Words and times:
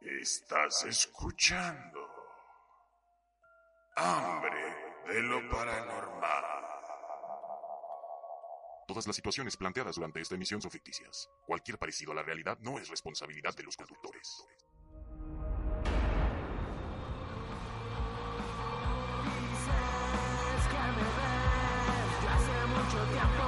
Estás 0.00 0.84
escuchando 0.84 2.00
Hambre 3.96 4.74
de 5.06 5.22
lo 5.22 5.46
Paranormal. 5.50 6.44
Todas 8.88 9.06
las 9.06 9.14
situaciones 9.14 9.58
planteadas 9.58 9.96
durante 9.96 10.20
esta 10.22 10.36
emisión 10.36 10.62
son 10.62 10.70
ficticias. 10.70 11.28
Cualquier 11.46 11.78
parecido 11.78 12.12
a 12.12 12.14
la 12.14 12.22
realidad 12.22 12.58
no 12.60 12.78
es 12.78 12.88
responsabilidad 12.88 13.54
de 13.54 13.62
los 13.62 13.76
conductores. 13.76 14.42
Hace 22.26 22.66
mucho 22.66 23.04
tiempo 23.12 23.39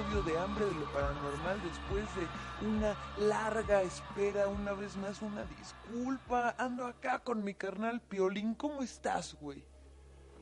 episodio 0.00 0.22
de 0.22 0.38
Hambre 0.38 0.64
de 0.66 0.74
lo 0.74 0.86
Paranormal 0.92 1.60
después 1.62 2.04
de 2.16 2.66
una 2.66 2.96
larga 3.18 3.82
espera. 3.82 4.48
Una 4.48 4.72
vez 4.72 4.96
más, 4.96 5.20
una 5.20 5.44
disculpa. 5.44 6.54
Ando 6.58 6.86
acá 6.86 7.18
con 7.18 7.44
mi 7.44 7.54
carnal 7.54 8.00
Piolín. 8.00 8.54
¿Cómo 8.54 8.82
estás, 8.82 9.34
güey? 9.40 9.62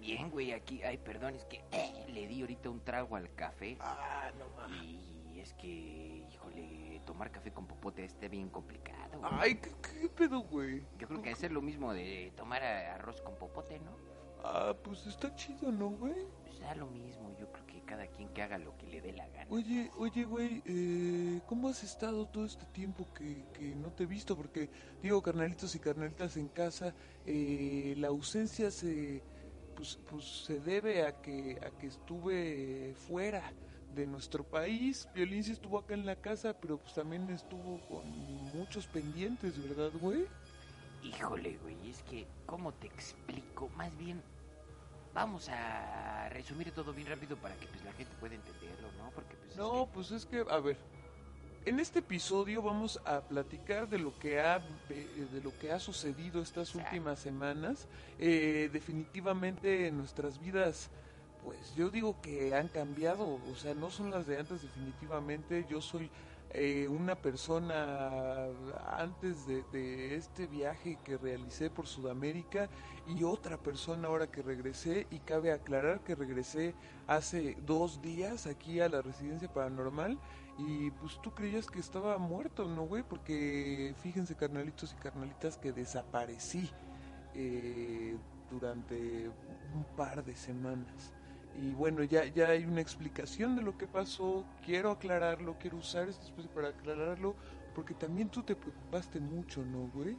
Bien, 0.00 0.30
güey, 0.30 0.52
aquí, 0.52 0.82
ay, 0.82 0.98
perdón, 0.98 1.34
es 1.34 1.44
que 1.46 1.64
eh, 1.72 2.06
le 2.08 2.28
di 2.28 2.40
ahorita 2.40 2.70
un 2.70 2.84
trago 2.84 3.16
al 3.16 3.34
café. 3.34 3.76
Ah, 3.80 4.30
no 4.38 4.44
mames. 4.56 5.02
Y 5.34 5.40
es 5.40 5.52
que, 5.54 6.24
híjole, 6.30 7.00
tomar 7.04 7.30
café 7.32 7.52
con 7.52 7.66
popote 7.66 8.04
está 8.04 8.28
bien 8.28 8.48
complicado. 8.50 9.18
güey. 9.18 9.32
Ay, 9.40 9.54
¿qué, 9.56 9.72
qué 9.82 10.08
pedo, 10.08 10.40
güey? 10.40 10.84
Yo 10.98 11.08
creo 11.08 11.22
que 11.22 11.32
es 11.32 11.50
lo 11.50 11.62
mismo 11.62 11.92
de 11.92 12.32
tomar 12.36 12.62
arroz 12.62 13.20
con 13.22 13.34
popote, 13.34 13.80
¿no? 13.80 13.90
Ah, 14.44 14.72
pues 14.84 15.04
está 15.06 15.34
chido, 15.34 15.72
¿no, 15.72 15.88
güey? 15.88 16.14
Pues 16.44 16.60
da 16.60 16.74
lo 16.76 16.86
mismo, 16.86 17.17
cada 17.88 18.06
quien 18.06 18.28
que 18.28 18.42
haga 18.42 18.58
lo 18.58 18.76
que 18.76 18.86
le 18.86 19.00
dé 19.00 19.12
la 19.14 19.26
gana. 19.28 19.46
Oye, 19.48 19.90
oye, 19.96 20.24
güey, 20.24 20.62
eh, 20.66 21.40
¿cómo 21.46 21.68
has 21.68 21.82
estado 21.82 22.26
todo 22.26 22.44
este 22.44 22.66
tiempo 22.66 23.06
que, 23.14 23.46
que 23.54 23.74
no 23.74 23.90
te 23.90 24.02
he 24.02 24.06
visto? 24.06 24.36
Porque, 24.36 24.68
digo, 25.02 25.22
carnalitos 25.22 25.74
y 25.74 25.78
carnalitas 25.78 26.36
en 26.36 26.48
casa, 26.48 26.94
eh, 27.24 27.94
la 27.96 28.08
ausencia 28.08 28.70
se, 28.70 29.22
pues, 29.74 29.98
pues 30.10 30.44
se 30.44 30.60
debe 30.60 31.06
a 31.06 31.20
que, 31.22 31.58
a 31.66 31.70
que 31.78 31.86
estuve 31.86 32.94
fuera 32.94 33.52
de 33.94 34.06
nuestro 34.06 34.44
país. 34.44 35.08
Violín 35.14 35.42
sí 35.42 35.52
estuvo 35.52 35.78
acá 35.78 35.94
en 35.94 36.04
la 36.04 36.16
casa, 36.16 36.52
pero 36.60 36.76
pues 36.76 36.92
también 36.92 37.28
estuvo 37.30 37.80
con 37.88 38.06
muchos 38.54 38.86
pendientes, 38.86 39.54
¿verdad, 39.66 39.90
güey? 39.98 40.26
Híjole, 41.02 41.56
güey, 41.62 41.90
es 41.90 42.02
que, 42.02 42.26
¿cómo 42.44 42.72
te 42.72 42.88
explico? 42.88 43.70
Más 43.76 43.96
bien, 43.96 44.22
vamos 45.18 45.48
a 45.48 46.28
resumir 46.28 46.70
todo 46.70 46.92
bien 46.92 47.08
rápido 47.08 47.36
para 47.36 47.56
que 47.56 47.66
pues 47.66 47.82
la 47.84 47.92
gente 47.92 48.12
pueda 48.20 48.36
entenderlo, 48.36 48.88
¿no? 48.98 49.10
Porque 49.10 49.34
pues... 49.34 49.50
es 49.50 49.56
No, 49.56 49.88
pues 49.92 50.12
es 50.12 50.24
que, 50.24 50.44
a 50.48 50.58
ver, 50.58 50.76
en 51.64 51.80
este 51.80 51.98
episodio 51.98 52.62
vamos 52.62 53.00
a 53.04 53.20
platicar 53.22 53.88
de 53.88 53.98
lo 53.98 54.16
que 54.20 54.40
ha, 54.40 54.60
de, 54.88 55.26
de 55.32 55.40
lo 55.42 55.56
que 55.58 55.72
ha 55.72 55.80
sucedido 55.80 56.40
estas 56.40 56.68
Exacto. 56.68 56.86
últimas 56.86 57.18
semanas. 57.18 57.88
Eh, 58.20 58.70
definitivamente 58.72 59.90
nuestras 59.90 60.38
vidas, 60.38 60.88
pues 61.44 61.74
yo 61.74 61.90
digo 61.90 62.20
que 62.22 62.54
han 62.54 62.68
cambiado, 62.68 63.40
o 63.50 63.56
sea, 63.56 63.74
no 63.74 63.90
son 63.90 64.12
las 64.12 64.24
de 64.28 64.38
antes 64.38 64.62
definitivamente. 64.62 65.66
Yo 65.68 65.80
soy 65.80 66.08
eh, 66.50 66.88
una 66.88 67.14
persona 67.14 68.46
antes 68.96 69.46
de, 69.46 70.16
este 70.16 70.46
viaje 70.46 70.98
que 71.04 71.18
realicé 71.18 71.68
por 71.68 71.86
Sudamérica 71.86 72.70
y 73.06 73.22
otra 73.22 73.58
persona 73.58 74.08
ahora 74.08 74.30
que 74.30 74.42
regresé 74.42 75.06
y 75.10 75.18
cabe 75.18 75.52
aclarar 75.52 76.00
que 76.00 76.14
regresé 76.14 76.74
hace 77.06 77.56
dos 77.66 78.00
días 78.00 78.46
aquí 78.46 78.80
a 78.80 78.88
la 78.88 79.02
residencia 79.02 79.52
paranormal 79.52 80.18
y 80.58 80.90
pues 80.92 81.20
tú 81.22 81.32
creías 81.32 81.66
que 81.66 81.80
estaba 81.80 82.18
muerto, 82.18 82.66
¿no, 82.66 82.82
güey? 82.84 83.02
Porque 83.02 83.94
fíjense 84.02 84.34
carnalitos 84.34 84.92
y 84.92 84.96
carnalitas 84.96 85.56
que 85.58 85.72
desaparecí 85.72 86.68
eh, 87.34 88.16
durante 88.50 89.28
un 89.74 89.84
par 89.96 90.24
de 90.24 90.34
semanas. 90.34 91.12
Y 91.60 91.72
bueno, 91.72 92.04
ya, 92.04 92.24
ya 92.26 92.48
hay 92.50 92.64
una 92.64 92.80
explicación 92.80 93.56
de 93.56 93.62
lo 93.62 93.76
que 93.76 93.86
pasó. 93.86 94.44
Quiero 94.64 94.90
aclararlo, 94.92 95.56
quiero 95.58 95.78
usar 95.78 96.08
este 96.08 96.24
espacio 96.26 96.50
para 96.50 96.68
aclararlo, 96.68 97.34
porque 97.74 97.94
también 97.94 98.28
tú 98.28 98.42
te 98.42 98.54
preocupaste 98.54 99.18
mucho, 99.20 99.64
¿no, 99.64 99.88
güey? 99.88 100.16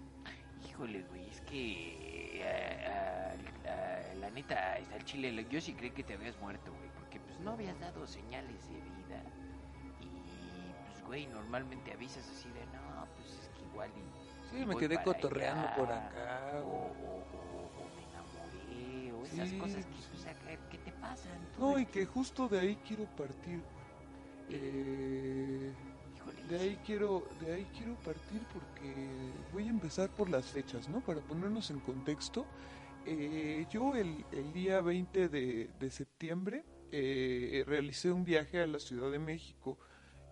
Híjole, 0.68 1.04
güey, 1.04 1.30
es 1.30 1.42
que 1.42 2.44
ah, 2.46 3.36
ah, 3.66 3.70
ah, 3.70 4.14
la 4.16 4.30
neta 4.32 4.78
está 4.78 4.96
el 4.98 5.06
chile. 5.06 5.46
Yo 5.50 5.62
sí 5.62 5.74
creí 5.74 5.92
que 5.92 6.04
te 6.04 6.14
habías 6.14 6.38
muerto, 6.42 6.74
güey, 6.74 6.90
porque 6.96 7.20
pues 7.20 7.40
no 7.40 7.52
habías 7.52 7.80
dado 7.80 8.06
señales 8.08 8.68
de 8.68 8.76
vida. 8.76 9.24
Y 10.02 10.74
pues, 10.92 11.06
güey, 11.08 11.28
normalmente 11.28 11.94
avisas 11.94 12.28
así 12.30 12.50
de 12.52 12.66
no, 12.68 13.08
pues 13.16 13.28
es 13.32 13.50
que 13.58 13.66
igual 13.72 13.90
y. 13.96 14.04
Sí, 14.50 14.66
me 14.66 14.76
quedé 14.76 15.02
cotorreando 15.04 15.62
allá, 15.68 15.76
por 15.76 15.92
acá, 15.92 16.62
O, 16.64 16.66
güey. 16.66 16.92
o, 17.04 17.24
o- 17.38 17.72
o 17.78 17.90
me 17.96 18.04
enamoré, 18.04 19.12
o 19.14 19.26
esas 19.26 19.50
Sí, 19.50 19.58
cosas 19.60 19.86
que, 19.86 20.02
pues, 20.12 20.26
acá, 20.26 20.48
¿qué 20.48 20.58
te 20.58 20.69
pasan? 21.02 21.40
No, 21.60 21.80
y 21.80 21.86
que 21.86 22.06
justo 22.06 22.48
de 22.48 22.60
ahí 22.60 22.76
quiero 22.88 23.06
partir. 23.16 23.62
Eh, 24.50 25.72
de 26.50 26.60
ahí 26.60 26.80
quiero, 26.86 27.28
de 27.42 27.54
ahí 27.54 27.68
quiero 27.78 27.96
partir 27.96 28.42
porque 28.52 28.94
voy 29.54 29.68
a 29.68 29.70
empezar 29.70 30.10
por 30.10 30.30
las 30.30 30.46
fechas, 30.48 30.90
¿no? 30.90 31.02
Para 31.02 31.22
ponernos 31.22 31.70
en 31.70 31.80
contexto. 31.80 32.46
Eh, 33.06 33.66
yo 33.70 33.96
el, 33.96 34.26
el 34.32 34.52
día 34.54 34.82
20 34.82 35.30
de, 35.30 35.70
de 35.80 35.92
septiembre 35.92 36.66
eh, 36.92 37.64
realicé 37.68 38.12
un 38.12 38.24
viaje 38.24 38.62
a 38.62 38.68
la 38.68 38.80
Ciudad 38.80 39.12
de 39.12 39.20
México 39.20 39.78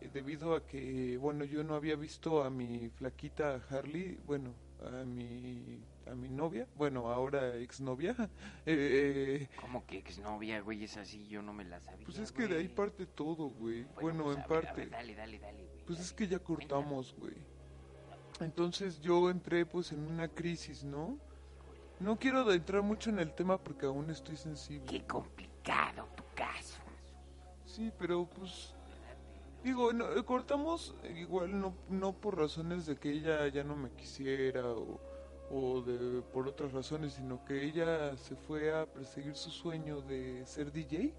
eh, 0.01 0.09
debido 0.11 0.55
a 0.55 0.65
que, 0.65 1.17
bueno, 1.17 1.45
yo 1.45 1.63
no 1.63 1.75
había 1.75 1.95
visto 1.95 2.43
a 2.43 2.49
mi 2.49 2.89
flaquita 2.89 3.61
Harley, 3.69 4.19
bueno, 4.25 4.53
a 4.81 5.03
mi, 5.05 5.79
a 6.11 6.15
mi 6.15 6.29
novia, 6.29 6.67
bueno, 6.75 7.09
ahora 7.11 7.55
exnovia. 7.55 8.15
Eh, 8.65 9.47
Como 9.61 9.85
que 9.85 9.97
exnovia, 9.99 10.59
güey, 10.61 10.83
es 10.83 10.97
así, 10.97 11.27
yo 11.27 11.41
no 11.41 11.53
me 11.53 11.63
la 11.63 11.79
sabía. 11.79 12.05
pues 12.05 12.17
es 12.19 12.31
que 12.31 12.47
de 12.47 12.57
ahí 12.57 12.67
parte 12.67 13.05
todo, 13.05 13.49
güey. 13.49 13.85
Bueno, 14.01 14.25
pues, 14.25 14.37
en 14.37 14.43
a 14.43 14.47
ver, 14.47 14.57
a 14.57 14.61
parte. 14.61 14.81
ver, 14.81 14.89
dale, 14.89 15.15
dale, 15.15 15.39
dale, 15.39 15.65
güey. 15.65 15.85
Pues 15.85 15.99
es 15.99 16.11
que 16.11 16.27
ya 16.27 16.39
cortamos, 16.39 17.15
güey. 17.17 17.35
Entonces 18.39 18.99
yo 19.01 19.29
entré 19.29 19.65
pues 19.65 19.91
en 19.91 19.99
una 20.05 20.27
crisis, 20.27 20.83
¿no? 20.83 21.17
No 21.99 22.17
quiero 22.19 22.51
entrar 22.51 22.83
mucho 22.83 23.09
en 23.09 23.19
el 23.19 23.33
tema 23.33 23.57
porque 23.57 23.85
aún 23.87 24.09
estoy 24.11 24.37
sensible. 24.37 24.85
Qué 24.85 25.03
complicado 25.05 26.07
tu 26.15 26.23
caso. 26.35 26.79
Sí, 27.65 27.91
pero 27.97 28.25
pues 28.27 28.73
digo, 29.63 29.91
no, 29.93 30.11
eh, 30.13 30.23
cortamos 30.23 30.93
igual 31.15 31.59
no 31.59 31.73
no 31.89 32.13
por 32.13 32.37
razones 32.37 32.85
de 32.85 32.95
que 32.97 33.09
ella 33.11 33.47
ya 33.47 33.63
no 33.63 33.75
me 33.75 33.89
quisiera 33.91 34.63
o, 34.69 34.99
o 35.49 35.81
de 35.81 36.21
por 36.33 36.47
otras 36.47 36.71
razones, 36.73 37.13
sino 37.13 37.43
que 37.45 37.63
ella 37.63 38.15
se 38.17 38.35
fue 38.35 38.73
a 38.73 38.85
perseguir 38.85 39.35
su 39.35 39.49
sueño 39.49 40.01
de 40.01 40.45
ser 40.45 40.71
DJ. 40.71 41.13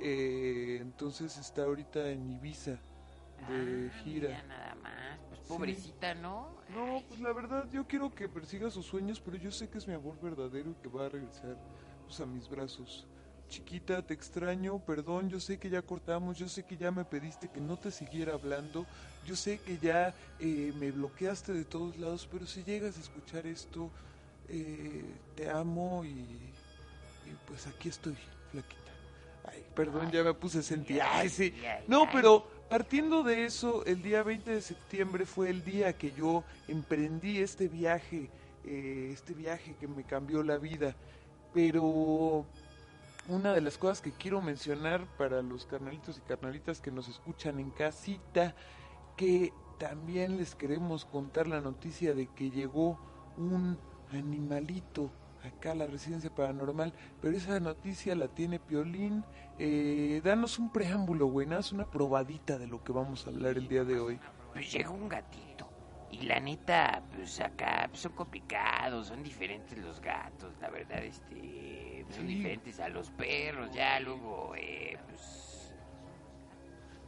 Eh, 0.00 0.78
entonces 0.80 1.36
está 1.36 1.64
ahorita 1.64 2.08
en 2.10 2.30
Ibiza 2.30 2.78
de 3.48 3.90
Ah, 3.92 3.98
gira. 4.02 4.28
mira, 4.28 4.42
nada 4.44 4.74
más. 4.76 5.18
Pues 5.28 5.40
Sí. 5.40 5.48
pobrecita, 5.48 6.14
¿no? 6.14 6.48
No, 6.74 7.02
pues 7.08 7.20
la 7.20 7.32
verdad 7.32 7.68
yo 7.72 7.86
quiero 7.86 8.10
que 8.14 8.28
persiga 8.28 8.70
sus 8.70 8.86
sueños, 8.86 9.20
pero 9.20 9.36
yo 9.36 9.50
sé 9.50 9.68
que 9.68 9.78
es 9.78 9.86
mi 9.88 9.94
amor 9.94 10.18
verdadero 10.20 10.70
y 10.70 10.74
que 10.74 10.88
va 10.88 11.06
a 11.06 11.08
regresar 11.08 11.56
pues, 12.06 12.20
a 12.20 12.26
mis 12.26 12.48
brazos. 12.48 13.06
Chiquita, 13.48 14.02
te 14.02 14.14
extraño, 14.14 14.78
perdón, 14.78 15.30
yo 15.30 15.40
sé 15.40 15.58
que 15.58 15.70
ya 15.70 15.82
cortamos, 15.82 16.38
yo 16.38 16.48
sé 16.48 16.64
que 16.64 16.76
ya 16.76 16.90
me 16.90 17.04
pediste 17.04 17.48
que 17.48 17.60
no 17.60 17.76
te 17.76 17.90
siguiera 17.90 18.34
hablando, 18.34 18.86
yo 19.26 19.34
sé 19.36 19.58
que 19.58 19.78
ya 19.78 20.14
eh, 20.38 20.72
me 20.78 20.90
bloqueaste 20.90 21.52
de 21.52 21.64
todos 21.64 21.96
lados, 21.98 22.28
pero 22.30 22.46
si 22.46 22.62
llegas 22.62 22.96
a 22.98 23.00
escuchar 23.00 23.46
esto, 23.46 23.90
eh, 24.48 25.04
te 25.34 25.48
amo 25.50 26.04
y, 26.04 26.08
y 26.10 27.36
pues 27.46 27.66
aquí 27.66 27.88
estoy, 27.88 28.16
flaquita. 28.50 28.92
Ay, 29.44 29.64
perdón, 29.74 30.10
ya 30.10 30.22
me 30.22 30.34
puse 30.34 30.62
sentido. 30.62 31.00
Ay, 31.04 31.22
Ay, 31.22 31.28
sí. 31.30 31.54
No, 31.86 32.08
pero 32.12 32.46
partiendo 32.68 33.22
de 33.22 33.44
eso, 33.44 33.84
el 33.86 34.02
día 34.02 34.22
20 34.22 34.50
de 34.50 34.60
septiembre 34.60 35.24
fue 35.24 35.48
el 35.48 35.64
día 35.64 35.96
que 35.96 36.12
yo 36.12 36.44
emprendí 36.66 37.38
este 37.38 37.68
viaje, 37.68 38.30
eh, 38.64 39.10
este 39.12 39.32
viaje 39.32 39.74
que 39.80 39.88
me 39.88 40.04
cambió 40.04 40.42
la 40.42 40.58
vida. 40.58 40.94
Pero 41.54 42.44
una 43.28 43.52
de 43.52 43.60
las 43.60 43.78
cosas 43.78 44.00
que 44.00 44.12
quiero 44.12 44.40
mencionar 44.40 45.06
para 45.16 45.42
los 45.42 45.66
carnalitos 45.66 46.18
y 46.18 46.20
carnalitas 46.22 46.80
que 46.80 46.90
nos 46.90 47.08
escuchan 47.08 47.60
en 47.60 47.70
casita, 47.70 48.54
que 49.16 49.52
también 49.78 50.36
les 50.36 50.54
queremos 50.54 51.04
contar 51.04 51.46
la 51.46 51.60
noticia 51.60 52.14
de 52.14 52.26
que 52.28 52.50
llegó 52.50 52.98
un 53.36 53.78
animalito 54.12 55.10
acá 55.44 55.72
a 55.72 55.74
la 55.74 55.86
residencia 55.86 56.34
paranormal, 56.34 56.92
pero 57.20 57.36
esa 57.36 57.60
noticia 57.60 58.14
la 58.14 58.28
tiene 58.28 58.58
Piolín. 58.58 59.24
Eh, 59.58 60.20
danos 60.24 60.58
un 60.58 60.72
preámbulo, 60.72 61.26
güey, 61.26 61.46
nada 61.46 61.60
más 61.60 61.72
una 61.72 61.84
probadita 61.84 62.58
de 62.58 62.66
lo 62.66 62.82
que 62.82 62.92
vamos 62.92 63.26
a 63.26 63.30
hablar 63.30 63.56
el 63.56 63.68
día 63.68 63.84
de 63.84 64.00
hoy. 64.00 64.18
Pues 64.52 64.72
llegó 64.72 64.94
un 64.94 65.08
gatito. 65.08 65.47
Y 66.10 66.22
la 66.22 66.40
neta, 66.40 67.02
pues 67.14 67.38
acá 67.40 67.86
pues, 67.90 68.00
son 68.02 68.12
complicados, 68.12 69.08
son 69.08 69.22
diferentes 69.22 69.76
los 69.78 70.00
gatos, 70.00 70.54
la 70.60 70.70
verdad, 70.70 71.04
este, 71.04 72.04
son 72.10 72.26
Sí. 72.26 72.34
diferentes 72.34 72.80
a 72.80 72.88
los 72.88 73.10
perros, 73.10 73.70
ya 73.74 74.00
luego, 74.00 74.54
eh, 74.56 74.96
pues, 75.06 75.74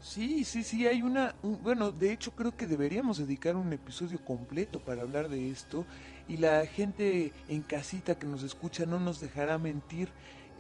Sí, 0.03 0.45
sí, 0.45 0.65
sí, 0.65 0.87
hay 0.87 1.03
una... 1.03 1.35
un- 1.43 1.63
bueno, 1.63 1.93
de 1.93 2.13
hecho 2.13 2.31
creo 2.33 2.57
que 2.57 2.67
deberíamos 2.67 3.19
dedicar 3.19 3.55
un 3.57 3.73
episodio 3.73 4.19
completo 4.25 4.81
para 4.81 5.03
hablar 5.03 5.29
de 5.29 5.51
esto 5.51 5.87
y 6.27 6.39
la 6.39 6.65
gente 6.67 7.33
en 7.49 7.63
casita 7.63 8.19
que 8.19 8.27
nos 8.27 8.43
escucha 8.43 8.87
no 8.87 8.99
nos 8.99 9.21
dejará 9.21 9.59
mentir. 9.59 10.09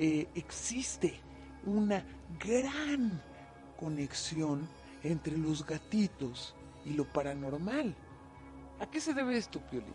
eh, 0.02 0.28
existe 0.34 1.20
una 1.64 2.02
gran 2.42 3.20
conexión 3.78 4.66
entre 5.02 5.36
los 5.36 5.66
gatitos 5.66 6.54
y 6.86 6.94
lo 6.94 7.04
paranormal. 7.04 7.94
¿A 8.80 8.86
qué 8.86 9.00
se 9.00 9.14
debe 9.14 9.36
esto, 9.36 9.60
Pioli? 9.60 9.86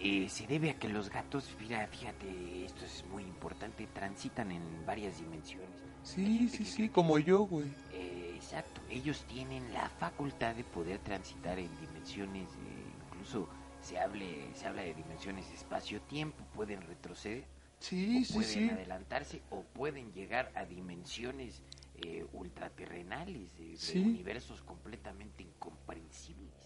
eh, 0.00 0.28
se 0.28 0.46
debe 0.46 0.70
a 0.70 0.74
que 0.78 0.88
los 0.88 1.08
gatos, 1.08 1.48
mira, 1.58 1.86
fíjate, 1.86 2.64
esto 2.66 2.84
es 2.84 3.04
muy 3.06 3.22
importante, 3.22 3.86
transitan 3.86 4.50
en 4.50 4.62
varias 4.84 5.18
dimensiones. 5.18 5.70
Sí, 6.02 6.48
sí, 6.48 6.64
sí, 6.64 6.88
como 6.90 7.18
yo, 7.18 7.44
güey. 7.44 7.68
Eh, 7.92 8.32
exacto, 8.34 8.82
ellos 8.90 9.24
tienen 9.28 9.72
la 9.72 9.88
facultad 9.88 10.54
de 10.54 10.64
poder 10.64 10.98
transitar 10.98 11.58
en 11.58 11.70
dimensiones, 11.80 12.48
eh, 12.50 12.84
incluso 13.06 13.48
se, 13.80 13.98
hable, 13.98 14.54
se 14.54 14.66
habla 14.66 14.82
de 14.82 14.92
dimensiones 14.92 15.50
espacio-tiempo, 15.52 16.44
pueden 16.54 16.82
retroceder, 16.82 17.44
Sí, 17.78 18.26
pueden 18.32 18.50
sí. 18.50 18.70
adelantarse, 18.70 19.42
o 19.50 19.62
pueden 19.62 20.12
llegar 20.12 20.50
a 20.54 20.64
dimensiones 20.64 21.62
ultraterrenales, 22.34 23.56
de, 23.56 24.00
universos 24.00 24.60
completamente 24.62 25.42
incomprensibles. 25.42 25.83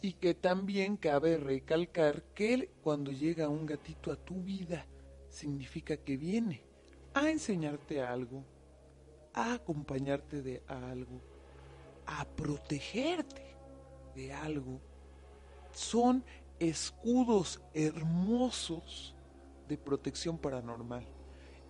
Y 0.01 0.13
que 0.15 0.35
también 0.35 0.97
cabe 0.97 1.37
recalcar 1.37 2.23
que 2.35 2.71
cuando 2.83 3.11
llega 3.11 3.49
un 3.49 3.67
gatito 3.67 4.13
a 4.13 4.17
tu 4.17 4.43
vida, 4.43 4.87
significa 5.29 5.97
que 5.97 6.17
viene 6.17 6.63
a 7.15 7.31
enseñarte 7.31 8.03
algo, 8.03 8.45
a 9.35 9.55
acompañarte 9.55 10.43
de 10.43 10.63
algo, 10.67 11.21
a 12.07 12.25
protegerte 12.25 13.57
de 14.15 14.33
algo. 14.33 14.81
Son 15.73 16.25
escudos 16.59 17.61
hermosos 17.75 19.15
de 19.69 19.77
protección 19.77 20.39
paranormal. 20.39 21.07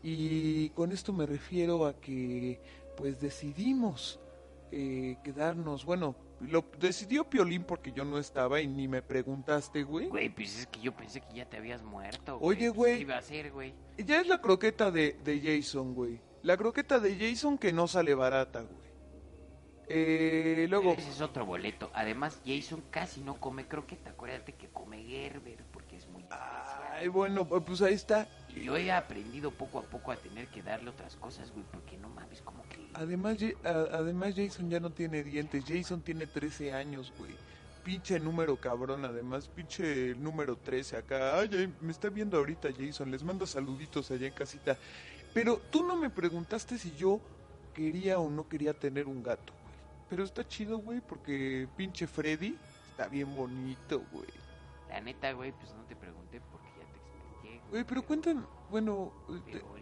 Y 0.03 0.71
con 0.71 0.93
esto 0.93 1.13
me 1.13 1.27
refiero 1.27 1.87
a 1.87 2.01
que 2.01 2.61
pues 2.97 3.21
decidimos 3.21 4.21
eh, 4.71 5.17
quedarnos, 5.25 5.85
bueno, 5.85 6.15
lo 6.41 6.65
decidió 6.79 7.29
Piolín 7.29 7.65
porque 7.65 7.93
yo 7.93 8.05
no 8.05 8.19
estaba 8.19 8.61
y 8.61 8.67
ni 8.69 8.87
me 8.89 9.03
preguntaste, 9.03 9.83
güey. 9.83 10.07
Güey, 10.09 10.29
pues 10.29 10.59
es 10.61 10.67
que 10.67 10.81
yo 10.81 10.95
pensé 10.97 11.21
que 11.21 11.35
ya 11.35 11.45
te 11.47 11.57
habías 11.57 11.83
muerto, 11.83 12.39
güey. 12.39 12.57
Oye, 12.57 12.67
Pues, 12.69 12.77
güey. 12.77 12.95
¿Qué 12.97 13.01
iba 13.03 13.15
a 13.17 13.19
hacer, 13.19 13.51
güey? 13.53 13.75
Ya 13.99 14.21
es 14.21 14.27
la 14.29 14.41
croqueta 14.41 14.91
de, 14.91 15.19
de 15.25 15.41
Jason, 15.41 15.95
güey. 15.95 16.21
La 16.43 16.57
croqueta 16.57 17.01
de 17.01 17.17
Jason 17.19 17.59
que 17.59 17.73
no 17.73 17.89
sale 17.89 18.15
barata, 18.15 18.61
güey. 18.63 18.89
Eh, 19.91 20.67
luego, 20.69 20.93
Ese 20.93 21.11
es 21.11 21.21
otro 21.23 21.47
boleto. 21.47 21.91
Además, 21.95 22.41
Jason 22.45 22.83
casi 22.91 23.23
no 23.23 23.41
come 23.41 23.67
croqueta. 23.67 24.11
Acuérdate 24.11 24.53
que 24.55 24.69
come 24.69 25.03
Gerber 25.05 25.65
porque 25.73 25.97
es 25.97 26.07
muy 26.09 26.23
especial. 26.23 26.83
ay, 26.93 27.09
bueno, 27.09 27.47
pues 27.49 27.81
ahí 27.81 27.95
está. 27.95 28.29
Y 28.55 28.65
yo 28.65 28.77
he 28.77 28.93
aprendido 28.93 29.51
poco 29.51 29.79
a 29.79 29.83
poco 29.83 30.13
a 30.13 30.17
tener 30.17 30.47
que 30.49 30.63
darle 30.63 30.91
otras 30.91 31.17
cosas, 31.17 31.51
güey, 31.53 31.65
porque 31.73 31.97
no. 31.97 32.08
Además, 32.99 33.39
además 33.65 34.35
Jason 34.37 34.69
ya 34.69 34.81
no 34.81 34.91
tiene 34.91 35.23
dientes. 35.23 35.65
Jason 35.67 36.01
tiene 36.03 36.27
13 36.27 36.73
años, 36.73 37.13
güey. 37.17 37.31
Pinche 37.85 38.19
número 38.19 38.57
cabrón, 38.57 39.05
además, 39.05 39.47
pinche 39.49 40.17
número 40.17 40.57
13 40.57 40.97
acá. 40.97 41.39
Ay, 41.39 41.49
ay, 41.53 41.73
me 41.81 41.93
está 41.93 42.11
viendo 42.11 42.37
ahorita 42.37 42.71
Jason. 42.77 43.11
Les 43.13 43.23
mando 43.23 43.47
saluditos 43.47 44.11
allá 44.11 44.27
en 44.27 44.33
casita. 44.33 44.77
Pero 45.33 45.59
tú 45.71 45.85
no 45.85 45.95
me 45.95 46.11
preguntaste 46.11 46.77
si 46.77 46.91
yo 46.97 47.21
quería 47.73 48.19
o 48.19 48.29
no 48.29 48.49
quería 48.49 48.75
tener 48.75 49.07
un 49.07 49.23
gato, 49.23 49.53
güey. 49.53 49.75
Pero 50.11 50.25
está 50.25 50.47
chido, 50.47 50.79
güey, 50.79 51.01
porque 51.01 51.69
pinche 51.77 52.09
Freddy 52.09 52.57
está 52.91 53.07
bien 53.07 53.33
bonito, 53.37 54.03
güey. 54.11 54.27
La 54.89 55.01
neta, 55.01 55.31
güey, 55.33 55.53
pues 55.53 55.73
no 55.73 55.85
te 55.85 55.95
pregunté 55.95 56.41
porque 56.51 56.69
ya 56.77 56.85
te 56.91 56.99
expliqué. 56.99 57.61
Güey, 57.71 57.85
pero 57.85 58.03
cuentan, 58.03 58.45
bueno, 58.71 59.13
eh, 59.29 59.41
Pero 59.47 59.67
ahorita... 59.69 59.78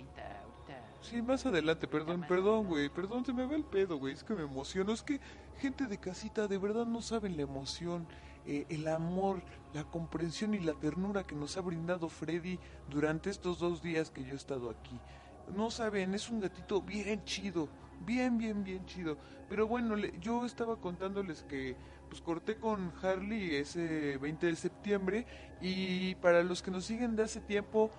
Sí, 1.08 1.22
más 1.22 1.46
adelante, 1.46 1.86
perdón, 1.86 2.24
perdón, 2.26 2.66
güey, 2.66 2.88
perdón, 2.88 3.24
se 3.24 3.32
me 3.32 3.46
va 3.46 3.54
el 3.54 3.64
pedo, 3.64 3.96
güey, 3.98 4.14
es 4.14 4.24
que 4.24 4.34
me 4.34 4.42
emociono, 4.42 4.92
es 4.92 5.02
que 5.02 5.20
gente 5.54 5.86
de 5.86 5.98
casita 6.00 6.48
de 6.48 6.58
verdad 6.58 6.84
no 6.86 7.00
saben 7.00 7.36
la 7.36 7.42
emoción, 7.42 8.08
eh, 8.44 8.66
el 8.70 8.88
amor, 8.88 9.44
la 9.72 9.84
comprensión 9.84 10.54
y 10.54 10.58
la 10.58 10.74
ternura 10.74 11.24
que 11.24 11.36
nos 11.36 11.56
ha 11.56 11.60
brindado 11.60 12.08
Freddy 12.08 12.58
durante 12.88 13.30
estos 13.30 13.58
dos 13.60 13.82
días 13.82 14.10
que 14.10 14.24
yo 14.24 14.32
he 14.32 14.36
estado 14.36 14.68
aquí. 14.70 15.00
No 15.46 15.70
saben, 15.70 16.14
es 16.14 16.28
un 16.28 16.40
gatito 16.40 16.82
bien 16.82 17.22
chido, 17.24 17.70
bien, 18.00 18.36
bien, 18.36 18.64
bien 18.64 18.84
chido. 18.86 19.18
Pero 19.48 19.68
bueno, 19.68 19.94
le- 19.94 20.18
yo 20.18 20.44
estaba 20.44 20.80
contándoles 20.80 21.44
que 21.44 21.76
pues 22.08 22.20
corté 22.20 22.58
con 22.58 22.92
Harley 23.02 23.54
ese 23.56 24.18
20 24.18 24.46
de 24.46 24.56
septiembre 24.56 25.26
y 25.60 26.14
para 26.16 26.42
los 26.42 26.62
que 26.62 26.70
nos 26.72 26.84
siguen 26.84 27.14
de 27.16 27.24
hace 27.24 27.40
tiempo, 27.40 27.92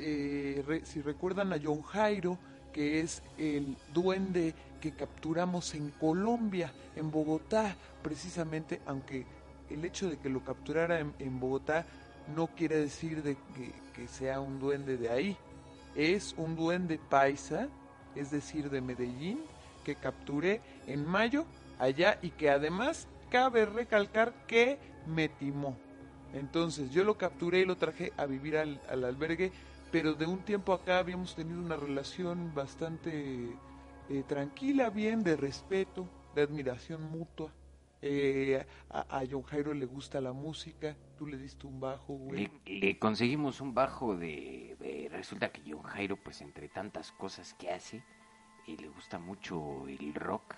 eh, 0.00 0.82
si 0.84 1.00
recuerdan 1.02 1.52
a 1.52 1.60
John 1.62 1.82
Jairo, 1.82 2.38
que 2.72 3.00
es 3.00 3.22
el 3.38 3.76
duende 3.92 4.54
que 4.80 4.92
capturamos 4.92 5.74
en 5.74 5.90
Colombia, 5.90 6.72
en 6.96 7.10
Bogotá, 7.10 7.76
precisamente, 8.02 8.80
aunque 8.86 9.26
el 9.68 9.84
hecho 9.84 10.08
de 10.08 10.18
que 10.18 10.28
lo 10.28 10.42
capturara 10.42 11.00
en, 11.00 11.40
Bogotá 11.40 11.84
no 12.34 12.48
quiere 12.48 12.76
decir 12.76 13.22
de 13.22 13.36
que, 13.54 14.08
sea 14.08 14.40
un 14.40 14.58
duende 14.58 14.96
de 14.96 15.10
ahí. 15.10 15.36
Es 15.94 16.34
un 16.38 16.56
duende 16.56 16.98
paisa, 16.98 17.68
es 18.14 18.30
decir, 18.30 18.70
de 18.70 18.80
Medellín, 18.80 19.40
que 19.84 19.94
capturé 19.94 20.62
en 20.86 21.06
mayo 21.06 21.44
allá 21.78 22.18
y 22.22 22.30
que 22.30 22.48
además 22.48 23.08
cabe 23.30 23.66
recalcar 23.66 24.32
que 24.46 24.78
me 25.06 25.28
timó. 25.28 25.76
Entonces 26.32 26.90
yo 26.90 27.04
lo 27.04 27.18
capturé 27.18 27.60
y 27.60 27.64
lo 27.66 27.76
traje 27.76 28.14
a 28.16 28.24
vivir 28.24 28.56
al 28.56 29.04
albergue, 29.04 29.52
pero 29.90 30.14
de 30.14 30.26
un 30.26 30.40
tiempo 30.44 30.72
acá 30.72 30.98
habíamos 30.98 31.34
tenido 31.34 31.60
una 31.60 31.76
relación 31.76 32.52
bastante 32.54 33.48
eh, 34.08 34.22
tranquila, 34.26 34.90
bien, 34.90 35.22
de 35.22 35.36
respeto, 35.36 36.08
de 36.34 36.42
admiración 36.42 37.02
mutua. 37.10 37.52
Eh, 38.02 38.64
a, 38.88 39.18
a 39.18 39.22
John 39.30 39.42
Jairo 39.42 39.74
le 39.74 39.84
gusta 39.84 40.20
la 40.22 40.32
música, 40.32 40.96
tú 41.18 41.26
le 41.26 41.36
diste 41.36 41.66
un 41.66 41.80
bajo, 41.80 42.14
güey. 42.14 42.48
Le, 42.64 42.78
le 42.80 42.98
conseguimos 42.98 43.60
un 43.60 43.74
bajo 43.74 44.16
de, 44.16 44.76
de- 44.80 45.08
Resulta 45.10 45.50
que 45.52 45.60
John 45.70 45.82
Jairo, 45.82 46.16
pues 46.16 46.40
entre 46.40 46.68
tantas 46.68 47.12
cosas 47.12 47.52
que 47.54 47.70
hace, 47.70 48.02
eh, 48.66 48.76
le 48.78 48.88
gusta 48.88 49.18
mucho 49.18 49.86
el 49.86 50.14
rock. 50.14 50.54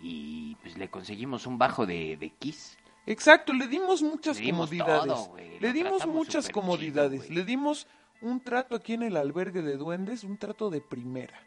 Y 0.00 0.54
pues 0.56 0.76
le 0.78 0.88
conseguimos 0.90 1.46
un 1.46 1.58
bajo 1.58 1.86
de, 1.86 2.16
de 2.16 2.30
Kiss. 2.30 2.76
Exacto, 3.06 3.52
le 3.52 3.66
dimos 3.68 4.02
muchas 4.02 4.38
Le 4.38 4.46
dimos 4.46 4.70
comodidades. 4.70 5.04
todo, 5.06 5.36
le 5.36 5.72
dimos 5.72 6.06
muchas 6.06 6.48
comodidades. 6.48 7.22
chido, 7.22 7.34
le 7.34 7.44
dimos 7.44 7.86
un 8.24 8.40
trato 8.40 8.74
aquí 8.74 8.94
en 8.94 9.02
el 9.02 9.16
albergue 9.16 9.62
de 9.62 9.76
duendes, 9.76 10.24
un 10.24 10.38
trato 10.38 10.70
de 10.70 10.80
primera. 10.80 11.38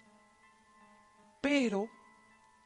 Pero 1.41 1.89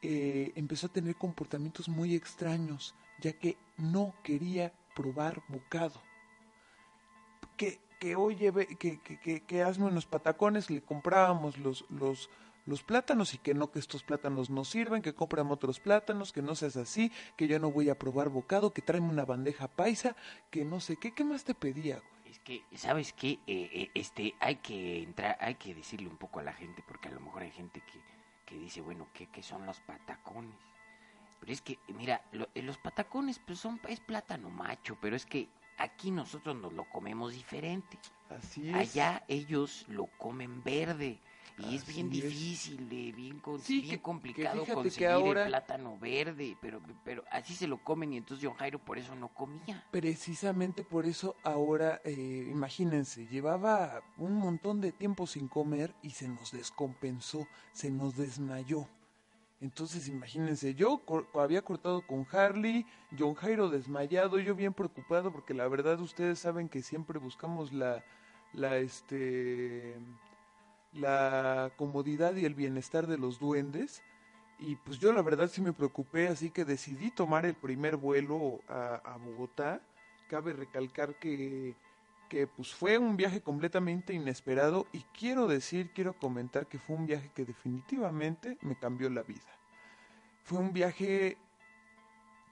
eh, 0.02 0.52
empezó 0.54 0.86
a 0.86 0.92
tener 0.92 1.16
comportamientos 1.16 1.88
muy 1.88 2.14
extraños, 2.14 2.94
ya 3.20 3.32
que 3.32 3.56
no 3.78 4.14
quería 4.22 4.72
probar 4.94 5.42
bocado. 5.48 6.00
Que, 7.56 7.80
que 7.98 8.14
oye, 8.14 8.52
que, 8.78 9.00
que, 9.00 9.18
que, 9.18 9.40
que 9.40 9.62
hazme 9.62 9.86
unos 9.86 10.04
patacones, 10.04 10.70
le 10.70 10.82
comprábamos 10.82 11.56
los, 11.56 11.86
los, 11.88 12.28
los 12.66 12.82
plátanos 12.82 13.32
y 13.32 13.38
que 13.38 13.54
no, 13.54 13.70
que 13.70 13.78
estos 13.78 14.02
plátanos 14.02 14.50
no 14.50 14.64
sirven, 14.64 15.00
que 15.00 15.14
cómprame 15.14 15.52
otros 15.52 15.80
plátanos, 15.80 16.32
que 16.32 16.42
no 16.42 16.54
seas 16.54 16.76
así, 16.76 17.10
que 17.36 17.48
yo 17.48 17.58
no 17.58 17.70
voy 17.70 17.88
a 17.88 17.98
probar 17.98 18.28
bocado, 18.28 18.74
que 18.74 18.82
tráeme 18.82 19.08
una 19.08 19.24
bandeja 19.24 19.68
paisa, 19.68 20.16
que 20.50 20.66
no 20.66 20.80
sé 20.80 20.96
qué, 20.96 21.14
¿qué 21.14 21.24
más 21.24 21.44
te 21.44 21.54
pedía, 21.54 21.96
güey? 21.96 22.21
Que, 22.44 22.64
¿sabes 22.74 23.12
qué? 23.12 23.38
Eh, 23.46 23.70
eh, 23.72 23.90
este, 23.94 24.34
hay 24.40 24.56
que 24.56 25.02
entrar, 25.02 25.36
hay 25.40 25.54
que 25.54 25.74
decirle 25.74 26.08
un 26.08 26.16
poco 26.16 26.40
a 26.40 26.42
la 26.42 26.52
gente, 26.52 26.82
porque 26.86 27.08
a 27.08 27.12
lo 27.12 27.20
mejor 27.20 27.42
hay 27.42 27.50
gente 27.52 27.80
que 27.80 28.00
que 28.44 28.58
dice, 28.58 28.80
bueno, 28.82 29.06
¿qué, 29.14 29.28
qué 29.28 29.42
son 29.42 29.64
los 29.64 29.80
patacones? 29.80 30.58
Pero 31.40 31.52
es 31.52 31.62
que, 31.62 31.78
mira, 31.88 32.20
lo- 32.32 32.48
eh, 32.54 32.60
los 32.62 32.76
patacones 32.76 33.38
pues 33.38 33.60
son, 33.60 33.80
es 33.88 34.00
plátano 34.00 34.50
macho, 34.50 34.98
pero 35.00 35.14
es 35.16 35.24
que 35.24 35.48
aquí 35.78 36.10
nosotros 36.10 36.56
nos 36.56 36.72
lo 36.72 36.84
comemos 36.84 37.32
diferente. 37.32 37.98
Así 38.28 38.68
es. 38.68 38.74
Allá 38.74 39.22
ellos 39.28 39.84
lo 39.88 40.06
comen 40.18 40.62
verde. 40.64 41.18
Y 41.58 41.76
es 41.76 41.86
bien 41.86 42.06
es. 42.06 42.12
difícil, 42.12 42.88
de, 42.88 43.12
bien, 43.12 43.38
con- 43.40 43.60
Sí, 43.60 43.80
bien 43.82 43.90
que- 43.96 44.02
complicado 44.02 44.64
que 44.64 44.72
conseguir 44.72 45.08
ahora- 45.08 45.42
el 45.42 45.48
plátano 45.48 45.98
verde, 45.98 46.56
pero, 46.60 46.80
pero 47.04 47.24
así 47.30 47.54
se 47.54 47.66
lo 47.66 47.78
comen 47.84 48.12
y 48.12 48.16
entonces 48.16 48.46
John 48.46 48.56
Jairo 48.56 48.78
por 48.78 48.98
eso 48.98 49.14
no 49.14 49.28
comía. 49.28 49.84
Precisamente 49.90 50.82
por 50.82 51.06
eso 51.06 51.36
ahora, 51.42 52.00
eh, 52.04 52.48
imagínense, 52.50 53.26
llevaba 53.28 54.02
un 54.16 54.34
montón 54.34 54.80
de 54.80 54.92
tiempo 54.92 55.26
sin 55.26 55.46
comer 55.48 55.94
y 56.02 56.10
se 56.10 56.26
nos 56.28 56.52
descompensó, 56.52 57.46
se 57.72 57.90
nos 57.90 58.16
desmayó. 58.16 58.88
Entonces 59.60 60.08
imagínense, 60.08 60.74
yo 60.74 60.98
cor- 61.04 61.28
había 61.34 61.62
cortado 61.62 62.04
con 62.04 62.26
Harley, 62.32 62.84
John 63.16 63.34
Jairo 63.34 63.68
desmayado, 63.68 64.38
yo 64.40 64.56
bien 64.56 64.72
preocupado 64.74 65.32
porque 65.32 65.54
la 65.54 65.68
verdad 65.68 66.00
ustedes 66.00 66.40
saben 66.40 66.68
que 66.68 66.82
siempre 66.82 67.20
buscamos 67.20 67.72
la, 67.72 68.02
la, 68.52 68.78
este, 68.78 69.94
la 70.92 71.72
comodidad 71.76 72.34
y 72.34 72.44
el 72.44 72.54
bienestar 72.54 73.06
de 73.06 73.18
los 73.18 73.38
duendes. 73.38 74.02
Y 74.58 74.76
pues 74.76 74.98
yo 74.98 75.12
la 75.12 75.22
verdad 75.22 75.48
sí 75.48 75.60
me 75.60 75.72
preocupé, 75.72 76.28
así 76.28 76.50
que 76.50 76.64
decidí 76.64 77.10
tomar 77.10 77.46
el 77.46 77.54
primer 77.54 77.96
vuelo 77.96 78.60
a, 78.68 79.18
Bogotá. 79.24 79.80
Cabe 80.28 80.52
recalcar 80.52 81.16
que, 81.18 81.74
que 82.28 82.46
pues 82.46 82.72
fue 82.72 82.96
un 82.96 83.16
viaje 83.16 83.40
completamente 83.40 84.14
inesperado 84.14 84.86
y 84.92 85.00
quiero 85.18 85.48
decir, 85.48 85.90
quiero 85.92 86.14
comentar 86.14 86.66
que 86.66 86.78
fue 86.78 86.96
un 86.96 87.06
viaje 87.06 87.30
que 87.34 87.44
definitivamente 87.44 88.56
me 88.62 88.76
cambió 88.76 89.10
la 89.10 89.22
vida. 89.22 89.40
Fue 90.44 90.58
un 90.58 90.72
viaje 90.72 91.36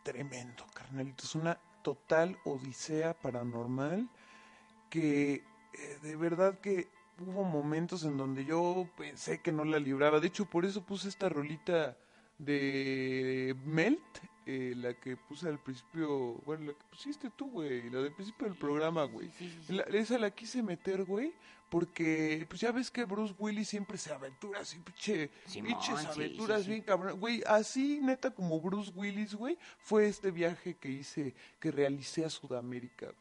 tremendo, 0.02 0.66
carnalitos, 0.74 1.34
una 1.34 1.58
total 1.82 2.38
odisea 2.44 3.14
paranormal 3.14 4.08
que 4.88 5.34
eh, 5.34 5.98
de 6.02 6.16
verdad 6.16 6.58
que 6.58 6.88
hubo 7.20 7.44
momentos 7.44 8.04
en 8.04 8.16
donde 8.16 8.44
yo 8.44 8.88
pensé 8.96 9.40
que 9.40 9.52
no 9.52 9.64
la 9.64 9.78
libraba. 9.78 10.20
De 10.20 10.28
hecho, 10.28 10.44
por 10.46 10.64
eso 10.64 10.84
puse 10.84 11.08
esta 11.08 11.28
rolita 11.28 11.96
de 12.38 13.54
Melt, 13.64 14.00
eh, 14.46 14.72
la 14.76 14.94
que 14.94 15.16
puse 15.16 15.48
al 15.48 15.58
principio, 15.62 16.34
bueno, 16.46 16.66
la 16.66 16.72
que 16.72 16.84
pusiste 16.90 17.30
tú, 17.30 17.50
güey, 17.50 17.88
la 17.90 18.00
del 18.00 18.12
principio 18.14 18.46
del 18.48 18.56
programa, 18.56 19.04
güey. 19.04 19.28
Sí, 19.38 19.48
sí, 19.50 19.58
sí. 19.66 19.72
La- 19.74 19.82
esa 19.84 20.18
la 20.18 20.30
quise 20.30 20.62
meter, 20.62 21.04
güey, 21.04 21.32
porque 21.68 22.46
pues 22.48 22.60
ya 22.60 22.72
ves 22.72 22.90
que 22.90 23.04
Bruce 23.04 23.34
Willis 23.38 23.68
siempre 23.68 23.96
se 23.98 24.12
aventura 24.12 24.60
así, 24.60 24.78
pinche, 24.78 25.30
pinches 25.62 25.94
aventuras 26.16 26.66
bien 26.66 26.82
cabrón. 26.82 27.20
Güey, 27.20 27.42
así 27.46 28.00
neta 28.02 28.30
como 28.32 28.60
Bruce 28.60 28.90
Willis, 28.94 29.34
güey, 29.34 29.56
fue 29.78 30.08
este 30.08 30.30
viaje 30.32 30.74
que 30.74 30.88
hice, 30.88 31.34
que 31.60 31.70
realicé 31.70 32.24
a 32.24 32.30
Sudamérica, 32.30 33.06
güey. 33.06 33.19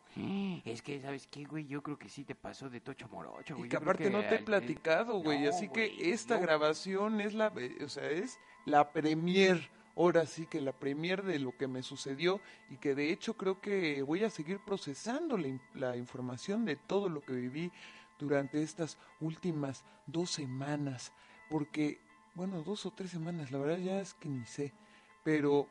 Es 0.66 0.82
que, 0.82 1.02
¿sabes 1.02 1.28
qué, 1.28 1.46
güey? 1.46 1.66
Yo 1.68 1.82
creo 1.82 1.98
que 1.98 2.10
sí 2.10 2.24
te 2.24 2.36
pasó 2.36 2.70
de 2.70 2.82
tocho 2.82 3.08
morocho, 3.10 3.54
Y 3.54 3.58
güey. 3.58 3.70
que 3.70 3.74
Yo 3.76 3.80
creo 3.80 3.92
aparte 3.92 4.10
no 4.10 4.20
te 4.28 4.36
he 4.36 4.40
platicado, 4.40 5.20
güey. 5.22 5.44
No, 5.44 5.50
así 5.50 5.70
que 5.70 6.12
esta 6.12 6.36
yo- 6.36 6.42
grabación 6.42 7.22
es 7.22 7.34
la, 7.34 7.54
eh, 7.58 7.78
o 7.84 7.90
sea, 7.90 8.10
es 8.10 8.40
la 8.66 8.92
premier. 8.92 9.70
Ahora 9.96 10.26
sí 10.26 10.46
que 10.46 10.62
la 10.62 10.72
premier 10.72 11.24
de 11.24 11.40
lo 11.40 11.56
que 11.58 11.68
me 11.68 11.84
sucedió 11.84 12.40
y 12.70 12.78
que 12.78 12.96
de 12.96 13.12
hecho 13.12 13.36
creo 13.36 13.60
que 13.60 14.02
voy 14.02 14.24
a 14.24 14.30
seguir 14.30 14.60
procesando 14.66 15.38
la, 15.38 15.60
la 15.74 15.98
información 15.98 16.64
de 16.66 16.76
todo 16.78 17.10
lo 17.10 17.22
que 17.22 17.34
viví 17.34 17.72
durante 18.18 18.62
estas 18.64 18.98
últimas 19.20 19.84
dos 20.08 20.32
semanas. 20.32 21.12
Porque, 21.50 22.00
bueno, 22.34 22.62
dos 22.64 22.86
o 22.86 22.92
tres 22.92 23.12
semanas, 23.12 23.52
la 23.52 23.58
verdad 23.60 23.78
ya 23.80 24.00
es 24.00 24.14
que 24.14 24.30
ni 24.30 24.46
sé. 24.46 24.74
Pero 25.24 25.68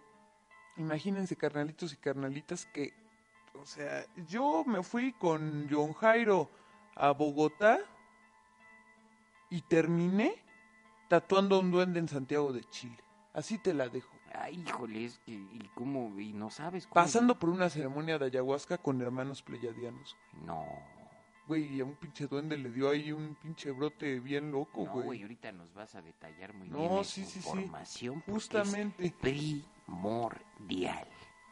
imagínense, 0.77 1.37
carnalitos 1.37 1.93
y 1.93 1.97
carnalitas, 1.97 2.67
que, 2.67 2.93
o 3.61 3.67
sea, 3.67 4.05
yo 4.29 4.65
me 4.67 4.83
fui 4.83 5.13
con 5.13 5.69
John 5.71 5.93
Jairo 5.95 6.49
a 6.95 7.11
Bogotá 7.13 7.79
y 9.51 9.63
terminé 9.63 10.35
tatuando 11.09 11.57
a 11.57 11.61
un 11.61 11.71
duende 11.71 11.99
en 12.01 12.09
Santiago 12.09 12.53
de 12.53 12.65
Chile. 12.65 12.97
Así 13.33 13.59
te 13.59 13.73
la 13.75 13.89
dejo. 13.89 14.09
Ay, 14.35 14.63
híjole, 14.67 15.07
es 15.07 15.19
que, 15.21 15.33
¿y 15.33 15.71
cómo? 15.75 16.19
¿Y 16.21 16.33
no 16.35 16.51
sabes 16.51 16.87
cómo? 16.87 16.95
Pasando 16.95 17.39
por 17.39 17.49
una 17.49 17.71
ceremonia 17.71 18.19
de 18.19 18.27
ayahuasca 18.27 18.77
con 18.79 19.01
hermanos 19.01 19.43
pleyadianos. 19.43 20.17
No, 20.45 20.65
Güey, 21.47 21.77
y 21.77 21.81
a 21.81 21.85
un 21.87 21.95
pinche 21.95 22.27
duende 22.27 22.59
le 22.59 22.71
dio 22.71 22.91
ahí 22.91 23.11
un 23.11 23.35
pinche 23.37 23.71
brote 23.71 24.21
bien 24.21 24.53
loco, 24.53 24.85
no, 24.85 24.93
güey. 24.93 25.07
güey, 25.07 25.23
ahorita 25.23 25.51
nos 25.53 25.73
vas 25.73 25.95
a 25.95 26.03
detallar 26.03 26.53
muy 26.53 26.69
No, 26.69 26.91
bien 26.91 27.05
sí, 27.05 27.25
sí, 27.25 27.41
sí. 27.41 27.49
información. 27.49 28.17
porque 28.17 28.33
Justamente. 28.33 29.07
Es 29.07 29.13
primordial. 29.15 31.09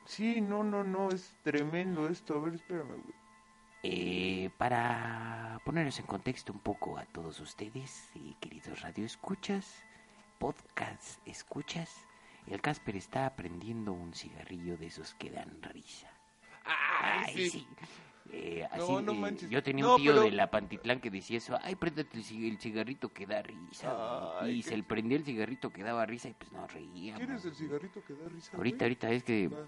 Sí, 0.07 0.41
no, 0.41 0.63
no, 0.63 0.85
no, 0.85 1.11
es 1.11 1.35
tremendo 1.43 2.09
esto. 2.09 2.37
A 2.37 2.41
ver, 2.41 2.55
espérame, 2.55 2.89
güey. 3.03 3.15
Eh, 3.83 4.51
para 4.57 5.61
ponernos 5.65 5.99
en 6.01 6.07
contexto 6.07 6.53
un 6.53 6.59
poco 6.61 6.99
a 6.99 7.05
todos 7.07 7.39
ustedes, 7.41 8.09
eh, 8.17 8.35
queridos 8.41 8.81
radioescuchas, 8.83 9.85
podcast 10.39 11.19
escuchas, 11.27 12.05
el 12.49 12.61
Casper 12.61 12.97
está 12.97 13.27
aprendiendo 13.27 13.93
un 13.93 14.13
cigarrillo 14.15 14.77
de 14.77 14.87
esos 14.87 15.15
que 15.15 15.31
dan 15.31 15.61
risa. 15.63 16.09
Ay, 16.65 17.49
sí. 17.51 17.67
Eh, 18.33 18.67
No, 18.77 18.83
así, 18.97 19.05
no 19.05 19.13
eh, 19.13 19.19
manches. 19.19 19.51
yo 19.51 19.63
tenía 19.63 19.85
No, 19.85 19.95
un 19.97 20.03
tío 20.03 20.13
pero- 20.15 20.25
de 20.25 20.33
la 20.33 20.51
Pantitlán 20.51 21.01
que 21.01 21.11
decía 21.11 21.39
eso, 21.39 21.57
ay, 21.63 21.77
préndete 21.77 22.17
el, 22.17 22.25
cig- 22.25 22.49
el 22.51 22.59
cigarrito 22.59 23.13
que 23.13 23.25
da 23.25 23.41
risa. 23.43 24.41
Ay, 24.41 24.57
y 24.59 24.63
se 24.63 24.77
le 24.77 24.83
prendía 24.83 25.17
el 25.19 25.25
cigarrito 25.25 25.71
que 25.71 25.85
daba 25.85 26.05
risa 26.07 26.29
y 26.29 26.35
pues 26.35 26.51
nos 26.51 26.73
reíamos. 26.73 27.21
¿Quieres 27.25 27.45
el 27.45 27.55
cigarrito 27.55 28.03
que 28.05 28.15
da 28.15 28.29
risa? 28.29 28.57
Ahorita, 28.57 28.79
güey? 28.79 28.85
ahorita 28.89 29.11
es 29.13 29.23
que 29.23 29.47
Va, 29.49 29.59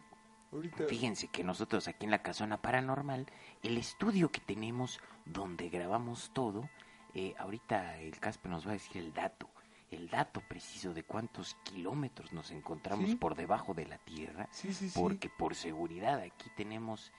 ahorita. 0.52 0.84
Fíjense 0.86 1.28
que 1.28 1.44
nosotros 1.44 1.88
aquí 1.88 2.04
en 2.04 2.10
la 2.10 2.22
Casona 2.22 2.60
Paranormal, 2.60 3.26
el 3.62 3.76
estudio 3.78 4.30
que 4.30 4.40
tenemos 4.40 5.00
donde 5.24 5.68
grabamos 5.68 6.30
todo, 6.32 6.68
eh, 7.14 7.34
ahorita 7.38 7.98
el 7.98 8.18
Casper 8.18 8.50
nos 8.50 8.66
va 8.66 8.70
a 8.70 8.74
decir 8.74 8.98
el 8.98 9.12
dato, 9.12 9.48
el 9.90 10.08
dato 10.10 10.40
preciso 10.42 10.92
de 10.94 11.02
cuántos 11.02 11.54
kilómetros 11.64 12.32
nos 12.32 12.50
encontramos 12.50 13.10
Sí. 13.10 13.16
por 13.16 13.34
debajo 13.34 13.74
de 13.74 13.86
la 13.86 13.98
Tierra, 13.98 14.48
Sí, 14.50 14.72
sí, 14.74 14.90
sí. 14.90 14.98
porque 14.98 15.28
por 15.30 15.54
seguridad 15.54 16.20
aquí 16.20 16.50
tenemos, 16.56 17.12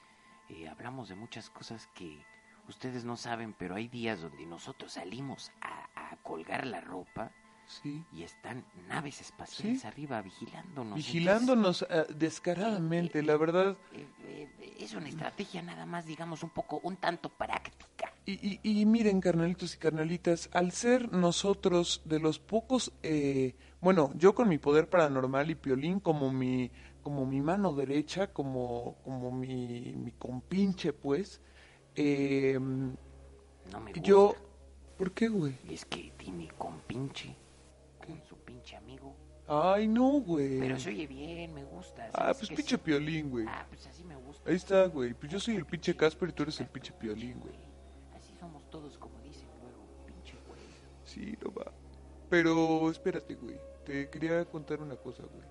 eh, 0.50 0.68
hablamos 0.68 1.10
de 1.10 1.16
muchas 1.16 1.50
cosas 1.50 1.88
que 1.96 2.24
ustedes 2.68 3.04
no 3.06 3.18
saben, 3.18 3.54
pero 3.54 3.76
hay 3.76 3.88
días 3.88 4.22
donde 4.22 4.46
nosotros 4.46 4.94
salimos 4.94 5.52
a, 5.62 5.88
a 6.12 6.16
colgar 6.18 6.68
la 6.68 6.82
ropa 6.82 7.32
Sí. 7.70 8.04
y 8.12 8.24
están 8.24 8.66
naves 8.88 9.22
espaciales 9.22 9.82
Sí. 9.82 9.88
arriba 9.88 10.22
vigilándonos. 10.24 10.96
Vigilándonos 10.96 11.86
eh, 11.88 12.06
descaradamente, 12.16 13.22
la 13.22 13.38
verdad. 13.38 13.78
Eh, 13.94 14.08
eh, 14.24 14.76
es 14.80 14.94
una 14.96 15.08
estrategia 15.08 15.62
nada 15.62 15.86
más, 15.86 16.06
digamos, 16.08 16.42
un 16.42 16.50
poco, 16.50 16.80
un 16.84 16.98
tanto 16.98 17.30
práctica. 17.30 18.12
Y, 18.26 18.60
y, 18.64 18.82
y 18.82 18.86
miren, 18.88 19.22
carnalitos 19.22 19.76
y 19.76 19.78
carnalitas, 19.78 20.50
al 20.52 20.72
ser 20.72 21.12
nosotros 21.14 22.02
de 22.06 22.20
los 22.20 22.40
pocos, 22.40 22.92
eh, 23.04 23.56
bueno, 23.82 24.12
yo 24.16 24.34
con 24.34 24.50
mi 24.50 24.58
poder 24.58 24.90
paranormal 24.90 25.52
y 25.52 25.56
Piolín 25.56 26.00
como 26.00 26.32
mi, 26.32 26.72
como 27.04 27.26
mi 27.28 27.40
mano 27.40 27.74
derecha, 27.74 28.34
como, 28.34 28.96
como 29.04 29.32
mi, 29.32 29.94
mi 29.96 30.12
compinche, 30.14 30.92
pues, 30.92 31.40
eh, 31.96 32.58
No 32.60 33.80
me 33.80 33.92
gusta. 33.92 34.02
yo, 34.02 34.36
¿por 34.98 35.12
qué, 35.12 35.28
güey? 35.28 35.56
Es 35.70 35.86
que 35.86 36.12
tiene 36.18 36.50
con 36.58 36.80
pinche, 38.60 38.76
amigo. 38.76 39.16
Ay, 39.48 39.88
no, 39.88 40.22
güey. 40.22 40.60
Pero 40.60 40.80
se 40.80 40.90
oye 40.90 41.08
bien, 41.08 41.54
me 41.54 41.64
gusta. 41.64 42.06
Ah, 42.14 42.34
¿sabes 42.34 42.38
pues 42.38 42.50
pinche 42.50 42.76
sí? 42.76 42.82
Piolín, 42.84 43.30
güey. 43.32 43.46
Ah, 43.48 43.66
pues 43.68 43.88
así 43.88 44.04
me 44.04 44.16
gusta. 44.16 44.50
Ahí 44.50 44.56
está, 44.56 44.86
güey. 44.86 45.14
Pues 45.14 45.32
yo 45.32 45.40
soy 45.40 45.56
el 45.56 45.66
pinche 45.66 45.96
Casper 45.96 46.30
y 46.30 46.32
tú 46.34 46.44
eres 46.44 46.60
el 46.60 46.68
pinche 46.68 46.94
Piolín, 46.94 47.40
güey. 47.40 47.56
Así 48.16 48.34
somos 48.40 48.70
todos, 48.70 48.98
como 48.98 49.20
dicen 49.22 49.48
luego, 49.62 49.84
pinche 50.06 50.36
güey. 50.48 50.60
Sí, 51.04 51.36
no 51.44 51.52
va. 51.54 51.72
Pero 52.30 52.92
espérate, 52.92 53.34
güey. 53.36 53.58
Te 53.86 54.10
quería 54.10 54.46
contar 54.46 54.82
una 54.82 54.96
cosa, 54.96 55.24
güey. 55.24 55.48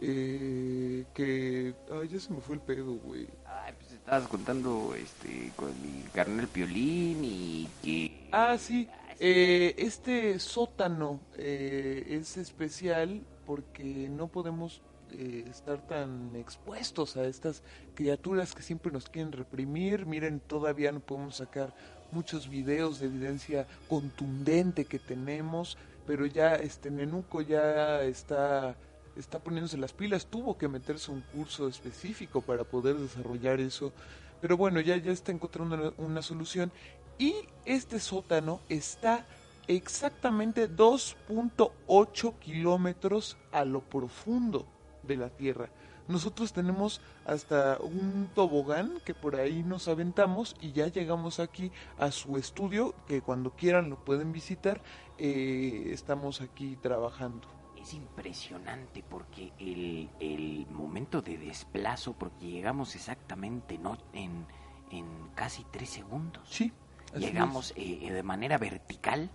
Eh, 0.00 1.06
que... 1.14 1.74
Ay, 1.90 2.08
ya 2.08 2.20
se 2.20 2.32
me 2.32 2.40
fue 2.40 2.56
el 2.56 2.60
pedo, 2.60 2.94
güey. 2.96 3.28
Ay, 3.46 3.72
pues 3.78 3.92
estabas 3.92 4.28
contando, 4.28 4.94
este, 4.94 5.52
con 5.56 5.70
mi 5.80 6.02
carnal 6.12 6.46
Piolín 6.48 7.24
y 7.24 7.68
que... 7.82 8.28
Ah, 8.30 8.56
sí. 8.58 8.88
Eh, 9.20 9.74
este 9.78 10.38
sótano 10.38 11.20
eh, 11.36 12.06
es 12.08 12.36
especial 12.36 13.22
porque 13.46 14.08
no 14.08 14.28
podemos 14.28 14.80
eh, 15.10 15.44
estar 15.50 15.84
tan 15.86 16.36
expuestos 16.36 17.16
a 17.16 17.24
estas 17.24 17.62
criaturas 17.94 18.54
que 18.54 18.62
siempre 18.62 18.92
nos 18.92 19.08
quieren 19.08 19.32
reprimir. 19.32 20.06
Miren, 20.06 20.38
todavía 20.38 20.92
no 20.92 21.00
podemos 21.00 21.36
sacar 21.36 21.74
muchos 22.12 22.48
videos 22.48 23.00
de 23.00 23.06
evidencia 23.06 23.66
contundente 23.88 24.84
que 24.84 25.00
tenemos, 25.00 25.78
pero 26.06 26.24
ya 26.26 26.54
este 26.54 26.90
Nenuco 26.90 27.42
ya 27.42 28.02
está 28.02 28.76
está 29.16 29.40
poniéndose 29.40 29.76
las 29.78 29.92
pilas, 29.92 30.26
tuvo 30.26 30.56
que 30.56 30.68
meterse 30.68 31.10
un 31.10 31.22
curso 31.22 31.66
específico 31.66 32.40
para 32.40 32.62
poder 32.62 32.94
desarrollar 32.94 33.58
eso, 33.58 33.92
pero 34.40 34.56
bueno, 34.56 34.80
ya 34.80 34.96
ya 34.96 35.10
está 35.10 35.32
encontrando 35.32 35.92
una 35.98 36.22
solución 36.22 36.70
y 37.18 37.34
este 37.64 38.00
sótano 38.00 38.60
está 38.68 39.26
exactamente 39.66 40.70
2.8 40.70 42.38
kilómetros 42.38 43.36
a 43.52 43.64
lo 43.64 43.80
profundo 43.80 44.66
de 45.02 45.16
la 45.16 45.28
Tierra. 45.28 45.68
Nosotros 46.08 46.54
tenemos 46.54 47.02
hasta 47.26 47.76
un 47.80 48.30
tobogán 48.34 48.98
que 49.04 49.12
por 49.14 49.36
ahí 49.36 49.62
nos 49.62 49.88
aventamos 49.88 50.56
y 50.58 50.72
ya 50.72 50.88
llegamos 50.88 51.38
aquí 51.38 51.70
a 51.98 52.10
su 52.10 52.38
estudio, 52.38 52.94
que 53.06 53.20
cuando 53.20 53.50
quieran 53.50 53.90
lo 53.90 54.02
pueden 54.02 54.32
visitar. 54.32 54.80
Eh, 55.18 55.90
estamos 55.92 56.40
aquí 56.40 56.76
trabajando. 56.76 57.46
Es 57.76 57.92
impresionante 57.92 59.04
porque 59.08 59.52
el, 59.58 60.08
el 60.18 60.66
momento 60.70 61.20
de 61.20 61.36
desplazo, 61.36 62.14
porque 62.14 62.46
llegamos 62.46 62.94
exactamente 62.94 63.76
no 63.76 63.98
en, 64.14 64.46
en 64.90 65.04
casi 65.34 65.64
tres 65.70 65.90
segundos. 65.90 66.48
Sí. 66.48 66.72
Así 67.18 67.26
Llegamos 67.26 67.72
eh, 67.76 67.98
eh, 68.02 68.12
de 68.12 68.22
manera 68.22 68.58
vertical, 68.58 69.28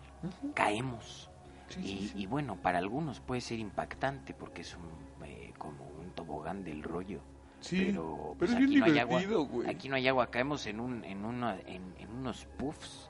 caemos. 0.53 1.29
Sí, 1.69 1.79
y, 1.79 1.83
sí, 1.87 2.07
sí. 2.09 2.13
y 2.21 2.25
bueno, 2.27 2.55
para 2.57 2.77
algunos 2.77 3.19
puede 3.19 3.41
ser 3.41 3.59
impactante 3.59 4.33
porque 4.33 4.61
es 4.61 4.75
un, 4.75 5.25
eh, 5.27 5.53
como 5.57 5.85
un 5.99 6.11
tobogán 6.11 6.63
del 6.63 6.83
rollo. 6.83 7.21
Sí, 7.61 7.85
pero, 7.87 8.35
pero 8.37 8.51
pues, 8.51 8.57
bien 8.57 8.63
aquí 8.65 8.75
no 8.79 8.85
hay 8.85 8.99
agua. 8.99 9.21
güey. 9.45 9.69
Aquí 9.69 9.89
no 9.89 9.95
hay 9.95 10.07
agua, 10.07 10.27
caemos 10.29 10.65
en, 10.67 10.79
un, 10.79 11.03
en, 11.05 11.23
una, 11.25 11.57
en, 11.65 11.81
en 11.97 12.09
unos 12.11 12.45
puffs 12.57 13.09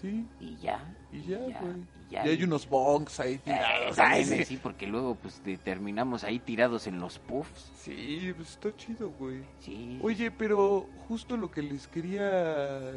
Sí, 0.00 0.26
y 0.40 0.56
ya. 0.56 0.82
y 1.12 1.20
ya, 1.22 1.38
ya, 1.46 1.60
güey. 1.60 1.74
y 2.08 2.10
ya. 2.12 2.26
Y 2.26 2.30
hay 2.30 2.42
unos 2.42 2.68
bonks 2.68 3.20
ahí 3.20 3.34
Eh, 3.34 3.40
tirados. 3.44 3.98
Ay, 4.00 4.24
sí, 4.44 4.56
porque 4.60 4.86
luego 4.88 5.14
pues 5.14 5.40
te- 5.40 5.58
terminamos 5.58 6.24
ahí 6.24 6.40
tirados 6.40 6.86
en 6.88 6.98
los 6.98 7.18
puffs. 7.20 7.70
Sí, 7.76 8.32
pues 8.34 8.50
está 8.52 8.74
chido, 8.74 9.10
güey. 9.10 9.42
Sí. 9.60 10.00
Oye, 10.02 10.30
pero 10.32 10.88
justo 11.06 11.36
lo 11.36 11.50
que 11.52 11.62
les 11.62 11.86
quería 11.86 12.94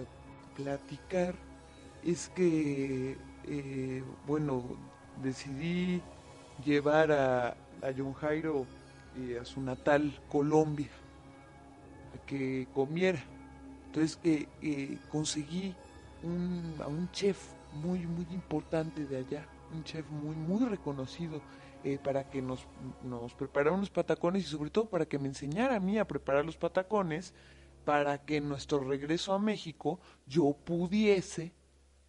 platicar 0.55 1.35
es 2.03 2.29
que, 2.29 3.17
eh, 3.45 4.03
bueno, 4.25 4.63
decidí 5.21 6.01
llevar 6.63 7.11
a, 7.11 7.49
a 7.49 7.93
John 7.95 8.13
Jairo 8.13 8.65
eh, 9.17 9.39
a 9.41 9.45
su 9.45 9.61
natal 9.61 10.13
Colombia 10.29 10.89
a 12.15 12.25
que 12.25 12.67
comiera. 12.73 13.23
Entonces 13.87 14.17
que 14.17 14.47
eh, 14.61 14.97
conseguí 15.11 15.75
un, 16.23 16.75
a 16.81 16.87
un 16.87 17.09
chef 17.11 17.37
muy, 17.73 18.05
muy 18.05 18.25
importante 18.31 19.05
de 19.05 19.17
allá, 19.17 19.45
un 19.73 19.83
chef 19.83 20.09
muy, 20.09 20.35
muy 20.35 20.67
reconocido 20.67 21.41
para 22.03 22.27
que 22.31 22.41
nos, 22.41 22.65
nos 23.03 23.35
preparara 23.35 23.75
unos 23.75 23.91
patacones 23.91 24.43
y 24.43 24.47
sobre 24.47 24.71
todo 24.71 24.85
para 24.85 25.05
que 25.05 25.19
me 25.19 25.27
enseñara 25.27 25.75
a 25.75 25.79
mí 25.79 25.99
a 25.99 26.07
preparar 26.07 26.43
los 26.43 26.57
patacones 26.57 27.31
para 27.85 28.25
que 28.25 28.37
en 28.37 28.49
nuestro 28.49 28.79
regreso 28.79 29.33
a 29.33 29.39
México 29.39 29.99
yo 30.27 30.53
pudiese, 30.65 31.53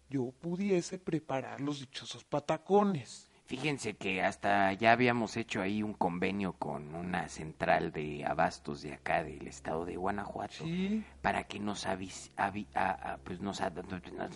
yo 0.09 0.31
pudiese 0.41 0.97
preparar 0.99 1.61
los 1.61 1.79
dichosos 1.79 2.23
patacones. 2.25 3.29
Fíjense 3.45 3.93
que 3.95 4.21
hasta 4.21 4.73
ya 4.73 4.91
habíamos 4.91 5.37
hecho 5.37 5.61
ahí 5.61 5.81
un 5.81 5.93
convenio 5.93 6.51
con 6.53 6.93
una 6.95 7.29
central 7.29 7.93
de 7.93 8.25
abastos 8.25 8.81
de 8.81 8.93
acá 8.93 9.23
del 9.23 9.47
estado 9.47 9.85
de 9.85 9.95
Guanajuato 9.95 10.65
Sí, 10.65 11.01
para 11.21 11.45
que 11.45 11.57
nos 11.59 11.85
avis- 11.87 12.31
avi- 12.35 12.67
a- 12.73 13.13
a- 13.13 13.17
pues 13.19 13.39
nos, 13.39 13.61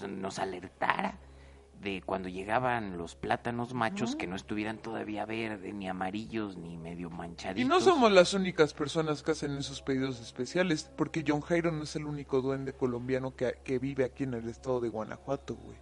nos 0.07 0.39
alertara 0.39 1.17
de 1.81 2.01
cuando 2.05 2.29
llegaban 2.29 2.97
los 2.97 3.15
plátanos 3.15 3.73
machos 3.73 4.15
que 4.15 4.27
no 4.27 4.35
estuvieran 4.35 4.77
todavía 4.77 5.25
verdes 5.25 5.73
ni 5.73 5.88
amarillos 5.88 6.57
ni 6.57 6.77
medio 6.77 7.09
manchaditos. 7.09 7.65
y 7.65 7.67
no 7.67 7.79
somos 7.81 8.11
las 8.11 8.33
únicas 8.33 8.73
personas 8.73 9.23
que 9.23 9.31
hacen 9.31 9.57
esos 9.57 9.81
pedidos 9.81 10.19
especiales, 10.19 10.91
porque 10.95 11.23
John 11.27 11.41
Jairo 11.41 11.71
no 11.71 11.83
es 11.83 11.95
el 11.95 12.05
único 12.05 12.41
duende 12.41 12.73
colombiano 12.73 13.35
que, 13.35 13.55
que 13.63 13.79
vive 13.79 14.03
aquí 14.03 14.23
en 14.23 14.33
el 14.35 14.47
estado 14.47 14.79
de 14.79 14.89
Guanajuato, 14.89 15.55
güey. 15.55 15.77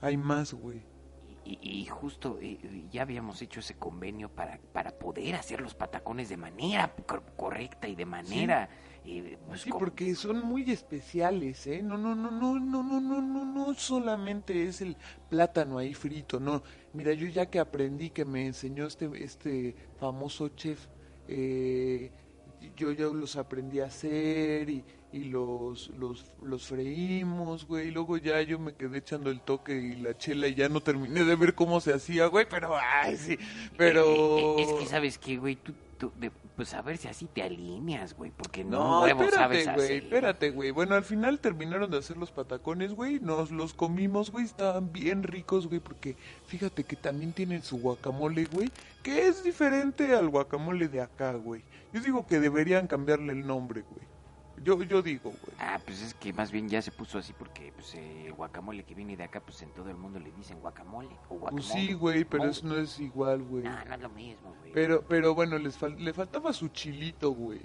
Hay 0.00 0.16
más, 0.16 0.54
güey. 0.54 0.82
Y, 1.44 1.58
y 1.62 1.86
justo 1.86 2.38
eh, 2.40 2.86
ya 2.92 3.02
habíamos 3.02 3.42
hecho 3.42 3.60
ese 3.60 3.74
convenio 3.76 4.28
para, 4.28 4.58
para 4.72 4.92
poder 4.98 5.34
hacer 5.34 5.60
los 5.60 5.74
patacones 5.74 6.28
de 6.28 6.36
manera 6.36 6.94
cor- 7.06 7.24
correcta 7.36 7.88
y 7.88 7.94
de 7.96 8.06
manera... 8.06 8.68
eh, 9.04 9.38
pues, 9.46 9.62
Sí, 9.62 9.70
porque 9.76 10.14
son 10.14 10.44
muy 10.44 10.70
especiales, 10.70 11.66
¿eh? 11.66 11.82
No, 11.82 11.96
no, 11.98 12.14
no, 12.14 12.30
no, 12.30 12.58
no, 12.60 12.82
no, 12.82 13.00
no, 13.00 13.22
no, 13.22 13.44
no 13.44 13.74
solamente 13.74 14.64
es 14.68 14.80
el 14.80 14.96
plátano 15.28 15.78
ahí 15.78 15.94
frito, 15.94 16.38
no. 16.40 16.62
Mira, 16.92 17.12
yo 17.14 17.26
ya 17.28 17.46
que 17.46 17.58
aprendí 17.58 18.10
que 18.10 18.24
me 18.24 18.46
enseñó 18.46 18.86
este, 18.86 19.10
este 19.24 19.74
famoso 19.98 20.48
chef, 20.50 20.86
eh, 21.28 22.10
yo 22.76 22.92
ya 22.92 23.06
los 23.06 23.36
aprendí 23.36 23.80
a 23.80 23.86
hacer 23.86 24.68
y, 24.70 24.84
y 25.12 25.24
los, 25.24 25.88
los, 25.98 26.24
los 26.42 26.66
freímos, 26.66 27.66
güey. 27.66 27.88
Y 27.88 27.90
luego 27.90 28.18
ya 28.18 28.40
yo 28.42 28.58
me 28.58 28.74
quedé 28.74 28.98
echando 28.98 29.30
el 29.30 29.40
toque 29.40 29.74
y 29.74 29.96
la 29.96 30.16
chela 30.16 30.46
y 30.48 30.54
ya 30.54 30.68
no 30.68 30.80
terminé 30.82 31.24
de 31.24 31.36
ver 31.36 31.54
cómo 31.54 31.80
se 31.80 31.92
hacía, 31.94 32.26
güey. 32.26 32.46
Pero, 32.48 32.76
ay, 32.76 33.16
sí, 33.16 33.38
pero... 33.76 34.04
Eh, 34.04 34.54
eh, 34.58 34.62
es 34.62 34.72
que, 34.74 34.86
¿sabes 34.86 35.18
qué, 35.18 35.36
güey? 35.38 35.56
Tú, 35.56 35.72
tú- 35.98 36.12
pues 36.60 36.74
a 36.74 36.82
ver 36.82 36.98
si 36.98 37.08
así 37.08 37.24
te 37.24 37.42
alineas, 37.42 38.14
güey, 38.14 38.30
porque 38.36 38.64
no, 38.64 38.78
No, 38.78 39.02
huevo 39.04 39.22
espérate, 39.22 39.64
sabes 39.64 39.86
güey, 39.86 39.96
espérate, 39.96 40.50
güey. 40.50 40.70
Bueno, 40.72 40.94
al 40.94 41.04
final 41.04 41.40
terminaron 41.40 41.90
de 41.90 41.96
hacer 41.96 42.18
los 42.18 42.32
patacones, 42.32 42.92
güey. 42.92 43.18
Nos 43.18 43.50
los 43.50 43.72
comimos, 43.72 44.30
güey. 44.30 44.44
Estaban 44.44 44.92
bien 44.92 45.22
ricos, 45.22 45.68
güey, 45.68 45.80
porque 45.80 46.18
fíjate 46.44 46.84
que 46.84 46.96
también 46.96 47.32
tienen 47.32 47.62
su 47.62 47.78
guacamole, 47.78 48.44
güey, 48.44 48.70
que 49.02 49.26
es 49.26 49.42
diferente 49.42 50.14
al 50.14 50.28
guacamole 50.28 50.88
de 50.88 51.00
acá, 51.00 51.32
güey. 51.32 51.62
Yo 51.94 52.02
digo 52.02 52.26
que 52.26 52.40
deberían 52.40 52.86
cambiarle 52.86 53.32
el 53.32 53.46
nombre, 53.46 53.80
güey. 53.80 54.09
Yo, 54.62 54.82
yo 54.82 55.00
digo, 55.02 55.30
güey. 55.30 55.56
Ah, 55.58 55.80
pues 55.84 56.02
es 56.02 56.12
que 56.14 56.32
más 56.34 56.52
bien 56.52 56.68
ya 56.68 56.82
se 56.82 56.90
puso 56.90 57.18
así 57.18 57.32
porque 57.32 57.72
pues, 57.72 57.94
eh, 57.94 58.26
el 58.26 58.34
guacamole 58.34 58.84
que 58.84 58.94
viene 58.94 59.16
de 59.16 59.24
acá, 59.24 59.40
pues 59.40 59.62
en 59.62 59.70
todo 59.72 59.88
el 59.88 59.96
mundo 59.96 60.18
le 60.20 60.30
dicen 60.32 60.60
guacamole 60.60 61.08
o 61.30 61.36
guacamole. 61.36 61.62
Pues 61.62 61.66
sí, 61.66 61.92
güey, 61.94 62.24
pero 62.24 62.44
eso 62.44 62.66
no 62.66 62.76
es 62.76 63.00
igual, 63.00 63.42
güey. 63.42 63.62
No, 63.64 63.84
no 63.86 63.94
es 63.94 64.00
lo 64.00 64.10
mismo, 64.10 64.54
güey. 64.60 64.72
Pero, 64.72 65.02
pero 65.08 65.34
bueno, 65.34 65.56
les 65.58 65.80
fal- 65.80 65.96
le 65.96 66.12
faltaba 66.12 66.52
su 66.52 66.68
chilito, 66.68 67.30
güey. 67.32 67.60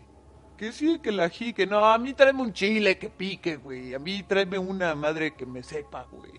Que 0.58 0.72
sí, 0.72 1.00
que 1.00 1.12
la 1.12 1.26
ají, 1.26 1.52
que 1.52 1.68
no, 1.68 1.84
a 1.86 1.98
mí 1.98 2.14
tráeme 2.14 2.42
un 2.42 2.54
chile 2.54 2.98
que 2.98 3.10
pique, 3.10 3.58
güey. 3.58 3.94
A 3.94 4.00
mí 4.00 4.24
tráeme 4.24 4.58
una 4.58 4.96
madre 4.96 5.34
que 5.36 5.46
me 5.46 5.64
sepa, 5.64 6.04
güey. 6.10 6.32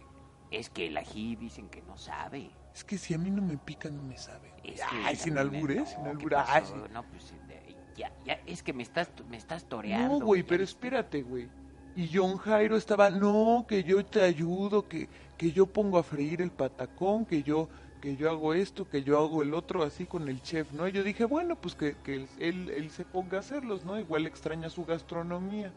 Es 0.51 0.71
que 0.71 0.87
el 0.87 0.97
ají 0.97 1.37
dicen 1.37 1.69
que 1.69 1.83
no 1.83 1.99
sabe. 1.99 2.51
Es 2.75 2.83
que 2.83 2.97
si 2.97 3.13
a 3.13 3.19
mí 3.19 3.31
no 3.31 3.43
me 3.43 3.59
pica, 3.59 3.91
no 3.91 4.03
me 4.03 4.17
sabe. 4.17 4.51
güey. 4.61 4.73
Es 4.75 4.81
que 4.81 4.97
Ay, 5.05 5.17
sin 5.17 5.35
también, 5.35 5.63
albures, 5.65 5.81
no, 5.81 5.87
sin 5.87 6.03
¿qué 6.05 6.09
albures. 6.11 6.39
Pasó? 6.47 6.89
No, 6.89 7.03
pues 7.05 7.33
eh, 7.33 7.35
ya, 7.97 8.13
ya, 8.25 8.41
es 8.47 8.63
que 8.63 8.73
me 8.73 8.83
estás, 8.83 9.11
me 9.29 9.37
estás 9.37 9.65
toreando. 9.65 10.19
No, 10.19 10.25
güey, 10.25 10.43
pero 10.43 10.63
espérate, 10.63 11.23
güey. 11.23 11.49
Y 11.97 12.11
John 12.13 12.37
Jairo 12.37 12.77
estaba, 12.77 13.09
no, 13.11 13.65
que 13.67 13.83
yo 13.83 14.05
te 14.05 14.23
ayudo, 14.23 14.87
que, 14.87 15.09
que 15.39 15.53
yo 15.53 15.67
pongo 15.67 15.99
a 15.99 16.03
freír 16.03 16.43
el 16.43 16.51
patacón, 16.51 17.25
que 17.25 17.43
yo, 17.43 17.69
que 18.03 18.17
yo 18.17 18.29
hago 18.29 18.53
esto, 18.53 18.89
que 18.89 19.03
yo 19.03 19.19
hago 19.19 19.43
el 19.43 19.55
otro, 19.55 19.83
así 19.83 20.05
con 20.05 20.29
el 20.29 20.43
chef, 20.43 20.73
¿no? 20.73 20.87
Y 20.87 20.93
yo 20.93 21.03
dije, 21.03 21.25
bueno, 21.25 21.57
pues 21.57 21.75
que, 21.75 21.97
que 22.05 22.17
él, 22.17 22.29
él, 22.39 22.71
él 22.71 22.91
se 22.91 23.05
ponga 23.07 23.39
a 23.39 23.41
hacerlos, 23.41 23.85
¿no? 23.85 23.99
Igual 23.99 24.27
extraña 24.27 24.69
su 24.69 24.85
gastronomía. 24.85 25.73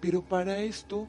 Pero 0.00 0.22
para 0.22 0.58
esto, 0.58 1.08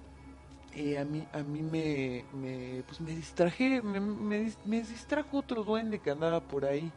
eh, 0.73 0.97
a 0.97 1.05
mí, 1.05 1.27
a 1.31 1.43
mí 1.43 1.61
me, 1.61 2.25
me, 2.33 2.83
pues 2.87 2.99
me 2.99 3.11
distraje, 3.15 3.81
me, 3.83 3.99
me 3.99 4.81
distrajo 4.81 5.37
otro 5.37 5.63
duende 5.63 5.99
que 5.99 6.09
andaba 6.09 6.41
por 6.41 6.65
ahí 6.65 6.91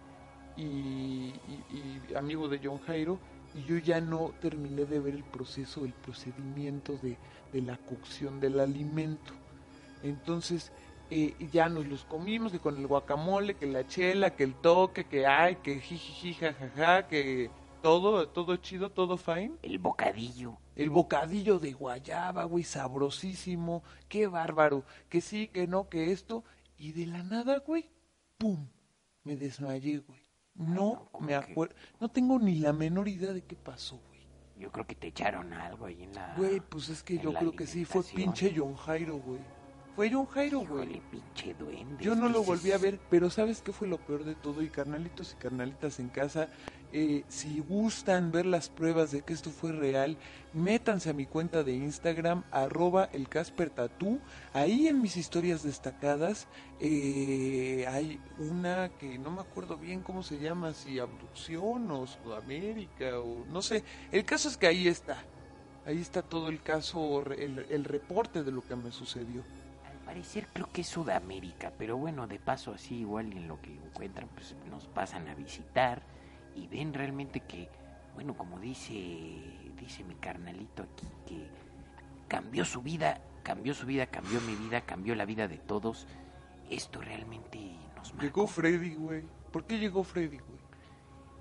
y, 0.57 0.63
y- 0.63 2.03
y 2.11 2.15
amigo 2.15 2.49
de 2.49 2.61
John 2.63 2.79
Jairo 2.87 3.19
y 3.55 3.65
yo 3.65 3.79
ya 3.79 4.01
no 4.01 4.33
terminé 4.41 4.85
de 4.85 5.01
ver 5.01 5.15
el 5.15 5.25
proceso, 5.25 5.85
el 5.85 5.93
procedimiento 5.93 6.97
de, 6.99 7.17
de 7.53 7.63
la 7.63 7.77
cocción 7.79 8.41
del 8.41 8.61
alimento. 8.61 9.33
Entonces 10.03 10.73
eh, 11.11 11.35
ya 11.53 11.69
nos 11.69 11.87
los 11.87 12.05
comimos, 12.05 12.53
que 12.53 12.59
con 12.59 12.77
el 12.77 12.87
guacamole, 12.87 13.55
que 13.55 13.67
la 13.67 13.87
chela, 13.87 14.35
que 14.35 14.45
el 14.45 14.55
toque, 14.55 15.05
que 15.05 15.27
ay, 15.27 15.57
que 15.63 15.81
jijiji, 15.81 16.35
jajaja, 16.35 17.07
que 17.07 17.51
todo, 17.83 18.29
todo 18.29 18.57
chido, 18.57 18.91
todo 18.91 19.17
fine. 19.17 19.53
El 19.63 19.79
bocadillo. 19.79 20.59
El 20.75 20.91
bocadillo 20.91 21.59
de 21.59 21.73
guayaba, 21.73 22.45
güey, 22.45 22.65
sabrosísimo, 22.65 23.83
qué 24.09 24.27
bárbaro, 24.27 24.85
que 25.09 25.21
sí, 25.21 25.49
que 25.49 25.67
no, 25.67 25.89
que 25.89 26.13
esto, 26.13 26.45
y 26.77 26.93
de 26.93 27.07
la 27.07 27.23
nada, 27.23 27.59
güey, 27.61 27.89
¡pum! 28.37 28.67
Me 29.25 29.37
desmayé, 29.37 29.99
güey. 29.99 30.26
No, 30.59 30.75
No 30.75 31.09
¿cómo 31.13 31.27
me 31.27 31.33
que? 31.33 31.53
acuerdo, 31.53 31.75
no 32.01 32.09
tengo 32.09 32.39
ni 32.39 32.57
la 32.57 32.73
menor 32.73 33.09
idea 33.09 33.33
de 33.33 33.43
qué 33.43 33.57
pasó, 33.57 34.01
güey. 34.09 34.27
Yo 34.59 34.73
creo 34.73 34.87
que 34.87 34.95
te 34.95 35.09
echaron 35.09 35.53
algo 35.53 35.87
ahí 35.87 36.03
en 36.03 36.15
la. 36.15 36.35
Güey, 36.37 36.61
pues 36.61 36.89
es 36.89 37.03
que 37.03 37.19
yo 37.19 37.33
creo 37.35 37.53
que 37.53 37.67
sí, 37.67 37.85
fue 37.85 38.03
pinche 38.03 38.55
John 38.57 38.75
Jairo, 38.75 39.19
güey. 39.19 39.41
Fue 39.95 40.11
John 40.11 40.27
Jairo, 40.27 40.61
güey. 40.61 40.85
Híjole, 40.85 41.03
pinche 41.11 41.55
duende. 41.55 42.03
Yo 42.05 42.15
no 42.15 42.29
lo 42.29 42.43
volví 42.43 42.73
a 42.73 42.79
ver, 42.79 42.99
pero 43.11 43.31
¿sabes 43.31 43.61
qué 43.63 43.73
fue 43.73 43.89
lo 43.89 43.99
peor 43.99 44.25
de 44.25 44.35
todo? 44.35 44.63
Y 44.63 44.69
carnalitos 44.71 45.33
y 45.33 45.37
carnalitas 45.37 46.01
en 46.01 46.09
casa, 46.09 46.49
eh, 46.93 47.25
si 47.29 47.61
gustan 47.61 48.33
ver 48.33 48.47
las 48.47 48.69
pruebas 48.69 49.11
de 49.11 49.23
que 49.23 49.33
esto 49.33 49.51
fue 49.51 49.73
real, 49.73 50.17
métanse 50.53 51.11
a 51.11 51.13
mi 51.13 51.27
cuenta 51.27 51.63
de 51.63 51.75
Instagram, 51.75 52.45
arroba 52.51 53.09
el 53.13 53.29
Casper. 53.29 53.73
Ahí 54.53 54.89
en 54.89 55.03
mis 55.03 55.17
historias 55.17 55.63
destacadas 55.63 56.47
eh, 56.81 57.85
hay 57.89 58.21
una 58.39 58.91
que 58.91 59.19
no 59.19 59.31
me 59.31 59.41
acuerdo 59.41 59.77
bien 59.77 60.03
cómo 60.03 60.23
se 60.23 60.39
llama, 60.39 60.73
si 60.73 60.99
abducción 60.99 61.91
o 61.91 62.07
Sudamérica 62.07 63.19
o 63.21 63.45
no 63.47 63.63
sé. 63.63 63.83
El 64.13 64.25
caso 64.25 64.49
es 64.49 64.57
que 64.57 64.67
ahí 64.67 64.89
está. 64.89 65.23
Ahí 65.85 66.01
está 66.01 66.23
todo 66.23 66.49
el 66.49 66.63
caso, 66.63 67.25
el, 67.33 67.67
el 67.71 67.85
reporte 67.85 68.43
de 68.43 68.51
lo 68.51 68.63
que 68.67 68.75
me 68.75 68.91
sucedió. 68.91 69.43
parecer 70.05 70.49
creo 70.53 70.69
que 70.73 70.81
es 70.81 70.89
Sudamérica, 70.89 71.73
pero 71.79 71.97
bueno, 71.97 72.27
de 72.27 72.39
paso 72.39 72.73
así 72.73 72.97
igual 72.97 73.33
en 73.33 73.47
lo 73.47 73.61
que 73.61 73.73
encuentran, 73.73 74.29
pues 74.35 74.55
nos 74.71 74.87
pasan 74.87 75.29
a 75.29 75.35
visitar 75.35 76.03
y 76.57 76.67
ven 76.67 76.95
realmente 76.95 77.41
que, 77.41 77.69
bueno, 78.15 78.37
como 78.37 78.59
dice, 78.59 78.93
dice 79.79 80.03
mi 80.05 80.15
carnalito 80.15 80.83
aquí, 80.83 81.07
que 81.27 81.49
cambió 82.29 82.65
su 82.65 82.83
vida, 82.83 83.21
cambió 83.43 83.75
su 83.75 83.87
vida, 83.87 84.07
cambió 84.07 84.41
mi 84.41 84.55
vida, 84.55 84.81
cambió 84.81 85.15
la 85.15 85.27
vida 85.27 85.47
de 85.47 85.59
todos. 85.59 86.07
Esto 86.71 87.01
realmente 87.01 87.77
nos 87.95 88.15
marcó. 88.15 88.23
Llegó 88.23 88.47
Freddy, 88.47 88.95
güey. 88.95 89.23
¿Por 89.53 89.65
qué 89.65 89.79
llegó 89.79 90.03
Freddy, 90.03 90.39
güey? 90.39 90.57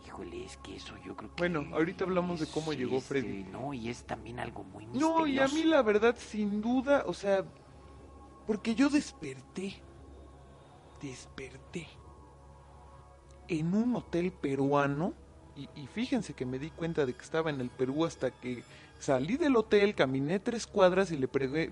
Híjole, 0.06 0.46
es 0.46 0.58
que 0.58 0.76
eso 0.76 0.96
yo 1.04 1.16
creo 1.16 1.34
que... 1.34 1.42
Bueno, 1.42 1.66
ahorita 1.74 2.04
hablamos 2.04 2.40
de 2.40 2.48
cómo 2.48 2.74
llegó 2.74 2.98
este, 2.98 3.22
Freddy. 3.22 3.44
No, 3.46 3.74
y 3.74 3.90
es 3.90 4.04
también 4.04 4.40
algo 4.40 4.64
muy 4.64 4.86
misterioso. 4.86 5.20
No, 5.20 5.28
y 5.28 5.40
a 5.40 5.48
mí 5.48 5.64
la 5.64 5.82
verdad, 5.82 6.16
sin 6.18 6.62
duda, 6.62 7.04
o 7.08 7.14
sea, 7.14 7.44
porque 8.46 8.76
yo 8.76 8.90
desperté, 8.90 9.82
desperté 11.02 11.88
en 13.48 13.74
un 13.74 13.96
hotel 13.96 14.32
peruano, 14.32 15.14
y, 15.56 15.88
fíjense 15.88 16.34
que 16.34 16.46
me 16.46 16.60
di 16.60 16.70
cuenta 16.70 17.06
de 17.06 17.14
que 17.14 17.24
estaba 17.24 17.50
en 17.50 17.62
el 17.62 17.70
Perú 17.70 18.04
hasta 18.04 18.30
que 18.30 18.64
salí 19.00 19.38
del 19.38 19.56
hotel, 19.56 19.96
caminé 19.96 20.40
tres 20.40 20.68
cuadras 20.68 21.12
y 21.12 21.18
le, 21.18 21.30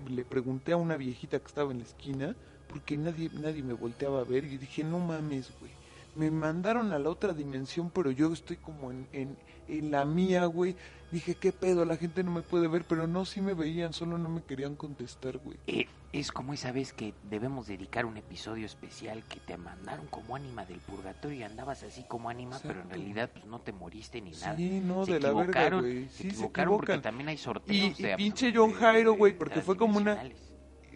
le 0.08 0.24
pregunté 0.24 0.72
a 0.72 0.78
una 0.78 0.96
viejita 0.96 1.38
que 1.38 1.46
estaba 1.46 1.70
en 1.70 1.78
la 1.78 1.84
esquina, 1.84 2.34
porque 2.68 2.96
nadie, 2.96 3.30
nadie 3.34 3.62
me 3.62 3.74
volteaba 3.74 4.20
a 4.20 4.24
ver, 4.24 4.44
y 4.44 4.56
dije, 4.56 4.84
no 4.84 4.98
mames, 5.00 5.52
güey. 5.60 5.83
Me 6.16 6.30
mandaron 6.30 6.92
a 6.92 6.98
la 6.98 7.10
otra 7.10 7.32
dimensión, 7.32 7.90
pero 7.90 8.10
yo 8.10 8.32
estoy 8.32 8.56
como 8.56 8.90
en, 8.90 9.08
en, 9.12 9.36
en 9.68 9.90
la 9.90 10.04
mía, 10.04 10.46
güey. 10.46 10.76
Dije, 11.10 11.34
¿qué 11.36 11.52
pedo? 11.52 11.84
La 11.84 11.96
gente 11.96 12.24
no 12.24 12.32
me 12.32 12.42
puede 12.42 12.66
ver, 12.66 12.84
pero 12.88 13.06
no, 13.06 13.24
sí 13.24 13.40
me 13.40 13.54
veían, 13.54 13.92
solo 13.92 14.18
no 14.18 14.28
me 14.28 14.42
querían 14.42 14.74
contestar, 14.74 15.38
güey. 15.38 15.58
Eh, 15.66 15.86
es 16.12 16.30
como 16.30 16.54
esa 16.54 16.72
vez 16.72 16.92
que 16.92 17.14
debemos 17.28 17.66
dedicar 17.66 18.06
un 18.06 18.16
episodio 18.16 18.66
especial 18.66 19.24
que 19.24 19.40
te 19.40 19.56
mandaron 19.56 20.06
como 20.06 20.36
ánima 20.36 20.64
del 20.64 20.78
purgatorio 20.78 21.38
y 21.38 21.42
andabas 21.42 21.82
así 21.82 22.04
como 22.04 22.30
ánima, 22.30 22.58
pero 22.62 22.80
en 22.80 22.90
realidad 22.90 23.30
pues 23.32 23.44
no 23.46 23.60
te 23.60 23.72
moriste 23.72 24.20
ni 24.20 24.30
nada. 24.30 24.56
Sí, 24.56 24.80
no, 24.80 25.04
se 25.06 25.14
de 25.14 25.20
la 25.20 25.32
verga, 25.32 25.70
güey. 25.70 26.08
Sí, 26.08 26.22
se 26.22 26.28
equivocaron 26.28 26.74
porque 26.76 26.92
equivocan. 26.92 27.02
también 27.02 27.28
hay 27.28 27.36
sorteos 27.36 28.00
y 28.00 28.02
de 28.02 28.16
pinche 28.16 28.52
John 28.54 28.72
Jairo, 28.72 29.14
güey, 29.14 29.36
porque 29.36 29.60
fue 29.60 29.76
como 29.76 29.98
una... 29.98 30.22